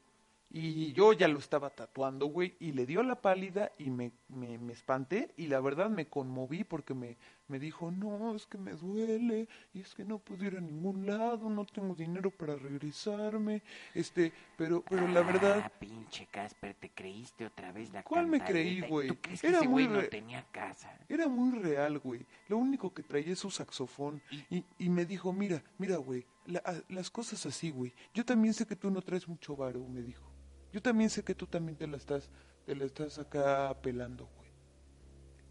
Y 0.51 0.93
yo 0.93 1.13
ya 1.13 1.27
lo 1.27 1.37
estaba 1.37 1.69
tatuando, 1.69 2.25
güey, 2.25 2.55
y 2.59 2.71
le 2.71 2.87
dio 2.87 3.03
la 3.03 3.21
pálida 3.21 3.71
y 3.77 3.91
me, 3.91 4.11
me, 4.29 4.57
me 4.57 4.73
espanté 4.73 5.31
y 5.37 5.45
la 5.45 5.59
verdad 5.59 5.91
me 5.91 6.07
conmoví 6.07 6.63
porque 6.63 6.95
me, 6.95 7.17
me 7.47 7.59
dijo, 7.59 7.91
no, 7.91 8.35
es 8.35 8.47
que 8.47 8.57
me 8.57 8.71
duele 8.73 9.47
y 9.73 9.81
es 9.81 9.93
que 9.93 10.03
no 10.05 10.17
puedo 10.17 10.43
ir 10.45 10.57
a 10.57 10.61
ningún 10.61 11.05
lado, 11.05 11.49
no 11.51 11.65
tengo 11.65 11.93
dinero 11.93 12.31
para 12.31 12.55
regresarme, 12.55 13.61
este, 13.93 14.33
pero, 14.57 14.83
pero 14.89 15.07
la 15.07 15.19
Ah, 15.19 15.23
verdad, 15.23 15.71
pinche 15.79 16.25
Casper, 16.27 16.73
te 16.73 16.89
creíste 16.89 17.45
otra 17.45 17.71
vez 17.71 17.93
la 17.93 18.01
¿Cuál 18.03 18.25
me 18.27 18.39
creí, 18.43 18.79
¿Y 18.79 18.81
güey? 18.89 19.07
¿Tú 19.07 19.15
crees 19.21 19.41
que 19.41 19.47
Era 19.49 19.59
ese 19.59 19.67
muy 19.67 19.83
güey 19.85 20.03
no 20.03 20.09
tenía 20.09 20.43
casa? 20.51 20.97
Era 21.07 21.27
muy 21.27 21.59
real, 21.59 21.99
güey. 21.99 22.25
Lo 22.47 22.57
único 22.57 22.91
que 22.93 23.03
traía 23.03 23.33
es 23.33 23.39
su 23.39 23.51
saxofón. 23.51 24.21
Y, 24.49 24.63
y 24.79 24.89
me 24.89 25.05
dijo, 25.05 25.31
mira, 25.33 25.63
mira, 25.77 25.97
güey, 25.97 26.25
la- 26.45 26.83
las 26.89 27.09
cosas 27.11 27.45
así, 27.45 27.69
güey. 27.71 27.93
Yo 28.13 28.25
también 28.25 28.53
sé 28.53 28.65
que 28.65 28.75
tú 28.75 28.89
no 28.91 29.01
traes 29.01 29.27
mucho 29.27 29.55
varo, 29.55 29.79
me 29.87 30.01
dijo. 30.01 30.31
Yo 30.71 30.81
también 30.81 31.09
sé 31.09 31.23
que 31.23 31.35
tú 31.35 31.47
también 31.47 31.77
te 31.77 31.87
la 31.87 31.97
estás, 31.97 32.29
te 32.65 32.75
la 32.75 32.85
estás 32.85 33.17
acá 33.19 33.75
pelando, 33.81 34.29
güey. 34.37 34.49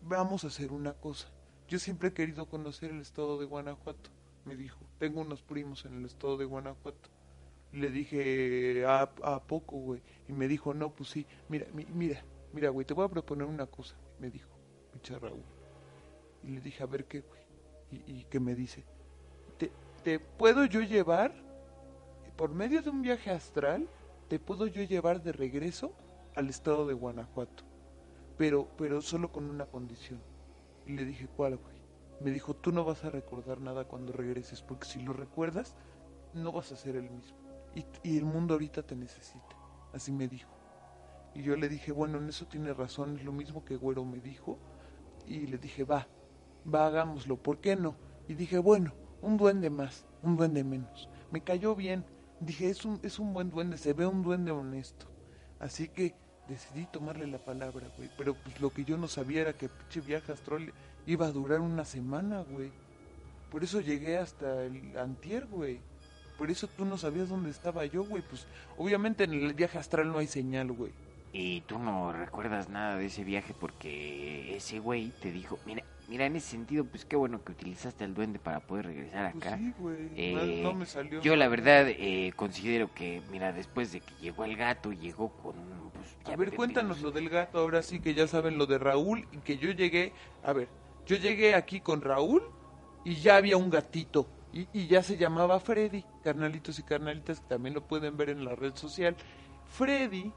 Vamos 0.03 0.45
a 0.45 0.49
hacer 0.49 0.73
una 0.73 0.95
cosa. 0.95 1.29
Yo 1.66 1.79
siempre 1.79 2.09
he 2.09 2.12
querido 2.12 2.47
conocer 2.47 2.91
el 2.91 3.01
estado 3.01 3.39
de 3.39 3.45
Guanajuato, 3.45 4.11
me 4.45 4.57
dijo. 4.57 4.79
Tengo 4.99 5.21
unos 5.21 5.43
primos 5.43 5.85
en 5.85 5.99
el 5.99 6.05
estado 6.07 6.37
de 6.37 6.45
Guanajuato. 6.45 7.11
Le 7.73 7.91
dije, 7.91 8.85
¿a, 8.87 9.43
poco, 9.47 9.77
güey? 9.77 10.03
Y 10.29 10.33
me 10.33 10.49
dijo, 10.49 10.73
no, 10.73 10.91
pues 10.95 11.11
sí. 11.11 11.27
Mira, 11.49 11.66
mi- 11.75 11.85
mira, 11.87 12.23
mira, 12.53 12.71
güey, 12.71 12.87
te 12.87 12.95
voy 12.95 13.05
a 13.05 13.09
proponer 13.11 13.47
una 13.47 13.66
cosa, 13.66 13.97
güey", 13.97 14.14
me 14.21 14.31
dijo, 14.31 14.49
pinche 14.93 15.19
Raúl. 15.19 15.43
Y 16.43 16.49
le 16.49 16.61
dije, 16.61 16.83
a 16.83 16.87
ver 16.87 17.05
qué, 17.05 17.21
güey. 17.21 17.41
Y, 17.91 18.21
y 18.21 18.25
que 18.25 18.41
me 18.41 18.55
dice, 18.55 18.85
¿te, 19.59 19.71
¿te 20.05 20.19
puedo 20.21 20.64
yo 20.64 20.81
llevar, 20.81 21.35
por 22.37 22.51
medio 22.55 22.81
de 22.81 22.89
un 22.89 23.03
viaje 23.03 23.31
astral, 23.31 23.87
te 24.29 24.39
puedo 24.39 24.66
yo 24.66 24.83
llevar 24.83 25.22
de 25.22 25.33
regreso 25.33 25.93
al 26.35 26.49
estado 26.49 26.87
de 26.87 26.95
Guanajuato? 26.95 27.64
Pero, 28.37 28.68
pero 28.76 29.01
solo 29.01 29.33
con 29.33 29.49
una 29.51 29.66
condición. 29.66 30.20
Y 30.87 30.93
le 30.93 31.05
dije, 31.05 31.29
¿cuál, 31.37 31.57
güey? 31.57 31.76
Me 32.20 32.31
dijo, 32.31 32.55
tú 32.55 32.72
no 32.72 32.85
vas 32.85 33.05
a 33.05 33.11
recordar 33.11 33.61
nada 33.61 33.85
cuando 33.85 34.12
regreses, 34.12 34.62
porque 34.62 34.87
si 34.87 35.01
lo 35.01 35.12
recuerdas, 35.12 35.74
no 36.35 36.53
vas 36.53 36.72
a 36.72 36.76
ser 36.76 36.97
el 36.97 37.11
mismo. 37.11 37.37
Y, 37.74 37.85
y 38.03 38.18
el 38.18 38.24
mundo 38.24 38.55
ahorita 38.55 38.83
te 38.83 38.97
necesita. 38.97 39.57
Así 39.93 40.12
me 40.12 40.29
dijo. 40.29 40.51
Y 41.35 41.43
yo 41.43 41.57
le 41.57 41.68
dije, 41.68 41.93
bueno, 41.93 42.18
en 42.18 42.29
eso 42.29 42.47
tiene 42.47 42.72
razón, 42.72 43.16
es 43.16 43.24
lo 43.24 43.33
mismo 43.33 43.64
que 43.64 43.76
Güero 43.76 44.05
me 44.05 44.18
dijo. 44.18 44.59
Y 45.26 45.47
le 45.47 45.59
dije, 45.59 45.85
va, 45.85 46.07
va, 46.72 46.87
hagámoslo, 46.87 47.37
¿por 47.37 47.59
qué 47.61 47.76
no? 47.76 47.97
Y 48.29 48.35
dije, 48.35 48.59
bueno, 48.59 48.93
un 49.22 49.37
duende 49.37 49.70
más, 49.70 50.07
un 50.22 50.37
duende 50.37 50.64
menos. 50.64 51.09
Me 51.31 51.43
cayó 51.43 51.74
bien. 51.74 52.05
Dije, 52.41 52.70
es 52.70 52.84
un, 52.84 53.01
es 53.03 53.18
un 53.18 53.32
buen 53.32 53.51
duende, 53.51 53.78
se 53.78 53.93
ve 53.93 54.07
un 54.07 54.22
duende 54.22 54.51
honesto. 54.51 55.07
Así 55.59 55.89
que 55.89 56.14
decidí 56.49 56.86
tomarle 56.86 57.26
la 57.26 57.39
palabra, 57.39 57.89
güey. 57.97 58.11
Pero 58.16 58.34
pues 58.34 58.61
lo 58.61 58.70
que 58.70 58.84
yo 58.84 58.97
no 58.97 59.09
sabía 59.09 59.43
era 59.43 59.53
que 59.53 59.68
pinche 59.68 60.01
viaje 60.01 60.32
astral 60.32 60.72
iba 61.07 61.26
a 61.26 61.32
durar 61.32 61.61
una 61.61 61.84
semana, 61.84 62.43
güey. 62.43 62.70
Por 63.51 63.64
eso 63.64 63.80
llegué 63.80 64.18
hasta 64.18 64.64
el 64.64 64.97
antier, 64.97 65.47
güey. 65.47 65.80
Por 66.36 66.51
eso 66.51 66.68
tú 66.68 66.84
no 66.84 66.97
sabías 66.97 67.28
dónde 67.28 67.51
estaba 67.51 67.84
yo, 67.86 68.05
güey. 68.05 68.22
Pues 68.22 68.47
obviamente 68.76 69.24
en 69.24 69.32
el 69.32 69.55
viaje 69.55 69.78
astral 69.78 70.09
no 70.09 70.18
hay 70.18 70.26
señal, 70.26 70.72
güey. 70.72 70.93
Y 71.32 71.62
tú 71.62 71.78
no 71.78 72.12
recuerdas 72.12 72.68
nada 72.68 72.97
de 72.97 73.07
ese 73.07 73.24
viaje 73.24 73.55
porque 73.59 74.57
ese 74.57 74.78
güey 74.78 75.12
te 75.20 75.30
dijo, 75.30 75.59
mira, 75.66 75.82
mira, 76.09 76.27
en 76.27 76.37
ese 76.37 76.51
sentido, 76.51 76.85
pues 76.85 77.05
qué 77.05 77.17
bueno 77.17 77.45
que 77.45 77.53
utilizaste 77.53 78.05
al 78.05 78.15
duende 78.15 78.39
para 78.39 78.61
poder 78.67 78.87
regresar 78.87 79.33
Pues 79.33 79.47
acá. 79.47 79.57
sí, 79.57 79.73
güey. 79.79 80.11
Eh, 80.17 80.61
no, 80.63 80.71
no 80.73 80.75
me 80.75 80.87
salió. 80.87 81.21
Yo 81.21 81.37
la 81.37 81.49
verdad 81.49 81.87
eh, 81.89 82.33
considero 82.37 82.93
que, 82.95 83.23
mira, 83.31 83.53
después 83.53 83.93
de 83.93 84.01
que 84.01 84.15
llegó 84.17 84.45
el 84.45 84.57
gato, 84.57 84.93
llegó 84.93 85.31
con... 85.37 85.55
Pues, 85.93 86.17
A 86.25 86.31
ya 86.31 86.37
ver, 86.37 86.51
ves, 86.51 86.57
cuéntanos 86.57 87.01
lo 87.03 87.11
del 87.11 87.29
gato, 87.29 87.59
ahora 87.59 87.83
sí 87.83 88.01
que 88.01 88.15
ya 88.15 88.27
saben 88.27 88.59
lo 88.59 88.67
de 88.67 88.79
Raúl 88.79 89.29
y 89.33 89.39
que 89.39 89.59
yo 89.59 89.71
llegué, 89.73 90.13
a 90.43 90.53
ver, 90.53 90.69
yo 91.07 91.17
llegué 91.17 91.55
aquí 91.55 91.81
con 91.81 92.01
Raúl 92.03 92.43
y 93.05 93.17
ya 93.17 93.37
había 93.37 93.57
un 93.57 93.71
gatito 93.71 94.29
y, 94.53 94.69
y 94.73 94.87
ya 94.87 95.03
se 95.03 95.17
llamaba 95.17 95.61
Freddy, 95.61 96.05
carnalitos 96.23 96.79
y 96.79 96.83
carnalitas 96.83 97.41
que 97.41 97.47
también 97.49 97.75
lo 97.75 97.87
pueden 97.87 98.17
ver 98.17 98.31
en 98.31 98.45
la 98.45 98.55
red 98.55 98.75
social. 98.77 99.17
Freddy 99.67 100.33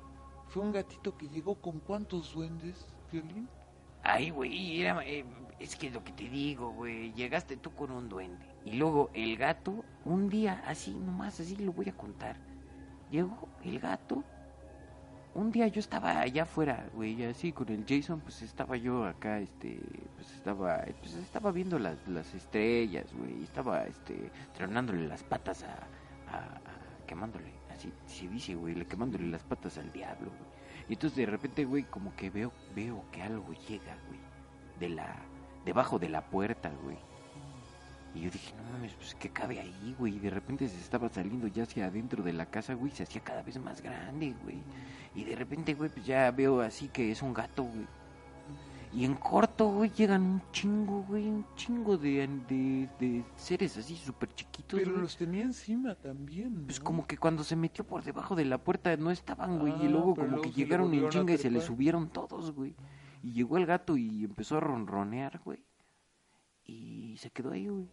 fue 0.48 0.64
un 0.64 0.72
gatito 0.72 1.18
que 1.18 1.30
llegó 1.30 1.56
con 1.62 1.80
cuántos 1.80 2.34
duendes, 2.34 2.86
Violín? 3.12 3.48
Ay, 4.04 4.30
güey, 4.32 4.82
era, 4.82 5.02
eh, 5.06 5.26
es 5.62 5.76
que 5.76 5.90
lo 5.90 6.04
que 6.04 6.12
te 6.12 6.28
digo, 6.30 6.72
güey, 6.72 7.14
llegaste 7.14 7.58
tú 7.58 7.72
con 7.72 7.92
un 7.92 8.10
duende. 8.10 8.46
Y 8.66 8.74
luego 8.74 9.10
el 9.14 9.38
gato, 9.38 9.84
un 10.06 10.30
día, 10.30 10.64
así 10.66 10.92
nomás, 10.94 11.40
así 11.40 11.56
lo 11.56 11.72
voy 11.74 11.90
a 11.90 11.94
contar. 11.98 12.36
Llegó 13.12 13.48
el 13.64 13.80
gato, 13.80 14.24
un 15.34 15.52
día 15.52 15.68
yo 15.68 15.80
estaba 15.80 16.20
allá 16.20 16.44
afuera, 16.44 16.90
güey, 16.94 17.24
así 17.26 17.52
con 17.54 17.70
el 17.70 17.86
Jason, 17.88 18.20
pues 18.22 18.42
estaba 18.42 18.76
yo 18.78 19.06
acá, 19.06 19.40
este, 19.40 19.80
pues 20.16 20.32
estaba, 20.34 20.84
pues 21.00 21.14
estaba 21.16 21.52
viendo 21.52 21.80
las, 21.80 22.06
las 22.08 22.34
estrellas, 22.34 23.06
güey, 23.14 23.44
estaba, 23.44 23.84
este, 23.86 24.32
tronándole 24.56 25.08
las 25.08 25.24
patas 25.24 25.64
a, 25.64 25.74
a- 26.36 26.38
a- 26.56 27.06
quemándole, 27.08 27.52
así 27.70 27.92
se 28.08 28.28
dice, 28.28 28.56
güey, 28.56 28.76
le 28.76 28.86
quemándole 28.86 29.28
las 29.28 29.44
patas 29.44 29.78
al 29.78 29.92
diablo, 29.92 30.30
güey. 30.30 30.52
Y 30.90 30.94
entonces 30.94 31.18
de 31.18 31.26
repente, 31.26 31.64
güey, 31.66 31.84
como 31.84 32.14
que 32.16 32.30
veo, 32.30 32.52
veo 32.76 33.04
que 33.12 33.22
algo 33.22 33.54
llega, 33.68 33.96
güey, 34.08 34.20
de 34.80 34.90
la, 34.90 35.16
debajo 35.66 36.00
de 36.00 36.10
la 36.10 36.22
puerta, 36.30 36.72
güey. 36.84 36.98
Y 38.14 38.22
yo 38.22 38.30
dije, 38.30 38.54
no 38.58 38.74
mames, 38.74 38.94
pues 38.96 39.16
que 39.16 39.30
cabe 39.30 39.60
ahí, 39.60 39.96
güey. 39.98 40.16
Y 40.18 40.20
de 40.20 40.30
repente 40.30 40.68
se 40.68 40.78
estaba 40.78 41.08
saliendo 41.10 41.48
ya 41.48 41.64
hacia 41.64 41.86
adentro 41.86 42.24
de 42.24 42.34
la 42.34 42.46
casa, 42.46 42.74
güey. 42.74 42.92
Se 42.92 43.04
hacía 43.04 43.22
cada 43.22 43.42
vez 43.42 43.58
más 43.60 43.82
grande, 43.82 44.34
güey. 44.44 44.58
Y 45.16 45.24
de 45.24 45.36
repente, 45.36 45.74
güey, 45.74 45.90
pues 45.90 46.06
ya 46.06 46.30
veo 46.32 46.62
así 46.62 46.90
que 46.90 47.12
es 47.12 47.22
un 47.22 47.34
gato, 47.34 47.64
güey. 47.64 47.88
Y 48.94 49.06
en 49.06 49.14
corto, 49.16 49.70
güey, 49.70 49.90
llegan 49.92 50.22
un 50.22 50.42
chingo, 50.52 51.04
güey, 51.08 51.26
un 51.26 51.46
chingo 51.56 51.98
de, 51.98 52.28
de, 52.50 52.90
de 53.00 53.24
seres 53.38 53.78
así 53.78 53.96
súper 53.96 54.34
chiquitos, 54.36 54.78
Pero 54.78 54.92
güey. 54.92 55.04
los 55.04 55.16
tenía 55.16 55.44
encima 55.44 55.96
también. 55.96 56.66
Pues 56.66 56.82
como 56.82 57.08
que 57.08 57.18
cuando 57.18 57.46
se 57.46 57.56
metió 57.56 57.86
por 57.88 58.04
debajo 58.04 58.36
de 58.36 58.44
la 58.44 58.58
puerta 58.58 58.98
no 58.98 59.10
estaban, 59.10 59.60
güey. 59.60 59.72
y 59.82 59.86
Ah, 59.86 59.90
luego 59.90 60.14
como 60.16 60.28
luego 60.28 60.42
que 60.42 60.52
llegaron 60.52 60.94
en 60.94 61.08
chinga 61.08 61.34
y 61.34 61.38
se 61.38 61.50
le 61.50 61.62
subieron 61.62 62.10
todos, 62.10 62.52
güey. 62.52 62.76
Y 63.24 63.34
llegó 63.34 63.58
el 63.58 63.66
gato 63.66 63.98
y 63.98 64.24
empezó 64.24 64.58
a 64.58 64.62
ronronear, 64.62 65.40
güey. 65.44 65.64
Y 66.66 67.16
se 67.18 67.30
quedó 67.30 67.52
ahí, 67.52 67.68
güey. 67.68 67.88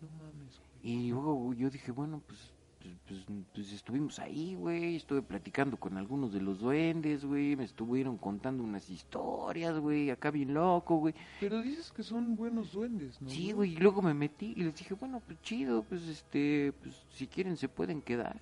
No 0.00 0.08
mames, 0.10 0.58
güey. 0.58 0.68
Y 0.82 1.10
luego 1.10 1.54
yo 1.54 1.70
dije, 1.70 1.90
bueno, 1.90 2.22
pues, 2.26 2.52
pues, 2.80 2.94
pues, 3.06 3.44
pues 3.54 3.72
estuvimos 3.72 4.18
ahí, 4.18 4.54
güey. 4.54 4.96
Estuve 4.96 5.22
platicando 5.22 5.76
con 5.76 5.96
algunos 5.96 6.32
de 6.32 6.40
los 6.40 6.60
duendes, 6.60 7.24
güey. 7.24 7.56
Me 7.56 7.64
estuvieron 7.64 8.18
contando 8.18 8.62
unas 8.62 8.88
historias, 8.90 9.78
güey. 9.78 10.10
Acá 10.10 10.30
bien 10.30 10.54
loco, 10.54 10.96
güey. 10.96 11.14
Pero 11.40 11.62
dices 11.62 11.90
que 11.90 12.02
son 12.02 12.36
buenos 12.36 12.72
duendes, 12.72 13.20
¿no? 13.20 13.28
Sí, 13.28 13.52
güey, 13.52 13.72
y 13.72 13.76
luego 13.76 14.02
me 14.02 14.14
metí 14.14 14.52
y 14.56 14.64
les 14.64 14.76
dije, 14.76 14.94
bueno, 14.94 15.20
pues 15.26 15.40
chido, 15.42 15.82
pues 15.82 16.02
este, 16.06 16.72
pues 16.82 17.06
si 17.10 17.26
quieren 17.26 17.56
se 17.56 17.68
pueden 17.68 18.02
quedar. 18.02 18.40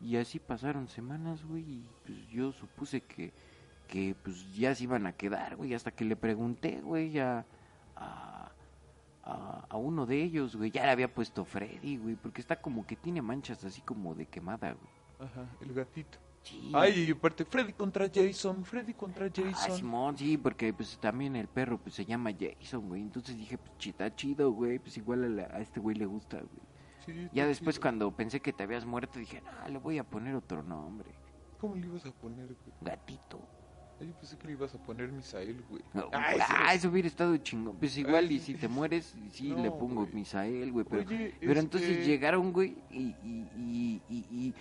Y 0.00 0.16
así 0.16 0.40
pasaron 0.40 0.88
semanas, 0.88 1.44
güey, 1.44 1.62
y 1.62 1.86
pues 2.04 2.28
yo 2.28 2.50
supuse 2.50 3.02
que, 3.02 3.32
que 3.92 4.16
pues 4.24 4.54
ya 4.54 4.74
se 4.74 4.84
iban 4.84 5.06
a 5.06 5.12
quedar, 5.12 5.56
güey, 5.56 5.74
hasta 5.74 5.90
que 5.90 6.06
le 6.06 6.16
pregunté, 6.16 6.80
güey, 6.80 7.18
a, 7.18 7.44
a, 7.94 8.50
a, 9.68 9.76
uno 9.76 10.06
de 10.06 10.22
ellos, 10.22 10.56
güey, 10.56 10.70
ya 10.70 10.86
le 10.86 10.92
había 10.92 11.12
puesto 11.12 11.44
Freddy, 11.44 11.98
güey, 11.98 12.16
porque 12.16 12.40
está 12.40 12.56
como 12.56 12.86
que 12.86 12.96
tiene 12.96 13.20
manchas 13.20 13.62
así 13.64 13.82
como 13.82 14.14
de 14.14 14.24
quemada, 14.24 14.72
güey. 14.72 15.28
Ajá, 15.30 15.44
el 15.60 15.74
gatito. 15.74 16.16
Sí. 16.42 16.72
Ay, 16.74 17.04
y 17.06 17.10
aparte, 17.12 17.44
Freddy 17.44 17.74
contra 17.74 18.10
Jason, 18.12 18.64
Freddy 18.64 18.94
contra 18.94 19.26
Ah, 19.26 19.30
Jason. 19.34 19.76
Simón, 19.76 20.16
sí, 20.16 20.38
porque 20.38 20.72
pues 20.72 20.98
también 20.98 21.36
el 21.36 21.48
perro 21.48 21.76
pues 21.76 21.94
se 21.94 22.06
llama 22.06 22.30
Jason, 22.32 22.88
güey. 22.88 23.02
Entonces 23.02 23.36
dije, 23.36 23.58
pues 23.58 23.76
chi- 23.76 23.90
está 23.90 24.12
chido, 24.16 24.50
güey. 24.52 24.78
Pues 24.78 24.96
igual 24.96 25.22
a, 25.24 25.28
la- 25.28 25.54
a 25.54 25.60
este 25.60 25.78
güey 25.80 25.94
le 25.96 26.06
gusta, 26.06 26.38
güey. 26.38 26.62
Sí, 27.04 27.28
Ya 27.32 27.46
después 27.46 27.76
chido. 27.76 27.82
cuando 27.82 28.10
pensé 28.10 28.40
que 28.40 28.52
te 28.54 28.62
habías 28.64 28.86
muerto, 28.86 29.18
dije, 29.20 29.42
no, 29.42 29.68
le 29.68 29.78
voy 29.78 29.98
a 29.98 30.04
poner 30.04 30.34
otro 30.34 30.62
nombre. 30.64 31.10
¿Cómo 31.60 31.76
le 31.76 31.86
ibas 31.86 32.06
a 32.06 32.10
poner, 32.10 32.46
güey? 32.46 32.74
Gatito. 32.80 33.38
Ay, 34.02 34.08
Yo 34.08 34.14
pensé 34.18 34.36
que 34.36 34.46
le 34.48 34.52
ibas 34.54 34.74
a 34.74 34.78
poner 34.78 35.10
Misael, 35.12 35.62
güey. 35.70 35.82
No, 35.94 36.08
Ay, 36.12 36.38
ah, 36.48 36.74
eso 36.74 36.88
hubiera 36.88 37.06
estado 37.08 37.36
chingón. 37.38 37.76
Pues 37.76 37.96
igual, 37.96 38.26
Ay, 38.28 38.36
y 38.36 38.38
si 38.40 38.54
te 38.54 38.68
mueres, 38.68 39.14
sí 39.30 39.50
No, 39.50 39.62
le 39.62 39.70
pongo 39.70 40.02
güey. 40.02 40.12
Misael, 40.14 40.72
güey. 40.72 40.84
Pero, 40.88 41.02
Oye, 41.08 41.34
pero 41.40 41.60
entonces 41.60 41.88
este- 41.90 42.04
llegaron, 42.06 42.52
güey, 42.52 42.76
y, 42.90 43.14
y, 43.24 44.00
y, 44.10 44.24
y, 44.30 44.54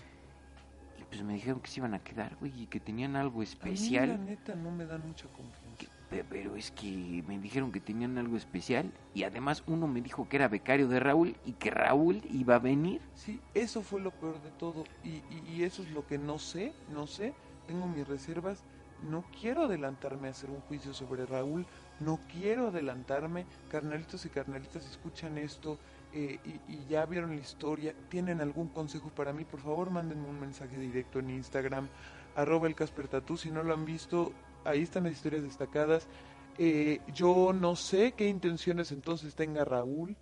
pues 1.10 1.24
me 1.24 1.34
dijeron 1.34 1.60
que 1.60 1.70
se 1.70 1.80
iban 1.80 1.94
a 1.94 2.00
quedar, 2.00 2.38
güey, 2.40 2.54
y 2.64 2.68
que 2.68 2.80
tenían 2.80 3.16
algo 3.16 3.38
A 3.38 3.40
mí, 3.40 3.44
especial. 3.44 4.10
la 4.10 4.18
neta, 4.18 4.56
no 4.56 4.72
me 4.72 4.86
dan 4.86 5.06
mucha 5.06 5.26
confianza. 5.28 5.78
Que- 5.78 5.88
pe- 6.10 6.24
Pero 6.30 6.56
es 6.56 6.72
que 6.72 7.24
me 7.28 7.40
dijeron 7.40 7.72
que 7.72 7.80
tenían 7.80 8.18
algo 8.18 8.38
especial 8.38 8.92
y 9.14 9.24
además 9.24 9.64
uno 9.68 9.88
me 9.88 10.02
dijo 10.02 10.28
que 10.30 10.36
era 10.38 10.48
becario 10.50 10.88
de 10.88 11.00
Raúl 11.00 11.36
y 11.46 11.54
que 11.54 11.70
Raúl 11.72 12.22
iba 12.32 12.56
a 12.56 12.60
venir. 12.60 13.02
Sí, 13.16 13.40
eso 13.54 13.82
fue 13.82 14.00
lo 14.02 14.12
peor 14.12 14.42
de 14.42 14.52
todo. 14.52 14.84
Y, 15.04 15.10
y, 15.34 15.44
y 15.56 15.64
eso 15.64 15.82
es 15.84 15.92
lo 15.92 16.06
que 16.06 16.18
no 16.18 16.38
sé, 16.38 16.74
no 16.94 17.08
sé. 17.08 17.34
Tengo 17.68 17.88
mis 17.88 18.08
reservas. 18.08 18.64
No 19.10 19.24
quiero 19.40 19.64
adelantarme 19.64 20.28
a 20.28 20.32
hacer 20.32 20.50
un 20.50 20.62
juicio 20.62 20.94
sobre 20.94 21.26
Raúl. 21.26 21.66
No 22.00 22.20
quiero 22.32 22.68
adelantarme. 22.68 23.46
Carnalitos 23.70 24.26
y 24.26 24.30
carnalitas, 24.30 24.86
escuchan 24.90 25.38
esto 25.38 25.78
eh, 26.14 26.40
y, 26.68 26.86
ya 26.88 27.06
vieron 27.06 27.36
la 27.36 27.42
historia. 27.42 27.94
¿Tienen 28.10 28.42
algún 28.42 28.68
consejo 28.68 29.10
para 29.10 29.34
mí? 29.34 29.46
Por 29.46 29.60
favor, 29.60 29.90
mándenme 29.90 30.28
un 30.28 30.40
mensaje 30.40 30.78
directo 30.78 31.20
en 31.20 31.32
Instagram. 31.32 31.88
Arroba 32.36 32.68
el 32.68 32.76
Casper 32.76 33.08
Tatú. 33.08 33.38
Si 33.38 33.50
no 33.50 33.64
lo 33.64 33.74
han 33.74 33.86
visto, 33.86 34.34
ahí 34.64 34.84
están 34.84 35.06
las 35.06 35.14
historias 35.14 35.44
destacadas. 35.44 36.08
Eh, 36.58 37.00
yo 37.14 37.54
no 37.54 37.76
sé 37.76 38.14
qué 38.14 38.28
intenciones 38.28 38.92
entonces 38.92 39.36
tenga 39.36 39.66
Raúl. 39.66 40.16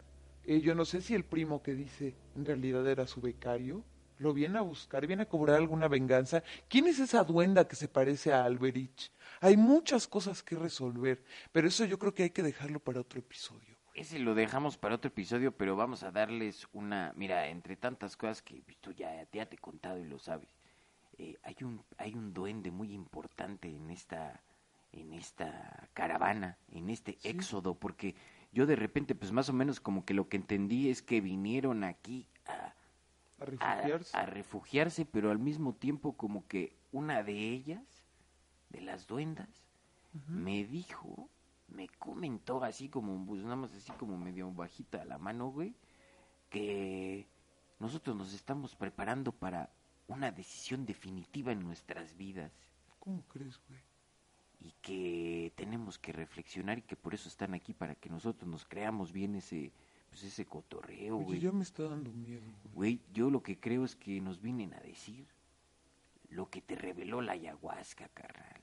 Eh, 0.46 0.62
yo 0.62 0.74
no 0.74 0.86
sé 0.86 1.02
si 1.02 1.16
el 1.16 1.26
primo 1.26 1.62
que 1.62 1.76
dice 1.76 2.16
en 2.36 2.46
realidad 2.46 2.88
era 2.88 3.08
su 3.08 3.22
becario. 3.22 3.84
Lo 4.20 4.34
viene 4.34 4.58
a 4.60 4.62
buscar, 4.62 5.08
viene 5.08 5.24
a 5.24 5.28
cobrar 5.30 5.56
alguna 5.56 5.88
venganza. 5.88 6.44
¿Quién 6.68 6.88
es 6.88 7.00
esa 7.00 7.24
duenda 7.24 7.68
que 7.68 7.76
se 7.76 7.88
parece 7.88 8.34
a 8.34 8.44
Alberich? 8.44 9.12
Hay 9.42 9.56
muchas 9.58 10.08
cosas 10.08 10.44
que 10.44 10.56
resolver, 10.56 11.24
pero 11.52 11.68
eso 11.70 11.86
yo 11.86 11.98
creo 11.98 12.14
que 12.14 12.24
hay 12.24 12.30
que 12.30 12.44
dejarlo 12.44 12.80
para 12.82 13.00
otro 13.00 13.20
episodio. 13.20 13.78
Ese 13.96 14.20
lo 14.20 14.36
dejamos 14.36 14.78
para 14.78 14.96
otro 14.96 15.08
episodio, 15.08 15.52
pero 15.56 15.76
vamos 15.76 16.04
a 16.04 16.12
darles 16.12 16.68
una... 16.74 17.14
Mira, 17.16 17.48
entre 17.48 17.76
tantas 17.78 18.16
cosas 18.18 18.42
que 18.42 18.62
tú 18.82 18.92
ya, 18.92 19.26
ya 19.32 19.46
te 19.46 19.56
he 19.56 19.60
contado 19.60 19.98
y 20.00 20.06
lo 20.06 20.20
sabes, 20.20 20.50
eh, 21.18 21.38
hay, 21.44 21.56
un, 21.62 21.82
hay 21.98 22.14
un 22.14 22.34
duende 22.34 22.72
muy 22.72 22.94
importante 22.94 23.70
en 23.70 23.90
esta, 23.90 24.42
en 24.92 25.14
esta 25.14 25.90
caravana, 25.94 26.58
en 26.72 26.90
este 26.90 27.14
Sí. 27.22 27.30
éxodo, 27.30 27.76
porque 27.76 28.16
yo 28.52 28.66
de 28.66 28.76
repente, 28.76 29.16
pues 29.16 29.32
más 29.32 29.50
o 29.50 29.54
menos 29.54 29.80
como 29.80 30.04
que 30.06 30.14
lo 30.14 30.28
que 30.28 30.38
entendí 30.38 30.90
es 30.90 31.02
que 31.02 31.20
vinieron 31.22 31.84
aquí 31.84 32.28
a, 32.46 32.74
A 33.40 33.44
a- 33.44 33.46
refugiarse. 33.46 34.18
a 34.18 34.26
refugiarse, 34.26 35.06
pero 35.06 35.32
al 35.32 35.40
mismo 35.40 35.74
tiempo 35.74 36.14
como 36.18 36.48
que 36.48 36.76
una 36.92 37.24
de 37.24 37.34
ellas, 37.52 37.84
de 38.70 38.82
las 38.82 39.08
duendas, 39.08 39.50
me 40.28 40.66
dijo, 40.66 41.30
me 41.68 41.88
comentó 41.88 42.64
así 42.64 42.90
como, 42.90 43.26
pues 43.26 43.44
nada 43.44 43.56
más 43.56 43.74
así 43.74 43.92
como 43.94 44.18
medio 44.18 44.52
bajita 44.52 45.06
la 45.06 45.18
mano, 45.20 45.52
güey, 45.52 45.76
que 46.50 47.28
nosotros 47.80 48.16
nos 48.16 48.34
estamos 48.34 48.76
preparando 48.76 49.32
para 49.32 49.70
una 50.08 50.32
decisión 50.32 50.86
definitiva 50.86 51.52
en 51.52 51.62
nuestras 51.64 52.18
vidas 52.18 52.52
¿Cómo 53.00 53.22
crees, 53.28 53.60
güey? 53.68 53.80
y 54.62 54.74
que 54.82 55.54
tenemos 55.56 55.98
que 56.00 56.12
reflexionar 56.12 56.80
y 56.80 56.82
que 56.82 56.96
por 56.98 57.14
eso 57.14 57.30
están 57.30 57.54
aquí 57.54 57.74
para 57.74 57.96
que 57.96 58.10
nosotros 58.10 58.50
nos 58.50 58.66
creamos 58.66 59.14
bien 59.14 59.36
ese 59.36 59.72
pues 60.10 60.24
ese 60.24 60.46
cotorreo, 60.46 61.18
Oye, 61.18 61.26
güey. 61.26 61.40
ya 61.40 61.52
me 61.52 61.64
está 61.64 61.84
dando 61.84 62.12
miedo. 62.12 62.42
güey. 62.74 63.00
Yo 63.14 63.30
lo 63.30 63.42
que 63.44 63.60
creo 63.60 63.86
es 63.86 63.96
que 63.96 64.20
nos 64.22 64.42
vienen 64.42 64.74
a 64.74 64.80
decir 64.80 65.26
lo 66.30 66.50
que 66.50 66.62
te 66.62 66.76
reveló 66.76 67.22
la 67.22 67.34
ayahuasca, 67.34 68.08
carnal. 68.10 68.62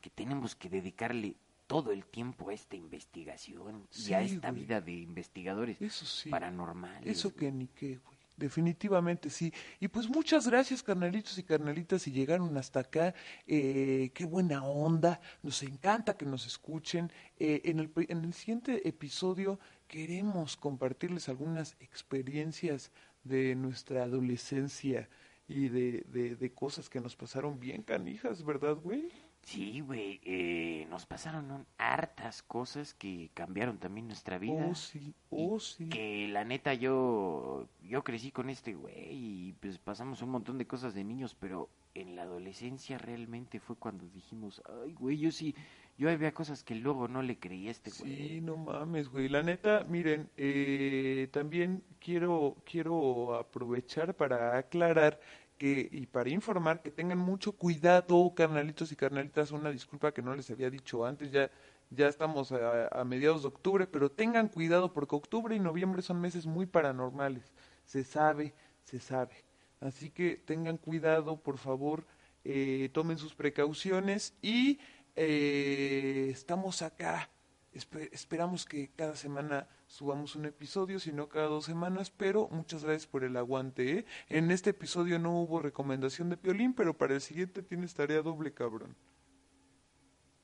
Que 0.00 0.10
tenemos 0.10 0.54
que 0.56 0.70
dedicarle 0.70 1.36
todo 1.66 1.92
el 1.92 2.06
tiempo 2.06 2.48
a 2.48 2.54
esta 2.54 2.76
investigación 2.76 3.86
y 3.94 4.12
a 4.14 4.22
esta 4.22 4.50
güey. 4.50 4.62
vida 4.62 4.80
de 4.80 4.92
investigadores 4.92 5.80
Eso 5.82 6.06
sí. 6.06 6.30
paranormales. 6.30 7.06
Eso 7.18 7.34
que 7.34 7.52
ni 7.52 7.66
qué, 7.68 7.98
güey. 7.98 8.16
Definitivamente 8.38 9.28
sí. 9.30 9.52
Y 9.80 9.88
pues 9.88 10.08
muchas 10.08 10.46
gracias, 10.46 10.82
carnalitos 10.82 11.36
y 11.38 11.42
carnalitas, 11.42 12.02
si 12.02 12.12
llegaron 12.12 12.56
hasta 12.56 12.80
acá. 12.80 13.12
Eh, 13.46 14.10
qué 14.14 14.24
buena 14.24 14.62
onda. 14.64 15.20
Nos 15.42 15.62
encanta 15.64 16.16
que 16.16 16.24
nos 16.24 16.46
escuchen. 16.46 17.10
Eh, 17.38 17.62
en, 17.64 17.80
el, 17.80 17.90
en 17.96 18.24
el 18.24 18.32
siguiente 18.32 18.88
episodio 18.88 19.58
queremos 19.88 20.56
compartirles 20.56 21.28
algunas 21.28 21.76
experiencias 21.80 22.92
de 23.24 23.54
nuestra 23.56 24.04
adolescencia 24.04 25.08
y 25.48 25.68
de, 25.68 26.04
de, 26.08 26.36
de 26.36 26.52
cosas 26.54 26.88
que 26.90 27.00
nos 27.00 27.16
pasaron 27.16 27.58
bien 27.58 27.82
canijas, 27.82 28.44
¿verdad, 28.44 28.76
güey? 28.76 29.10
Sí, 29.42 29.80
güey, 29.80 30.20
eh, 30.24 30.86
nos 30.90 31.06
pasaron 31.06 31.50
un- 31.50 31.66
hartas 31.78 32.42
cosas 32.42 32.92
que 32.92 33.30
cambiaron 33.32 33.78
también 33.78 34.06
nuestra 34.06 34.38
vida. 34.38 34.66
Oh, 34.70 34.74
sí, 34.74 35.14
oh, 35.30 35.58
sí. 35.58 35.88
Que 35.88 36.28
la 36.28 36.44
neta 36.44 36.74
yo 36.74 37.66
yo 37.82 38.04
crecí 38.04 38.30
con 38.30 38.50
este 38.50 38.74
güey 38.74 38.94
y 39.10 39.52
pues 39.60 39.78
pasamos 39.78 40.20
un 40.22 40.30
montón 40.30 40.58
de 40.58 40.66
cosas 40.66 40.92
de 40.94 41.04
niños, 41.04 41.34
pero 41.34 41.70
en 42.00 42.16
la 42.16 42.22
adolescencia 42.22 42.98
realmente 42.98 43.60
fue 43.60 43.76
cuando 43.76 44.08
dijimos, 44.08 44.62
ay, 44.84 44.94
güey, 44.94 45.18
yo 45.18 45.30
sí, 45.32 45.54
yo 45.96 46.10
había 46.10 46.32
cosas 46.32 46.62
que 46.64 46.74
luego 46.74 47.08
no 47.08 47.22
le 47.22 47.38
creía 47.38 47.68
a 47.68 47.72
este 47.72 47.90
güey. 47.90 48.16
Sí, 48.16 48.40
no 48.40 48.56
mames, 48.56 49.08
güey. 49.08 49.28
La 49.28 49.42
neta, 49.42 49.84
miren, 49.88 50.30
eh, 50.36 51.28
también 51.32 51.82
quiero, 52.00 52.56
quiero 52.64 53.34
aprovechar 53.34 54.14
para 54.14 54.56
aclarar 54.56 55.20
que, 55.58 55.88
y 55.90 56.06
para 56.06 56.30
informar 56.30 56.82
que 56.82 56.90
tengan 56.90 57.18
mucho 57.18 57.52
cuidado, 57.52 58.32
carnalitos 58.34 58.92
y 58.92 58.96
carnalitas. 58.96 59.50
Una 59.52 59.70
disculpa 59.70 60.12
que 60.12 60.22
no 60.22 60.34
les 60.34 60.50
había 60.50 60.70
dicho 60.70 61.04
antes, 61.04 61.32
ya, 61.32 61.50
ya 61.90 62.08
estamos 62.08 62.52
a, 62.52 62.88
a 62.88 63.04
mediados 63.04 63.42
de 63.42 63.48
octubre, 63.48 63.86
pero 63.86 64.10
tengan 64.10 64.48
cuidado 64.48 64.92
porque 64.92 65.16
octubre 65.16 65.54
y 65.56 65.60
noviembre 65.60 66.02
son 66.02 66.20
meses 66.20 66.46
muy 66.46 66.66
paranormales. 66.66 67.52
Se 67.84 68.04
sabe, 68.04 68.54
se 68.82 69.00
sabe. 69.00 69.47
Así 69.80 70.10
que 70.10 70.36
tengan 70.36 70.76
cuidado, 70.76 71.36
por 71.40 71.58
favor, 71.58 72.04
eh, 72.44 72.90
tomen 72.92 73.18
sus 73.18 73.34
precauciones 73.34 74.34
y 74.42 74.78
eh, 75.16 76.28
estamos 76.30 76.82
acá. 76.82 77.30
Espe- 77.74 78.08
esperamos 78.12 78.64
que 78.64 78.90
cada 78.96 79.14
semana 79.14 79.68
subamos 79.86 80.34
un 80.36 80.46
episodio, 80.46 80.98
si 80.98 81.12
no 81.12 81.28
cada 81.28 81.46
dos 81.46 81.66
semanas, 81.66 82.10
pero 82.10 82.48
muchas 82.50 82.82
gracias 82.82 83.06
por 83.06 83.24
el 83.24 83.36
aguante. 83.36 83.98
¿eh? 83.98 84.04
En 84.28 84.50
este 84.50 84.70
episodio 84.70 85.18
no 85.18 85.38
hubo 85.40 85.60
recomendación 85.60 86.28
de 86.30 86.36
Piolín, 86.36 86.72
pero 86.74 86.96
para 86.96 87.14
el 87.14 87.20
siguiente 87.20 87.62
tienes 87.62 87.94
tarea 87.94 88.22
doble, 88.22 88.52
cabrón. 88.52 88.96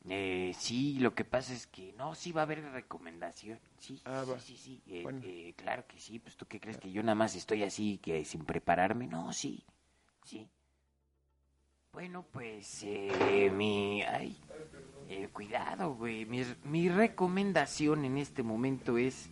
Eh, 0.09 0.52
sí, 0.59 0.98
lo 1.00 1.14
que 1.14 1.24
pasa 1.24 1.55
es 1.55 1.66
que 1.66 1.94
no, 1.96 2.14
sí 2.14 2.30
va 2.32 2.42
a 2.42 2.44
haber 2.44 2.62
recomendación. 2.72 3.59
Sí, 3.78 4.00
Ah, 4.05 4.24
sí, 4.26 4.57
sí, 4.57 4.57
sí. 4.57 4.82
eh, 4.86 5.02
Bueno. 5.02 5.20
eh, 5.24 5.55
claro 5.57 5.86
que 5.86 5.98
sí. 5.98 6.18
Pues 6.18 6.36
tú 6.36 6.46
qué 6.46 6.61
crees 6.61 6.76
que 6.78 6.92
yo 6.92 7.02
nada 7.02 7.14
más 7.14 7.34
estoy 7.36 7.62
así 7.62 7.98
que 7.98 8.24
sin 8.24 8.44
prepararme. 8.44 9.07
No, 9.07 9.32
sí, 9.32 9.64
sí. 10.24 10.48
Bueno, 11.92 12.24
pues 12.32 12.82
eh, 12.82 13.50
mi, 13.55 14.02
ay, 14.02 14.36
eh, 15.09 15.28
cuidado, 15.32 15.94
güey. 15.94 16.26
Mi, 16.26 16.42
mi 16.64 16.88
recomendación 16.88 18.05
en 18.05 18.18
este 18.18 18.42
momento 18.42 18.98
es 18.98 19.30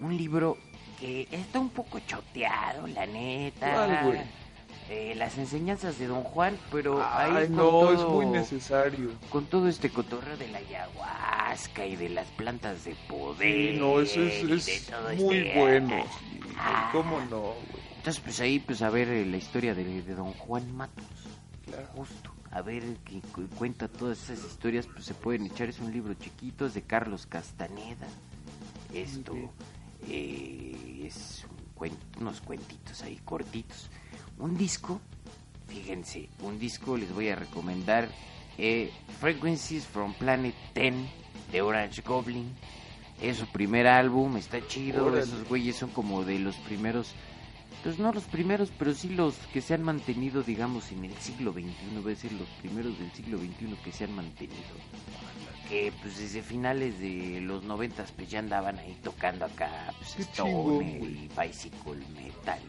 un 0.00 0.16
libro 0.16 0.58
que 1.00 1.26
está 1.32 1.58
un 1.58 1.70
poco 1.70 1.98
choteado, 2.00 2.86
la 2.86 3.06
neta. 3.06 3.72
¿Cuál, 3.72 4.04
güey? 4.04 4.20
Eh, 4.90 5.14
las 5.16 5.38
enseñanzas 5.38 5.98
de 5.98 6.06
Don 6.06 6.22
Juan, 6.22 6.58
pero 6.70 7.02
ahí 7.02 7.32
Ay, 7.34 7.46
con 7.48 7.56
no, 7.56 7.90
es 7.92 7.98
todo- 8.00 8.10
muy 8.10 8.26
necesario. 8.26 9.10
con 9.30 9.46
todo 9.46 9.66
este 9.68 9.88
cotorreo 9.88 10.36
de 10.36 10.48
la 10.48 10.58
ayahuasca 10.58 11.86
y 11.86 11.96
de 11.96 12.10
las 12.10 12.26
plantas 12.32 12.84
de 12.84 12.94
poder. 13.08 13.72
Sí, 13.72 13.78
no, 13.80 14.00
eso 14.00 14.20
es, 14.22 14.46
de 14.46 14.54
es 14.56 14.86
todo 14.86 15.14
muy 15.24 15.36
este- 15.38 15.58
bueno. 15.58 16.04
sí, 16.18 16.38
Ah. 16.58 16.90
¿Cómo 16.92 17.18
no, 17.30 17.40
güey? 17.40 17.84
Entonces, 17.96 18.20
pues 18.22 18.40
ahí, 18.40 18.58
pues 18.60 18.82
a 18.82 18.90
ver 18.90 19.08
eh, 19.08 19.24
la 19.24 19.38
historia 19.38 19.74
de, 19.74 20.02
de 20.02 20.14
don 20.14 20.32
Juan 20.34 20.70
Matos. 20.76 21.04
Claro. 21.64 21.86
Justo. 21.94 22.30
A 22.50 22.60
ver 22.60 22.82
que 23.04 23.20
cu- 23.32 23.48
cuenta 23.56 23.88
todas 23.88 24.28
esas 24.30 24.44
historias, 24.44 24.86
pues 24.86 25.06
se 25.06 25.14
pueden 25.14 25.46
echar. 25.46 25.68
Es 25.70 25.80
un 25.80 25.90
libro 25.92 26.12
chiquito, 26.14 26.66
es 26.66 26.74
de 26.74 26.82
Carlos 26.82 27.26
Castaneda. 27.26 28.06
Esto 28.92 29.34
eh, 30.08 31.02
es 31.06 31.44
un 31.50 31.74
cuen- 31.74 31.96
unos 32.20 32.40
cuentitos 32.42 33.02
ahí 33.02 33.18
cortitos. 33.24 33.88
Un 34.38 34.56
disco, 34.56 35.00
fíjense, 35.68 36.28
un 36.42 36.58
disco 36.58 36.96
les 36.96 37.12
voy 37.12 37.28
a 37.28 37.36
recomendar. 37.36 38.08
eh, 38.58 38.90
Frequencies 39.20 39.84
from 39.86 40.14
Planet 40.14 40.54
10 40.74 40.94
de 41.52 41.62
Orange 41.62 42.02
Goblin. 42.02 42.52
Es 43.20 43.38
su 43.38 43.46
primer 43.46 43.86
álbum, 43.86 44.36
está 44.36 44.64
chido. 44.66 45.06
Órale. 45.06 45.22
Esos 45.22 45.48
güeyes 45.48 45.76
son 45.76 45.90
como 45.90 46.24
de 46.24 46.38
los 46.38 46.56
primeros 46.56 47.14
Pues 47.82 47.98
no 47.98 48.12
los 48.12 48.24
primeros, 48.24 48.70
pero 48.78 48.94
sí 48.94 49.10
los 49.10 49.34
que 49.52 49.60
se 49.60 49.74
han 49.74 49.82
mantenido, 49.82 50.42
digamos, 50.42 50.90
en 50.90 51.04
el 51.04 51.14
siglo 51.18 51.52
XXI, 51.52 52.00
voy 52.02 52.12
a 52.12 52.14
decir 52.14 52.32
los 52.32 52.48
primeros 52.62 52.98
del 52.98 53.12
siglo 53.12 53.36
XXI 53.38 53.76
que 53.84 53.92
se 53.92 54.04
han 54.04 54.14
mantenido. 54.14 54.74
Que 55.68 55.92
pues 56.00 56.18
desde 56.18 56.42
finales 56.42 56.98
de 56.98 57.40
los 57.42 57.62
noventas 57.64 58.10
pues 58.12 58.30
ya 58.30 58.38
andaban 58.38 58.78
ahí 58.78 58.96
tocando 59.02 59.44
acá, 59.44 59.92
pues 59.98 60.14
Qué 60.14 60.22
Stone 60.22 60.50
chingón, 60.50 60.82
y 60.82 61.28
Bicycle 61.38 62.02
Metal 62.14 62.60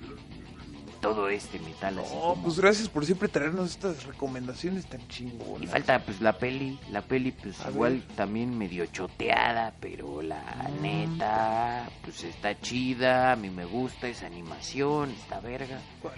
todo 1.05 1.29
este 1.29 1.59
metal 1.59 1.99
así 1.99 2.09
como- 2.09 2.43
pues 2.43 2.59
gracias 2.59 2.89
por 2.89 3.05
siempre 3.05 3.27
traernos 3.27 3.71
estas 3.71 4.05
recomendaciones 4.05 4.85
tan 4.87 5.07
chingonas. 5.07 5.61
Y 5.63 5.67
falta 5.67 5.99
pues 5.99 6.19
la 6.21 6.33
peli, 6.37 6.79
la 6.91 7.01
peli 7.01 7.31
pues 7.31 7.59
A 7.61 7.69
igual 7.69 7.93
ver. 7.99 8.15
también 8.15 8.57
medio 8.57 8.85
choteada, 8.87 9.73
pero 9.79 10.21
la 10.21 10.41
Mm. 10.77 10.81
neta 10.81 11.89
pues 12.03 12.23
está 12.23 12.59
chida, 12.59 13.31
a 13.31 13.35
mí 13.35 13.49
me 13.49 13.65
gusta 13.65 14.07
esa 14.07 14.25
animación, 14.27 15.11
está 15.11 15.39
verga. 15.39 15.79
¿Cuál? 16.01 16.15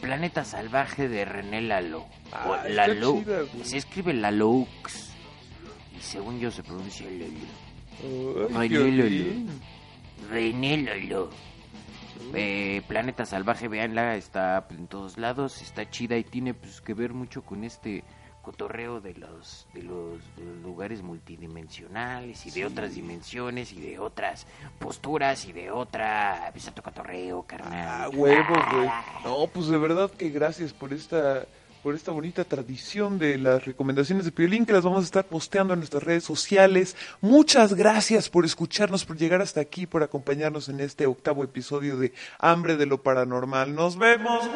Planeta 0.00 0.44
Salvaje 0.44 1.08
de 1.08 1.24
René 1.24 1.60
Lalo. 1.60 2.06
Ah, 2.32 2.64
Lalo. 2.68 3.22
Se 3.62 3.76
escribe 3.76 4.12
Laloux. 4.12 4.66
Y 5.96 6.00
según 6.02 6.40
yo 6.40 6.50
se 6.50 6.62
pronuncia 6.64 7.06
Lalo. 7.08 8.48
Ay, 8.50 8.56
Ay, 8.56 8.68
violín. 8.68 9.48
René 10.28 10.78
Lalo. 10.78 11.30
Eh, 12.34 12.82
Planeta 12.88 13.26
Salvaje, 13.26 13.68
véanla, 13.68 14.16
está 14.16 14.66
en 14.70 14.86
todos 14.86 15.18
lados, 15.18 15.60
está 15.62 15.88
chida 15.90 16.16
y 16.16 16.24
tiene 16.24 16.54
pues 16.54 16.80
que 16.80 16.94
ver 16.94 17.12
mucho 17.12 17.42
con 17.42 17.64
este 17.64 18.04
cotorreo 18.42 19.00
de 19.00 19.14
los 19.14 19.68
de 19.72 19.82
los, 19.82 20.18
de 20.36 20.44
los 20.44 20.56
lugares 20.62 21.00
multidimensionales 21.02 22.44
y 22.44 22.50
de 22.50 22.66
otras 22.66 22.94
dimensiones 22.94 23.72
y 23.72 23.80
de 23.80 24.00
otras 24.00 24.46
posturas 24.80 25.44
y 25.46 25.52
de 25.52 25.70
otra 25.70 26.50
pues 26.52 26.66
otro 26.68 26.82
cotorreo 26.82 27.44
carnal. 27.44 27.72
Ah, 27.72 28.08
huevo, 28.12 28.54
güey. 28.72 28.90
No, 29.24 29.46
pues 29.46 29.68
de 29.68 29.78
verdad 29.78 30.10
que 30.10 30.30
gracias 30.30 30.72
por 30.72 30.92
esta 30.92 31.46
por 31.82 31.94
esta 31.94 32.12
bonita 32.12 32.44
tradición 32.44 33.18
de 33.18 33.38
las 33.38 33.64
recomendaciones 33.64 34.24
de 34.24 34.32
Piolín 34.32 34.64
que 34.64 34.72
las 34.72 34.84
vamos 34.84 35.00
a 35.00 35.04
estar 35.04 35.24
posteando 35.24 35.74
en 35.74 35.80
nuestras 35.80 36.02
redes 36.02 36.24
sociales. 36.24 36.96
Muchas 37.20 37.74
gracias 37.74 38.28
por 38.28 38.44
escucharnos, 38.44 39.04
por 39.04 39.16
llegar 39.16 39.42
hasta 39.42 39.60
aquí, 39.60 39.86
por 39.86 40.02
acompañarnos 40.02 40.68
en 40.68 40.80
este 40.80 41.06
octavo 41.06 41.42
episodio 41.42 41.96
de 41.96 42.12
Hambre 42.38 42.76
de 42.76 42.86
lo 42.86 43.02
Paranormal. 43.02 43.74
Nos 43.74 43.98
vemos. 43.98 44.48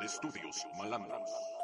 Estudios 0.00 0.66
malandros. 0.74 1.55